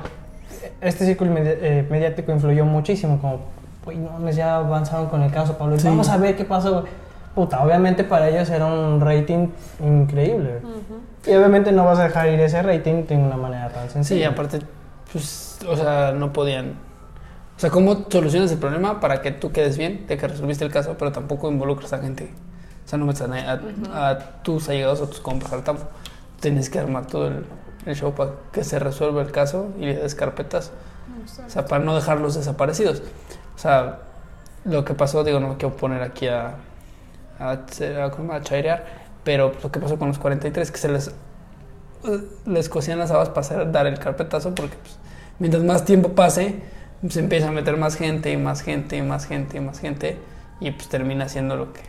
Este 0.80 1.04
círculo 1.04 1.33
medi- 1.33 1.56
eh, 1.61 1.87
mediático 1.90 2.33
influyó 2.33 2.64
muchísimo, 2.64 3.18
como, 3.20 3.40
uy, 3.87 3.96
no, 3.96 4.30
ya 4.30 4.56
avanzaron 4.56 5.06
con 5.09 5.22
el 5.22 5.30
caso, 5.30 5.59
Pablo, 5.59 5.78
Sí. 5.78 5.87
vamos 5.88 6.09
a 6.09 6.16
ver 6.16 6.37
qué 6.37 6.44
pasó, 6.44 6.72
güey". 6.80 6.92
Puta, 7.35 7.62
obviamente 7.62 8.02
para 8.02 8.28
ellos 8.28 8.48
era 8.50 8.66
un 8.66 9.00
rating 9.00 9.48
increíble. 9.85 10.61
Y 11.26 11.35
obviamente 11.35 11.70
no 11.72 11.85
vas 11.85 11.98
a 11.98 12.04
dejar 12.04 12.28
ir 12.28 12.40
ese 12.40 12.62
rating 12.62 13.04
de 13.06 13.16
una 13.16 13.37
manera 13.37 13.68
tan 13.68 13.87
Sí, 13.88 13.92
sencilla. 13.92 14.30
aparte, 14.30 14.61
pues, 15.12 15.49
o 15.68 15.77
sea, 15.77 16.12
no 16.12 16.33
podían. 16.33 16.75
O 17.57 17.61
sea, 17.61 17.70
¿cómo 17.70 18.07
solucionas 18.11 18.51
el 18.53 18.59
problema 18.59 19.01
para 19.01 19.20
que 19.23 19.33
tú 19.33 19.53
quedes 19.53 19.77
bien 19.79 20.07
de 20.07 20.16
que 20.16 20.27
resolviste 20.29 20.64
el 20.64 20.73
caso, 20.73 20.96
pero 20.99 21.12
tampoco 21.12 21.51
involucras 21.51 21.92
a 21.92 21.99
gente? 21.99 22.33
O 22.87 22.88
sea, 22.88 22.99
no 22.99 23.07
metas 23.07 23.29
a, 23.31 23.61
a, 23.92 24.09
a 24.11 24.18
tus 24.42 24.68
allegados 24.68 25.01
o 25.01 25.09
tus 25.09 25.20
compas 25.20 25.53
al 25.53 25.62
tampo. 25.62 25.85
Tienes 26.40 26.70
que 26.70 26.79
armar 26.79 27.07
todo 27.07 27.29
el, 27.29 27.44
el 27.87 27.94
show 27.96 28.14
para 28.14 28.33
que 28.53 28.64
se 28.64 28.79
resuelva 28.79 29.20
el 29.23 29.31
caso 29.33 29.68
y 29.79 29.83
le 29.87 29.96
des 29.96 30.14
carpetas. 30.14 30.73
O 31.46 31.51
sea, 31.51 31.66
para 31.66 31.85
no 31.85 31.94
dejarlos 31.94 32.35
desaparecidos. 32.35 33.03
O 33.55 33.59
sea, 33.59 34.01
lo 34.64 34.85
que 34.85 34.94
pasó, 34.94 35.23
digo, 35.25 35.40
no 35.40 35.49
me 35.49 35.57
quiero 35.59 35.77
poner 35.77 36.03
aquí 36.03 36.29
a, 36.29 36.57
a, 37.38 37.51
a, 37.51 38.35
a 38.37 38.42
chairear, 38.42 38.85
pero 39.25 39.53
lo 39.62 39.70
que 39.70 39.81
pasó 39.81 39.99
con 39.99 40.09
los 40.09 40.18
43, 40.18 40.70
que 40.70 40.79
se 40.79 40.88
les, 40.88 41.09
eh, 42.05 42.20
les 42.46 42.68
cocían 42.68 42.99
las 42.99 43.11
habas 43.11 43.29
para 43.31 43.40
hacer- 43.42 43.73
dar 43.73 43.87
el 43.87 43.99
carpetazo, 43.99 44.55
porque 44.55 44.77
pues, 44.77 44.99
mientras 45.40 45.64
más 45.64 45.85
tiempo 45.85 46.11
pase, 46.11 46.62
se 47.09 47.18
empieza 47.20 47.48
a 47.48 47.53
meter 47.53 47.76
más 47.76 47.96
gente 47.96 48.31
y 48.31 48.37
más 48.37 48.61
gente 48.62 48.96
y 48.96 49.03
más 49.03 49.26
gente 49.26 49.57
y 49.57 49.61
más 49.61 49.81
gente, 49.81 50.18
y 50.61 50.70
pues 50.70 50.88
termina 50.88 51.29
siendo 51.29 51.57
lo 51.57 51.72
que 51.72 51.81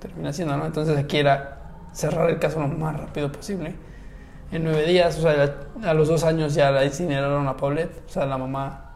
termina 0.00 0.32
siendo, 0.32 0.56
¿no? 0.56 0.66
Entonces 0.66 0.98
aquí 0.98 1.18
era 1.18 1.60
cerrar 1.92 2.28
el 2.30 2.38
caso 2.38 2.60
lo 2.60 2.68
más 2.68 2.98
rápido 2.98 3.30
posible. 3.30 3.74
En 4.50 4.64
nueve 4.64 4.86
días, 4.86 5.18
o 5.18 5.22
sea, 5.22 5.54
a 5.84 5.94
los 5.94 6.08
dos 6.08 6.24
años 6.24 6.54
ya 6.54 6.70
la 6.70 6.84
incineraron 6.84 7.46
a 7.46 7.56
Paulette, 7.56 8.02
o 8.08 8.12
sea, 8.12 8.26
la 8.26 8.38
mamá 8.38 8.92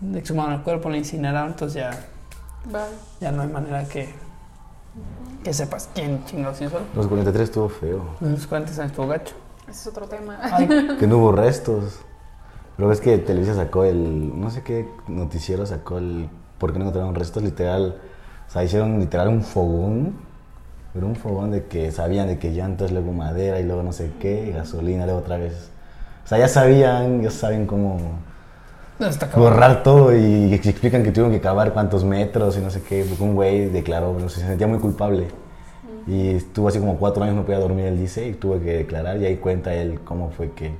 le 0.00 0.18
exhumaron 0.18 0.54
el 0.54 0.60
cuerpo, 0.62 0.88
la 0.90 0.96
incineraron, 0.96 1.50
entonces 1.50 1.82
ya, 1.82 1.90
Vale. 2.70 2.92
ya 3.20 3.32
no 3.32 3.42
hay 3.42 3.48
manera 3.48 3.84
que, 3.84 4.08
que 5.44 5.52
sepas 5.52 5.88
quién 5.94 6.24
chingados 6.24 6.60
hizo. 6.60 6.80
Los 6.94 7.06
43 7.06 7.48
estuvo 7.48 7.68
feo. 7.68 8.16
Los 8.20 8.46
40 8.46 8.72
años 8.72 8.86
estuvo 8.86 9.06
gacho. 9.06 9.34
Ese 9.68 9.80
es 9.80 9.86
otro 9.86 10.06
tema. 10.06 10.38
Ay, 10.42 10.96
Que 10.98 11.06
no 11.06 11.18
hubo 11.18 11.32
restos. 11.32 12.00
Pero 12.80 12.88
ves 12.88 13.00
que 13.02 13.18
Televisa 13.18 13.54
sacó 13.54 13.84
el. 13.84 14.40
No 14.40 14.50
sé 14.50 14.62
qué 14.62 14.88
noticiero 15.06 15.66
sacó 15.66 15.98
el. 15.98 16.30
¿Por 16.58 16.72
qué 16.72 16.78
no 16.78 16.86
encontraron 16.86 17.14
restos? 17.14 17.42
Literal. 17.42 18.00
O 18.48 18.50
sea, 18.50 18.64
hicieron 18.64 18.98
literal 18.98 19.28
un 19.28 19.42
fogón. 19.42 20.14
Pero 20.94 21.06
un 21.06 21.16
fogón 21.16 21.50
de 21.52 21.66
que 21.66 21.92
sabían 21.92 22.28
de 22.28 22.38
que 22.38 22.52
llantas, 22.52 22.92
luego 22.92 23.12
madera 23.12 23.60
y 23.60 23.64
luego 23.64 23.82
no 23.82 23.92
sé 23.92 24.12
qué, 24.20 24.52
gasolina, 24.52 25.04
luego 25.04 25.20
otra 25.20 25.36
vez. 25.38 25.70
O 26.24 26.28
sea, 26.28 26.38
ya 26.38 26.48
sabían, 26.48 27.22
ya 27.22 27.30
saben 27.30 27.66
cómo 27.66 27.98
No, 28.98 29.08
borrar 29.34 29.82
todo 29.82 30.14
y 30.16 30.52
ex- 30.54 30.66
explican 30.66 31.02
que 31.02 31.10
tuvieron 31.12 31.32
que 31.32 31.40
cavar 31.40 31.72
cuántos 31.72 32.04
metros 32.04 32.56
y 32.58 32.60
no 32.60 32.70
sé 32.70 32.82
qué. 32.82 33.04
Porque 33.08 33.22
un 33.24 33.34
güey 33.34 33.66
declaró, 33.70 34.12
no 34.18 34.28
sé, 34.28 34.40
se 34.40 34.46
sentía 34.46 34.66
muy 34.66 34.78
culpable. 34.78 35.28
Y 36.06 36.30
estuvo 36.36 36.68
así 36.68 36.78
como 36.80 36.96
cuatro 36.98 37.22
años, 37.24 37.36
no 37.36 37.44
podía 37.44 37.60
dormir, 37.60 37.86
él 37.86 37.98
dice, 37.98 38.28
y 38.28 38.34
tuve 38.34 38.60
que 38.60 38.72
declarar. 38.78 39.18
Y 39.18 39.26
ahí 39.26 39.36
cuenta 39.38 39.74
él 39.74 40.00
cómo 40.04 40.30
fue 40.30 40.52
que 40.52 40.72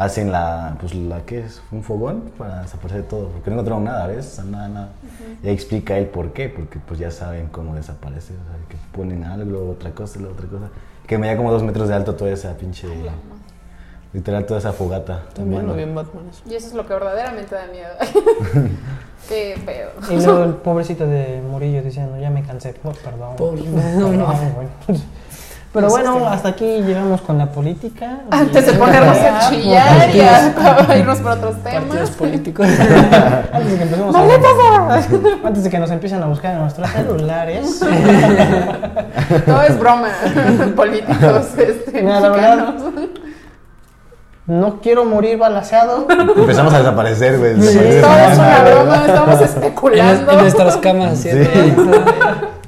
hacen 0.00 0.32
la, 0.32 0.76
pues 0.80 0.94
la 0.94 1.20
que 1.26 1.40
es 1.40 1.60
un 1.70 1.82
fogón 1.82 2.32
para 2.38 2.62
desaparecer 2.62 3.02
todo. 3.04 3.28
Porque 3.28 3.50
no 3.50 3.56
encontraron 3.56 3.84
nada, 3.84 4.06
¿ves? 4.06 4.26
O 4.26 4.34
sea, 4.36 4.44
nada, 4.44 4.68
nada. 4.68 4.88
Y 5.42 5.48
ahí 5.48 5.54
explica 5.54 5.98
él 5.98 6.06
por 6.06 6.32
qué, 6.32 6.48
porque 6.48 6.78
pues 6.78 6.98
ya 6.98 7.10
saben 7.10 7.48
cómo 7.48 7.74
desaparece. 7.74 8.32
O 8.32 8.36
sea, 8.36 8.56
que 8.68 8.76
ponen 8.96 9.24
algo, 9.24 9.70
otra 9.70 9.90
cosa, 9.90 10.18
luego 10.18 10.34
otra 10.34 10.46
cosa. 10.48 10.68
Que 11.06 11.18
medía 11.18 11.36
como 11.36 11.52
dos 11.52 11.62
metros 11.62 11.88
de 11.88 11.94
alto 11.94 12.14
toda 12.14 12.30
esa 12.30 12.54
pinche. 12.56 12.88
Literal, 14.12 14.46
toda 14.46 14.58
esa 14.58 14.72
fogata. 14.72 15.22
También 15.34 15.66
lo 15.66 15.74
vi 15.74 15.82
en 15.82 15.94
Batman 15.94 16.24
eso. 16.30 16.42
Y 16.50 16.54
eso 16.54 16.68
es 16.68 16.72
lo 16.72 16.86
que 16.86 16.94
verdaderamente 16.94 17.54
da 17.54 17.66
miedo. 17.66 17.90
Qué 19.28 19.54
feo. 19.64 19.90
y 20.10 20.24
luego 20.24 20.44
el 20.44 20.54
pobrecito 20.54 21.06
de 21.06 21.42
Murillo 21.48 21.82
diciendo, 21.82 22.18
ya 22.18 22.30
me 22.30 22.42
cansé. 22.42 22.74
Oh, 22.82 22.90
perdón. 22.92 23.36
Pobre- 23.36 23.62
perdón, 23.62 24.18
no, 24.18 24.26
no. 24.26 24.34
güey. 24.54 24.68
Pero 25.72 25.88
bueno, 25.88 26.26
hasta 26.28 26.48
aquí 26.48 26.64
llegamos 26.82 27.20
con 27.20 27.38
la 27.38 27.46
política. 27.46 28.18
Antes 28.32 28.66
de 28.66 28.72
ponernos 28.72 29.16
a 29.18 29.48
chillar 29.48 30.10
y 30.12 30.20
a 30.20 30.96
irnos 30.98 31.18
por 31.20 31.30
otros 31.32 31.54
Partidos 31.56 31.92
temas. 31.92 32.10
políticos. 32.10 32.66
Antes 33.52 33.70
de 33.70 33.76
que 33.76 33.82
empecemos 33.84 34.16
a... 34.16 34.94
Antes 35.46 35.62
de 35.64 35.70
que 35.70 35.78
nos 35.78 35.90
empiecen 35.92 36.22
a 36.22 36.26
buscar 36.26 36.54
en 36.54 36.60
nuestros 36.62 36.90
celulares. 36.90 37.80
Todo 39.46 39.62
es 39.62 39.78
broma. 39.78 40.08
Políticos, 40.74 41.46
este, 41.56 42.02
Mira, 42.02 42.18
la 42.20 42.28
verdad- 42.30 42.56
mexicanos. 42.56 42.82
No 44.46 44.80
quiero 44.80 45.04
morir 45.04 45.38
balaseado. 45.38 46.08
Empezamos 46.36 46.74
a 46.74 46.78
desaparecer, 46.78 47.38
güey. 47.38 47.54
Sí, 47.62 47.78
Todo 48.00 48.18
es 48.18 48.36
una 48.38 48.58
broma, 48.64 49.02
estamos 49.06 49.40
especulando. 49.42 50.32
en 50.32 50.38
nuestras 50.38 50.76
camas, 50.78 51.18
¿cierto? 51.20 51.48
Sí. 51.54 51.74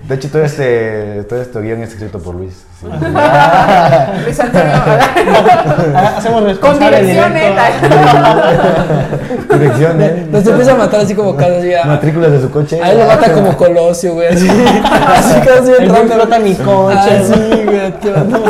De 0.09 0.17
hecho, 0.17 0.29
todo 0.31 0.43
este, 0.43 1.23
todo 1.29 1.41
este 1.41 1.61
guion 1.61 1.81
es 1.83 1.91
escrito 1.91 2.19
por 2.19 2.35
Luis. 2.35 2.65
sí. 2.81 2.87
Luis 4.25 4.41
Antonio, 4.41 4.73
Hacemos 6.17 6.41
con 6.41 6.49
responsable 6.49 7.01
dirección 7.03 7.33
directo. 7.33 7.88
neta. 7.88 9.09
Direcciones. 9.59 10.27
Nos 10.29 10.47
empieza 10.47 10.73
a 10.73 10.77
matar 10.77 11.01
así 11.01 11.15
como 11.15 11.37
cada 11.37 11.61
día. 11.61 11.85
Matrículas 11.85 12.33
de 12.33 12.41
su 12.41 12.51
coche. 12.51 12.81
A 12.83 12.91
él 12.91 12.99
lo 12.99 13.07
mata 13.07 13.33
como 13.33 13.57
Colosio, 13.57 14.15
güey. 14.15 14.29
Así, 14.29 14.49
así 14.49 15.41
cada 15.41 15.61
vez 15.61 15.68
bien 15.68 15.83
El 15.83 15.89
güey 15.89 16.01
random. 16.01 16.18
explota 16.18 16.39
mi 16.41 16.55
coche. 16.57 16.99
Ah, 16.99 17.22
sí, 17.24 17.62
güey. 17.64 17.93
tío, 18.01 18.16
no, 18.24 18.43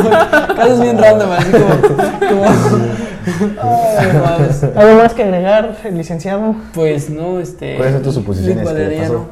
Cada 0.55 0.65
vez 0.69 0.79
bien 0.81 0.97
random, 0.97 1.31
así 1.33 1.51
como. 1.51 1.65
como 2.29 2.45
Ay. 3.61 4.71
¿Algo 4.75 5.03
más 5.03 5.13
que 5.13 5.23
agregar, 5.23 5.75
licenciado? 5.91 6.55
Pues 6.73 7.09
no, 7.11 7.39
este. 7.39 7.75
¿Cuáles 7.75 7.93
son 7.93 8.03
tus 8.03 8.15
suposiciones? 8.15 8.55
Luis 8.63 8.67
¿Qué 8.67 8.73
Valeriano. 8.73 9.25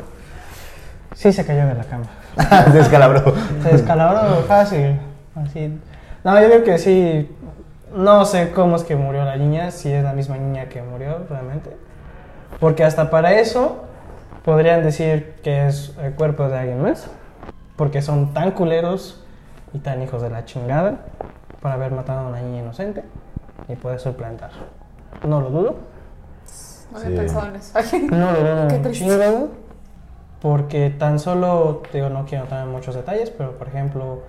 Sí, 1.16 1.34
se 1.34 1.46
cayó 1.46 1.66
de 1.68 1.74
la 1.76 1.84
cama. 1.84 2.06
Se 2.72 2.78
descalabró. 2.78 3.34
Se 3.64 3.70
descalabró 3.70 4.42
fácil. 4.44 5.00
Así. 5.36 5.80
No, 6.24 6.40
yo 6.40 6.48
digo 6.50 6.64
que 6.64 6.78
sí. 6.78 7.30
No 7.96 8.24
sé 8.26 8.52
cómo 8.52 8.78
es 8.78 8.84
que 8.84 8.96
murió 8.96 9.26
la 9.26 9.36
niña, 9.36 9.72
si 9.72 9.92
es 9.92 10.04
la 10.04 10.14
misma 10.14 10.38
niña 10.38 10.66
que 10.70 10.82
murió 10.82 11.26
realmente. 11.30 11.76
Porque 12.60 12.84
hasta 12.86 13.10
para 13.10 13.34
eso 13.34 13.84
podrían 14.46 14.82
decir 14.84 15.36
que 15.44 15.68
es 15.68 15.94
el 16.02 16.14
cuerpo 16.14 16.48
de 16.48 16.58
alguien 16.58 16.82
más, 16.82 17.08
porque 17.76 18.02
son 18.02 18.34
tan 18.34 18.52
culeros 18.52 19.24
y 19.74 19.80
tan 19.80 20.02
hijos 20.02 20.22
de 20.22 20.30
la 20.30 20.46
chingada 20.46 21.00
para 21.62 21.76
haber 21.76 21.92
matado 21.92 22.22
a 22.22 22.28
una 22.30 22.42
niña 22.42 22.62
inocente 22.62 23.04
y 23.68 23.76
poder 23.76 24.00
suplantar. 24.00 24.52
No 25.28 25.42
lo 25.42 25.50
dudo, 25.50 25.76
No 26.92 26.98
había 26.98 27.10
Sí. 27.10 27.16
pensado 27.18 27.48
en 27.48 27.56
eso. 27.56 27.80
no 28.12 28.32
lo 28.32 28.40
dudo 28.40 28.68
Qué 28.70 28.78
triste. 28.80 29.06
Porque 30.42 30.90
tan 30.90 31.20
solo, 31.20 31.84
digo, 31.94 32.10
no 32.10 32.26
quiero 32.26 32.46
entrar 32.46 32.64
en 32.64 32.72
muchos 32.72 32.96
detalles, 32.96 33.30
pero 33.30 33.58
por 33.58 33.68
ejemplo, 33.68 34.24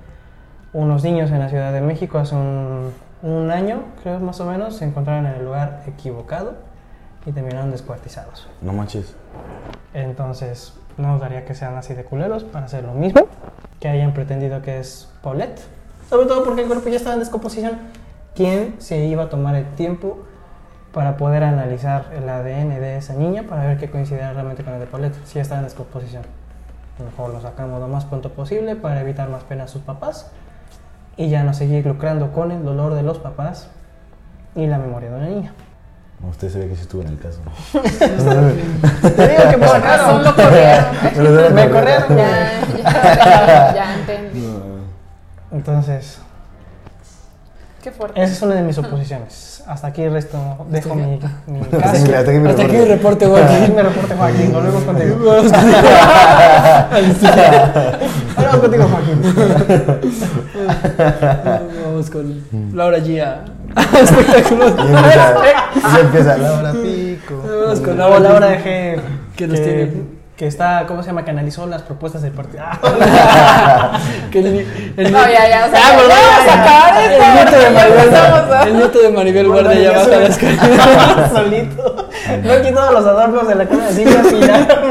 unos 0.73 1.03
niños 1.03 1.31
en 1.31 1.39
la 1.39 1.49
Ciudad 1.49 1.73
de 1.73 1.81
México 1.81 2.19
hace 2.19 2.35
un, 2.35 2.93
un 3.23 3.51
año, 3.51 3.83
creo 4.03 4.21
más 4.21 4.39
o 4.41 4.45
menos, 4.45 4.77
se 4.77 4.85
encontraron 4.85 5.27
en 5.27 5.35
el 5.35 5.45
lugar 5.45 5.83
equivocado 5.87 6.55
y 7.25 7.33
terminaron 7.33 7.71
descuartizados. 7.71 8.47
No 8.61 8.73
manches. 8.73 9.15
Entonces, 9.95 10.75
no 10.99 11.17
dudaría 11.17 11.45
que 11.45 11.55
sean 11.55 11.77
así 11.77 11.95
de 11.95 12.05
culeros 12.05 12.45
para 12.45 12.67
hacer 12.67 12.85
lo 12.85 12.93
mismo, 12.93 13.27
que 13.81 13.89
hayan 13.89 14.13
pretendido 14.13 14.61
que 14.61 14.79
es 14.79 15.11
Paulette. 15.23 15.61
Sobre 16.11 16.27
todo 16.27 16.45
porque 16.45 16.63
el 16.63 16.67
cuerpo 16.67 16.91
ya 16.91 16.97
estaba 16.97 17.15
en 17.15 17.21
descomposición. 17.21 17.79
¿Quién 18.35 18.77
se 18.79 19.07
iba 19.07 19.25
a 19.25 19.29
tomar 19.31 19.55
el 19.55 19.67
tiempo 19.75 20.19
para 20.93 21.17
poder 21.17 21.43
analizar 21.43 22.07
el 22.15 22.29
ADN 22.29 22.81
de 22.81 22.99
esa 22.99 23.15
niña 23.15 23.45
para 23.49 23.65
ver 23.65 23.79
qué 23.79 23.91
coincidiera 23.91 24.33
realmente 24.33 24.63
con 24.63 24.75
el 24.75 24.81
de 24.81 24.87
Paulette? 24.87 25.17
Si 25.25 25.39
estaba 25.39 25.61
en 25.61 25.65
descomposición. 25.65 26.23
A 26.99 27.03
lo 27.03 27.11
mejor 27.11 27.33
lo 27.33 27.41
sacamos 27.41 27.81
lo 27.81 27.89
más 27.89 28.05
pronto 28.05 28.31
posible 28.31 28.77
para 28.77 29.01
evitar 29.01 29.29
más 29.29 29.43
pena 29.45 29.65
a 29.65 29.69
sus 29.69 29.83
papás 29.83 30.31
y 31.17 31.29
ya 31.29 31.43
no 31.43 31.55
seguir 31.55 31.87
lucrando 31.87 32.33
con 32.33 32.53
el 32.53 32.65
dolor 32.65 32.95
de 32.95 33.03
los 33.03 33.19
papás 33.19 33.69
y 34.55 34.67
la 34.67 34.79
memoria 34.79 35.11
de 35.11 35.17
una 35.17 35.27
niña. 35.27 35.55
Usted 36.29 36.51
se 36.51 36.59
ve 36.61 36.69
que 36.69 36.77
sí 36.77 36.83
estuvo 36.83 37.03
en 37.03 37.09
el 37.09 37.19
caso. 37.19 37.41
Te 37.73 39.29
digo 39.29 39.43
que 39.51 39.57
me 39.57 39.67
Por 39.67 39.81
razón 39.81 40.23
lo 40.23 40.35
corrieron. 40.37 41.55
Me 41.55 41.69
corrieron. 41.69 42.17
Ya, 42.17 42.61
ya, 42.85 43.75
ya 43.75 43.95
entendí. 43.99 44.47
Entonces, 45.51 46.21
Qué 47.83 47.91
fuerte. 47.91 48.23
esa 48.23 48.33
es 48.33 48.43
una 48.43 48.55
de 48.55 48.63
mis 48.63 48.79
oposiciones. 48.79 49.63
Hasta 49.67 49.89
aquí 49.89 50.09
resto, 50.09 50.39
dejo 50.71 50.95
mi, 50.95 51.19
mi 51.47 51.61
Hasta 51.61 51.79
caso. 51.79 52.03
aquí- 52.05 52.13
hasta 52.15 52.31
aquí 52.31 52.39
mi 52.41 52.49
aquí 52.51 52.63
reporte. 52.63 52.77
el 52.83 52.89
reporte, 52.89 53.25
Hasta 53.25 53.39
aquí 53.45 53.55
Joaquín. 53.57 53.75
me 53.77 53.83
reporte 53.83 54.15
Joaquín, 54.15 54.53
volvemos 54.53 54.83
contigo. 54.85 55.17
Volvemos 58.37 58.61
contigo, 58.61 58.85
Joaquín. 58.89 59.19
Vamos 61.85 62.11
con 62.11 62.43
Laura 62.77 63.01
Gia. 63.01 63.45
Espectáculos. 64.03 64.73
Y 64.79 64.81
empieza, 64.93 65.35
y 65.97 66.01
empieza 66.01 66.37
Laura 66.39 66.73
Pico. 66.73 67.43
Vamos 67.63 67.81
con 67.81 67.97
Laura 67.99 68.19
Laura 68.21 68.59
G, 68.63 69.01
Que 69.37 69.47
nos 69.47 69.61
tiene- 69.63 70.12
que 70.43 70.49
está, 70.49 70.87
¿cómo 70.89 71.03
se 71.05 71.07
llama? 71.11 71.25
Que 71.25 71.31
analizó 71.31 71.69
las 71.69 71.83
propuestas 71.83 72.21
del 72.23 72.33
partido. 72.33 72.65
Que 74.33 74.41
el, 74.41 74.67
el, 74.97 75.13
No, 75.13 75.21
ya, 75.29 75.49
ya, 75.49 75.67
o 75.67 75.71
sea, 75.71 75.81
Ah, 75.81 75.91
ya, 75.91 75.95
bueno, 75.95 76.09
ya 76.09 76.17
ya, 76.17 76.27
vamos 76.27 76.43
a 76.43 76.47
ya. 76.47 76.63
acabar 76.65 77.05
el 77.05 77.13
esto. 77.13 77.33
nieto 77.33 77.57
de 77.59 77.63
Ya 77.63 77.71
Maribel, 77.71 78.69
el 78.69 78.77
nieto 78.77 78.99
de 79.03 79.09
Maribel 79.11 79.47
Guardia 79.49 79.75
ya 79.81 79.93
baja 79.93 80.09
la 80.09 80.27
escalera. 80.27 81.31
Solito. 81.31 82.09
No 82.43 82.53
he 82.55 82.63
quitado 82.63 82.91
los 82.93 83.07
adornos 83.07 83.47
de 83.47 83.55
la 83.55 83.67
cama 83.67 83.87
de 83.87 83.93
Silvia 83.93 84.23
Pilar. 84.29 84.85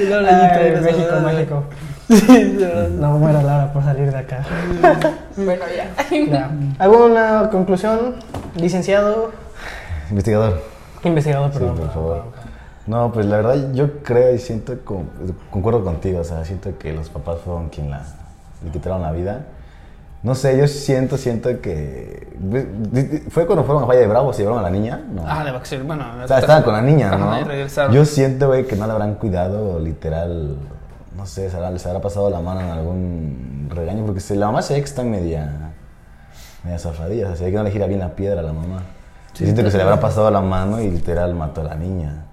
México. 1.24 1.64
Sí, 2.10 2.56
verdad. 2.58 2.88
No 2.88 3.12
muera 3.12 3.42
Laura 3.42 3.72
por 3.72 3.82
salir 3.82 4.10
de 4.12 4.18
acá. 4.18 4.44
Bueno, 5.36 5.64
ya. 5.74 5.86
Ya. 6.26 6.50
¿Alguna 6.78 7.48
conclusión, 7.50 8.16
licenciado? 8.56 9.30
Investigador. 10.10 10.60
Investigador, 11.02 11.50
Sí, 11.52 11.58
perdón. 11.60 11.76
por 11.78 11.92
favor. 11.94 12.39
No, 12.90 13.12
pues 13.12 13.24
la 13.26 13.36
verdad 13.36 13.72
yo 13.72 14.02
creo 14.02 14.34
y 14.34 14.38
siento, 14.38 14.74
con- 14.84 15.08
concuerdo 15.50 15.84
contigo, 15.84 16.18
o 16.20 16.24
sea, 16.24 16.44
siento 16.44 16.76
que 16.76 16.92
los 16.92 17.08
papás 17.08 17.38
fueron 17.44 17.68
quien 17.68 17.88
la, 17.88 18.02
le 18.64 18.70
quitaron 18.72 19.00
la 19.02 19.12
vida. 19.12 19.46
No 20.24 20.34
sé, 20.34 20.58
yo 20.58 20.66
siento, 20.66 21.16
siento 21.16 21.60
que... 21.62 22.26
¿Fue 23.30 23.46
cuando 23.46 23.64
fueron 23.64 23.84
a 23.84 23.86
Valle 23.86 24.00
de 24.00 24.06
Bravo, 24.08 24.32
se 24.32 24.42
llevaron 24.42 24.58
a 24.58 24.62
la 24.62 24.70
niña? 24.70 25.00
No. 25.14 25.22
Ah, 25.26 25.44
de 25.44 25.52
vacaciones. 25.52 25.86
Bueno, 25.86 26.04
O 26.24 26.26
sea, 26.28 26.40
estaban 26.40 26.62
con 26.64 26.72
la 26.74 26.82
niña, 26.82 27.10
¿no? 27.16 27.30
Yo 27.92 28.04
siento, 28.04 28.48
güey, 28.48 28.66
que 28.66 28.74
no 28.76 28.86
la 28.88 28.92
habrán 28.94 29.14
cuidado, 29.14 29.78
literal, 29.78 30.56
no 31.16 31.26
sé, 31.26 31.48
se 31.48 31.56
habrá- 31.56 31.70
les 31.70 31.86
habrá 31.86 32.00
pasado 32.00 32.28
la 32.28 32.40
mano 32.40 32.60
en 32.60 32.70
algún 32.70 33.68
regaño, 33.72 34.04
porque 34.04 34.20
se- 34.20 34.34
la 34.36 34.46
mamá 34.46 34.60
se 34.62 34.74
ve 34.74 34.80
que 34.80 34.86
está 34.86 35.04
media, 35.04 35.70
media 36.64 36.78
zafadilla, 36.78 37.24
o 37.24 37.28
sea, 37.28 37.36
se 37.36 37.44
ve 37.44 37.50
que 37.52 37.56
no 37.56 37.62
le 37.62 37.70
gira 37.70 37.86
bien 37.86 38.00
la 38.00 38.10
piedra 38.10 38.40
a 38.40 38.42
la 38.42 38.52
mamá. 38.52 38.82
Sí, 39.32 39.44
siento 39.44 39.62
que 39.62 39.70
se 39.70 39.76
le 39.78 39.84
habrá 39.84 40.00
pasado 40.00 40.28
la 40.30 40.40
mano 40.42 40.80
y 40.82 40.90
literal 40.90 41.34
mató 41.34 41.60
a 41.62 41.64
la 41.64 41.76
niña. 41.76 42.24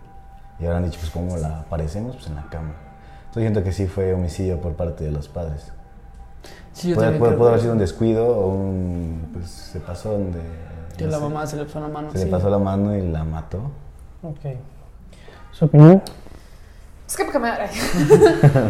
Y 0.59 0.65
habrán 0.65 0.85
dicho, 0.85 0.99
pues, 0.99 1.11
¿cómo 1.11 1.37
la 1.37 1.59
aparecemos? 1.61 2.15
Pues 2.15 2.27
en 2.27 2.35
la 2.35 2.49
cama. 2.49 2.73
Entonces 3.19 3.41
siento 3.43 3.63
que 3.63 3.71
sí 3.71 3.87
fue 3.87 4.13
homicidio 4.13 4.59
por 4.61 4.73
parte 4.73 5.03
de 5.03 5.11
los 5.11 5.27
padres. 5.27 5.71
Sí, 6.73 6.89
yo 6.89 6.95
Puede, 6.95 7.07
también 7.07 7.19
puede- 7.19 7.29
creo 7.31 7.39
puede 7.39 7.49
haber 7.51 7.61
sido 7.61 7.73
un 7.73 7.79
descuido 7.79 8.27
o 8.27 8.47
un... 8.53 9.29
pues 9.33 9.49
se 9.49 9.79
pasó 9.79 10.11
donde... 10.13 10.39
Que 10.97 11.05
no 11.05 11.11
la 11.11 11.17
sé, 11.17 11.23
mamá 11.23 11.47
se 11.47 11.55
le 11.57 11.65
pasó 11.65 11.79
la 11.79 11.87
mano. 11.87 12.11
Se 12.11 12.17
sí. 12.19 12.25
le 12.25 12.31
pasó 12.31 12.49
la 12.49 12.57
mano 12.59 12.95
y 12.95 13.01
la 13.07 13.23
mató. 13.23 13.57
Ok. 14.23 14.39
¿Su 15.51 15.65
opinión? 15.65 16.01
Es 17.07 17.15
que 17.15 17.23
porque 17.23 17.39
me 17.39 17.47
da- 17.49 17.69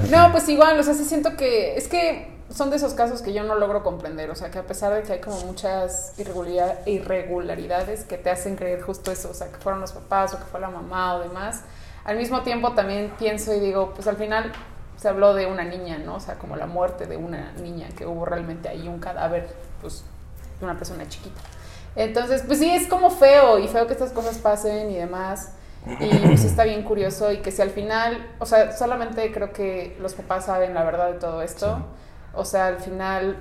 No, 0.11 0.31
pues 0.31 0.47
igual, 0.49 0.79
o 0.79 0.83
sea, 0.83 0.93
sí 0.93 1.03
siento 1.05 1.35
que. 1.37 1.75
Es 1.77 1.87
que 1.87 2.36
son 2.49 2.69
de 2.69 2.77
esos 2.77 2.93
casos 2.93 3.21
que 3.21 3.33
yo 3.33 3.43
no 3.43 3.55
logro 3.55 3.83
comprender. 3.83 4.29
O 4.29 4.35
sea, 4.35 4.49
que 4.51 4.59
a 4.59 4.63
pesar 4.63 4.93
de 4.93 5.03
que 5.03 5.13
hay 5.13 5.19
como 5.19 5.39
muchas 5.41 6.13
irregularidad- 6.17 6.85
irregularidades 6.85 8.03
que 8.03 8.17
te 8.17 8.29
hacen 8.29 8.55
creer 8.55 8.81
justo 8.81 9.11
eso, 9.11 9.29
o 9.29 9.33
sea, 9.33 9.47
que 9.47 9.57
fueron 9.57 9.81
los 9.81 9.91
papás 9.91 10.33
o 10.33 10.37
que 10.39 10.45
fue 10.45 10.59
la 10.59 10.69
mamá 10.69 11.15
o 11.15 11.19
demás, 11.19 11.61
al 12.05 12.17
mismo 12.17 12.41
tiempo 12.43 12.73
también 12.73 13.13
pienso 13.19 13.53
y 13.53 13.59
digo, 13.59 13.91
pues 13.93 14.07
al 14.07 14.15
final 14.15 14.51
se 14.95 15.09
habló 15.09 15.33
de 15.33 15.45
una 15.45 15.63
niña, 15.63 15.97
¿no? 15.97 16.15
O 16.15 16.19
sea, 16.19 16.35
como 16.35 16.55
la 16.55 16.65
muerte 16.65 17.05
de 17.05 17.17
una 17.17 17.51
niña, 17.53 17.89
que 17.95 18.05
hubo 18.05 18.25
realmente 18.25 18.69
ahí 18.69 18.87
un 18.87 18.99
cadáver, 18.99 19.47
pues, 19.81 20.03
de 20.59 20.65
una 20.65 20.77
persona 20.77 21.07
chiquita. 21.07 21.39
Entonces, 21.95 22.43
pues 22.47 22.59
sí, 22.59 22.69
es 22.69 22.87
como 22.87 23.09
feo 23.09 23.59
y 23.59 23.67
feo 23.67 23.87
que 23.87 23.93
estas 23.93 24.11
cosas 24.11 24.37
pasen 24.37 24.89
y 24.89 24.95
demás. 24.95 25.51
Y 25.99 26.17
pues 26.27 26.43
está 26.43 26.63
bien 26.63 26.83
curioso 26.83 27.31
y 27.31 27.37
que 27.37 27.51
si 27.51 27.61
al 27.61 27.69
final, 27.69 28.27
o 28.39 28.45
sea, 28.45 28.75
solamente 28.75 29.31
creo 29.31 29.53
que 29.53 29.95
los 30.01 30.13
papás 30.15 30.45
saben 30.45 30.73
la 30.73 30.83
verdad 30.83 31.11
de 31.11 31.19
todo 31.19 31.41
esto. 31.41 31.77
Sí. 31.77 31.83
O 32.37 32.45
sea, 32.45 32.67
al 32.67 32.77
final 32.77 33.37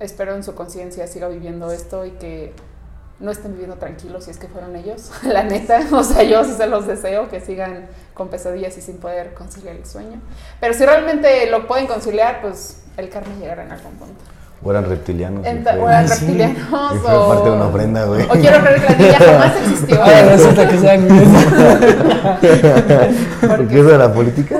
espero 0.00 0.34
en 0.34 0.42
su 0.42 0.54
conciencia 0.54 1.06
siga 1.06 1.28
viviendo 1.28 1.70
esto 1.70 2.04
y 2.04 2.10
que 2.12 2.52
no 3.20 3.30
estén 3.30 3.52
viviendo 3.52 3.76
tranquilos 3.76 4.24
si 4.24 4.30
es 4.32 4.38
que 4.38 4.48
fueron 4.48 4.74
ellos, 4.74 5.10
la 5.22 5.44
neta. 5.44 5.80
O 5.92 6.02
sea, 6.02 6.22
yo 6.24 6.44
sí 6.44 6.52
se 6.56 6.66
los 6.66 6.86
deseo 6.86 7.28
que 7.28 7.40
sigan 7.40 7.86
con 8.14 8.28
pesadillas 8.28 8.76
y 8.78 8.80
sin 8.80 8.96
poder 8.98 9.34
conciliar 9.34 9.76
el 9.76 9.86
sueño. 9.86 10.20
Pero 10.60 10.74
si 10.74 10.84
realmente 10.84 11.48
lo 11.50 11.66
pueden 11.68 11.86
conciliar, 11.86 12.40
pues 12.42 12.78
el 12.96 13.08
karma 13.08 13.32
llegará 13.40 13.64
en 13.64 13.72
algún 13.72 13.92
punto. 13.92 14.14
O 14.64 14.70
eran 14.70 14.88
reptilianos. 14.88 15.44
Enta- 15.44 15.76
o 15.80 15.88
eran 15.88 16.08
sí. 16.08 16.14
reptilianos 16.26 16.98
fue 17.02 17.14
o... 17.14 17.28
parte 17.28 17.50
de 17.50 17.56
una 17.56 17.66
ofrenda, 17.66 18.04
güey. 18.04 18.22
O 18.24 18.28
quiero 18.30 18.60
creer 18.60 18.80
que 18.80 18.92
la 18.92 18.98
niña 18.98 19.18
jamás 19.18 19.56
existió. 19.56 20.00
Resulta 20.30 20.68
que 20.68 20.78
sean 20.78 21.08
¿Por 23.40 23.68
qué 23.68 23.80
eso 23.80 23.88
de 23.88 23.98
la 23.98 24.12
política? 24.12 24.56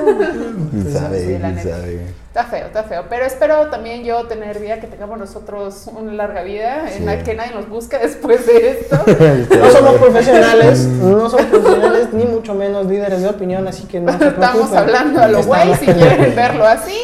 ¿Quién 0.71 0.85
Sí, 0.87 0.93
sabe? 0.93 1.19
sí, 1.25 1.31
la 1.33 1.39
¿Quién 1.39 1.55
neta. 1.55 1.69
sabe? 1.77 2.01
Está 2.33 2.45
feo, 2.45 2.65
está 2.65 2.81
feo. 2.81 3.05
Pero 3.11 3.25
espero 3.25 3.67
también 3.67 4.03
yo 4.03 4.25
tener 4.25 4.57
vida, 4.57 4.79
que 4.79 4.87
tengamos 4.87 5.19
nosotros 5.19 5.87
una 5.95 6.13
larga 6.13 6.41
vida, 6.41 6.91
en 6.91 7.05
la 7.05 7.21
que 7.21 7.35
nadie 7.35 7.53
nos 7.53 7.69
busque 7.69 7.99
después 7.99 8.47
de 8.47 8.71
esto. 8.71 8.97
No 9.55 9.69
somos 9.69 9.93
profesionales, 10.01 10.79
no 10.87 11.29
somos 11.29 11.45
profesionales, 11.45 12.07
ni 12.11 12.25
mucho 12.25 12.55
menos 12.55 12.87
líderes 12.87 13.21
de 13.21 13.29
opinión, 13.29 13.67
así 13.67 13.83
que 13.83 13.99
no 13.99 14.17
se. 14.17 14.29
Estamos 14.29 14.73
hablando 14.73 15.21
a 15.21 15.27
lo 15.27 15.43
güey 15.43 15.75
si 15.75 15.85
quieren 15.85 16.35
verlo 16.35 16.65
así. 16.65 16.95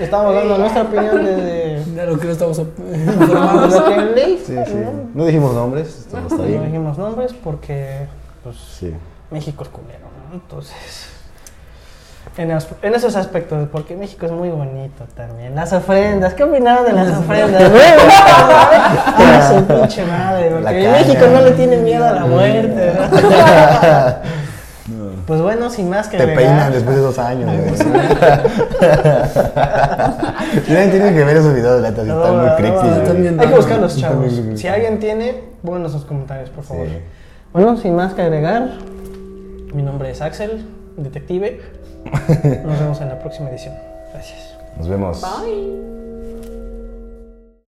Estamos 0.00 0.36
dando 0.36 0.56
nuestra 0.58 0.82
opinión 0.82 1.24
desde 1.24 1.84
De 1.84 2.06
lo 2.06 2.16
que 2.20 2.26
no 2.26 2.32
estamos 2.32 2.58
informados. 2.60 3.74
lo 3.74 3.84
que 3.86 4.00
leí. 4.14 4.38
Sí, 4.46 4.54
sí. 4.66 4.74
No 5.14 5.24
dijimos 5.26 5.52
nombres, 5.52 6.06
No 6.12 6.44
bien. 6.44 6.64
dijimos 6.66 6.96
nombres 6.96 7.32
porque 7.42 8.06
pues, 8.44 8.54
Sí. 8.56 8.94
México 9.32 9.64
es 9.64 9.68
culero, 9.70 10.06
¿no? 10.28 10.34
Entonces, 10.34 11.08
en, 12.36 12.50
as- 12.52 12.68
en 12.82 12.94
esos 12.94 13.16
aspectos, 13.16 13.68
porque 13.72 13.96
México 13.96 14.26
es 14.26 14.32
muy 14.32 14.48
bonito 14.50 15.04
también. 15.16 15.54
Las 15.54 15.72
ofrendas, 15.72 16.34
¿qué 16.34 16.44
opinaron 16.44 16.84
de 16.86 16.92
las 16.92 17.08
ofrendas? 17.18 17.70
güey? 17.70 17.82
Ah, 17.96 19.52
su 19.56 19.64
pinche 19.64 20.04
madre, 20.06 20.50
porque. 20.50 20.88
México 20.88 21.26
no 21.32 21.40
le 21.42 21.50
tiene 21.52 21.76
miedo 21.78 22.06
a 22.06 22.12
la 22.12 22.26
muerte. 22.26 22.92
¿no? 24.88 25.10
Pues 25.26 25.40
bueno, 25.40 25.70
sin 25.70 25.88
más 25.90 26.08
que 26.08 26.16
Te 26.16 26.22
agregar. 26.24 26.44
peinan 26.44 26.72
después 26.72 26.96
de 26.96 27.02
dos 27.02 27.18
años, 27.18 27.48
güey. 27.50 27.74
Tienen, 30.66 30.90
tienen 30.90 31.14
que 31.14 31.24
ver 31.24 31.36
esos 31.36 31.54
videos, 31.54 31.80
neta, 31.82 32.02
están 32.02 32.40
muy 32.40 32.50
creepy. 32.56 33.28
Hay 33.40 33.48
que 33.48 33.54
buscar 33.54 33.78
los 33.78 33.96
chavos. 33.96 34.40
Si 34.56 34.66
alguien 34.68 34.98
tiene, 34.98 35.34
pónganos 35.64 35.92
en 35.92 35.98
los 35.98 36.06
comentarios, 36.06 36.50
por 36.50 36.64
favor. 36.64 36.86
Sí. 36.86 36.98
Bueno, 37.52 37.76
sin 37.76 37.94
más 37.94 38.14
que 38.14 38.22
agregar, 38.22 38.70
mi 39.72 39.82
nombre 39.82 40.10
es 40.10 40.20
Axel, 40.22 40.66
detective. 40.96 41.60
Nos 42.04 42.78
vemos 42.80 43.00
en 43.00 43.08
la 43.08 43.18
próxima 43.18 43.50
edición. 43.50 43.74
Gracias. 44.12 44.56
Nos 44.76 44.88
vemos. 44.88 45.20
Bye. 45.20 45.99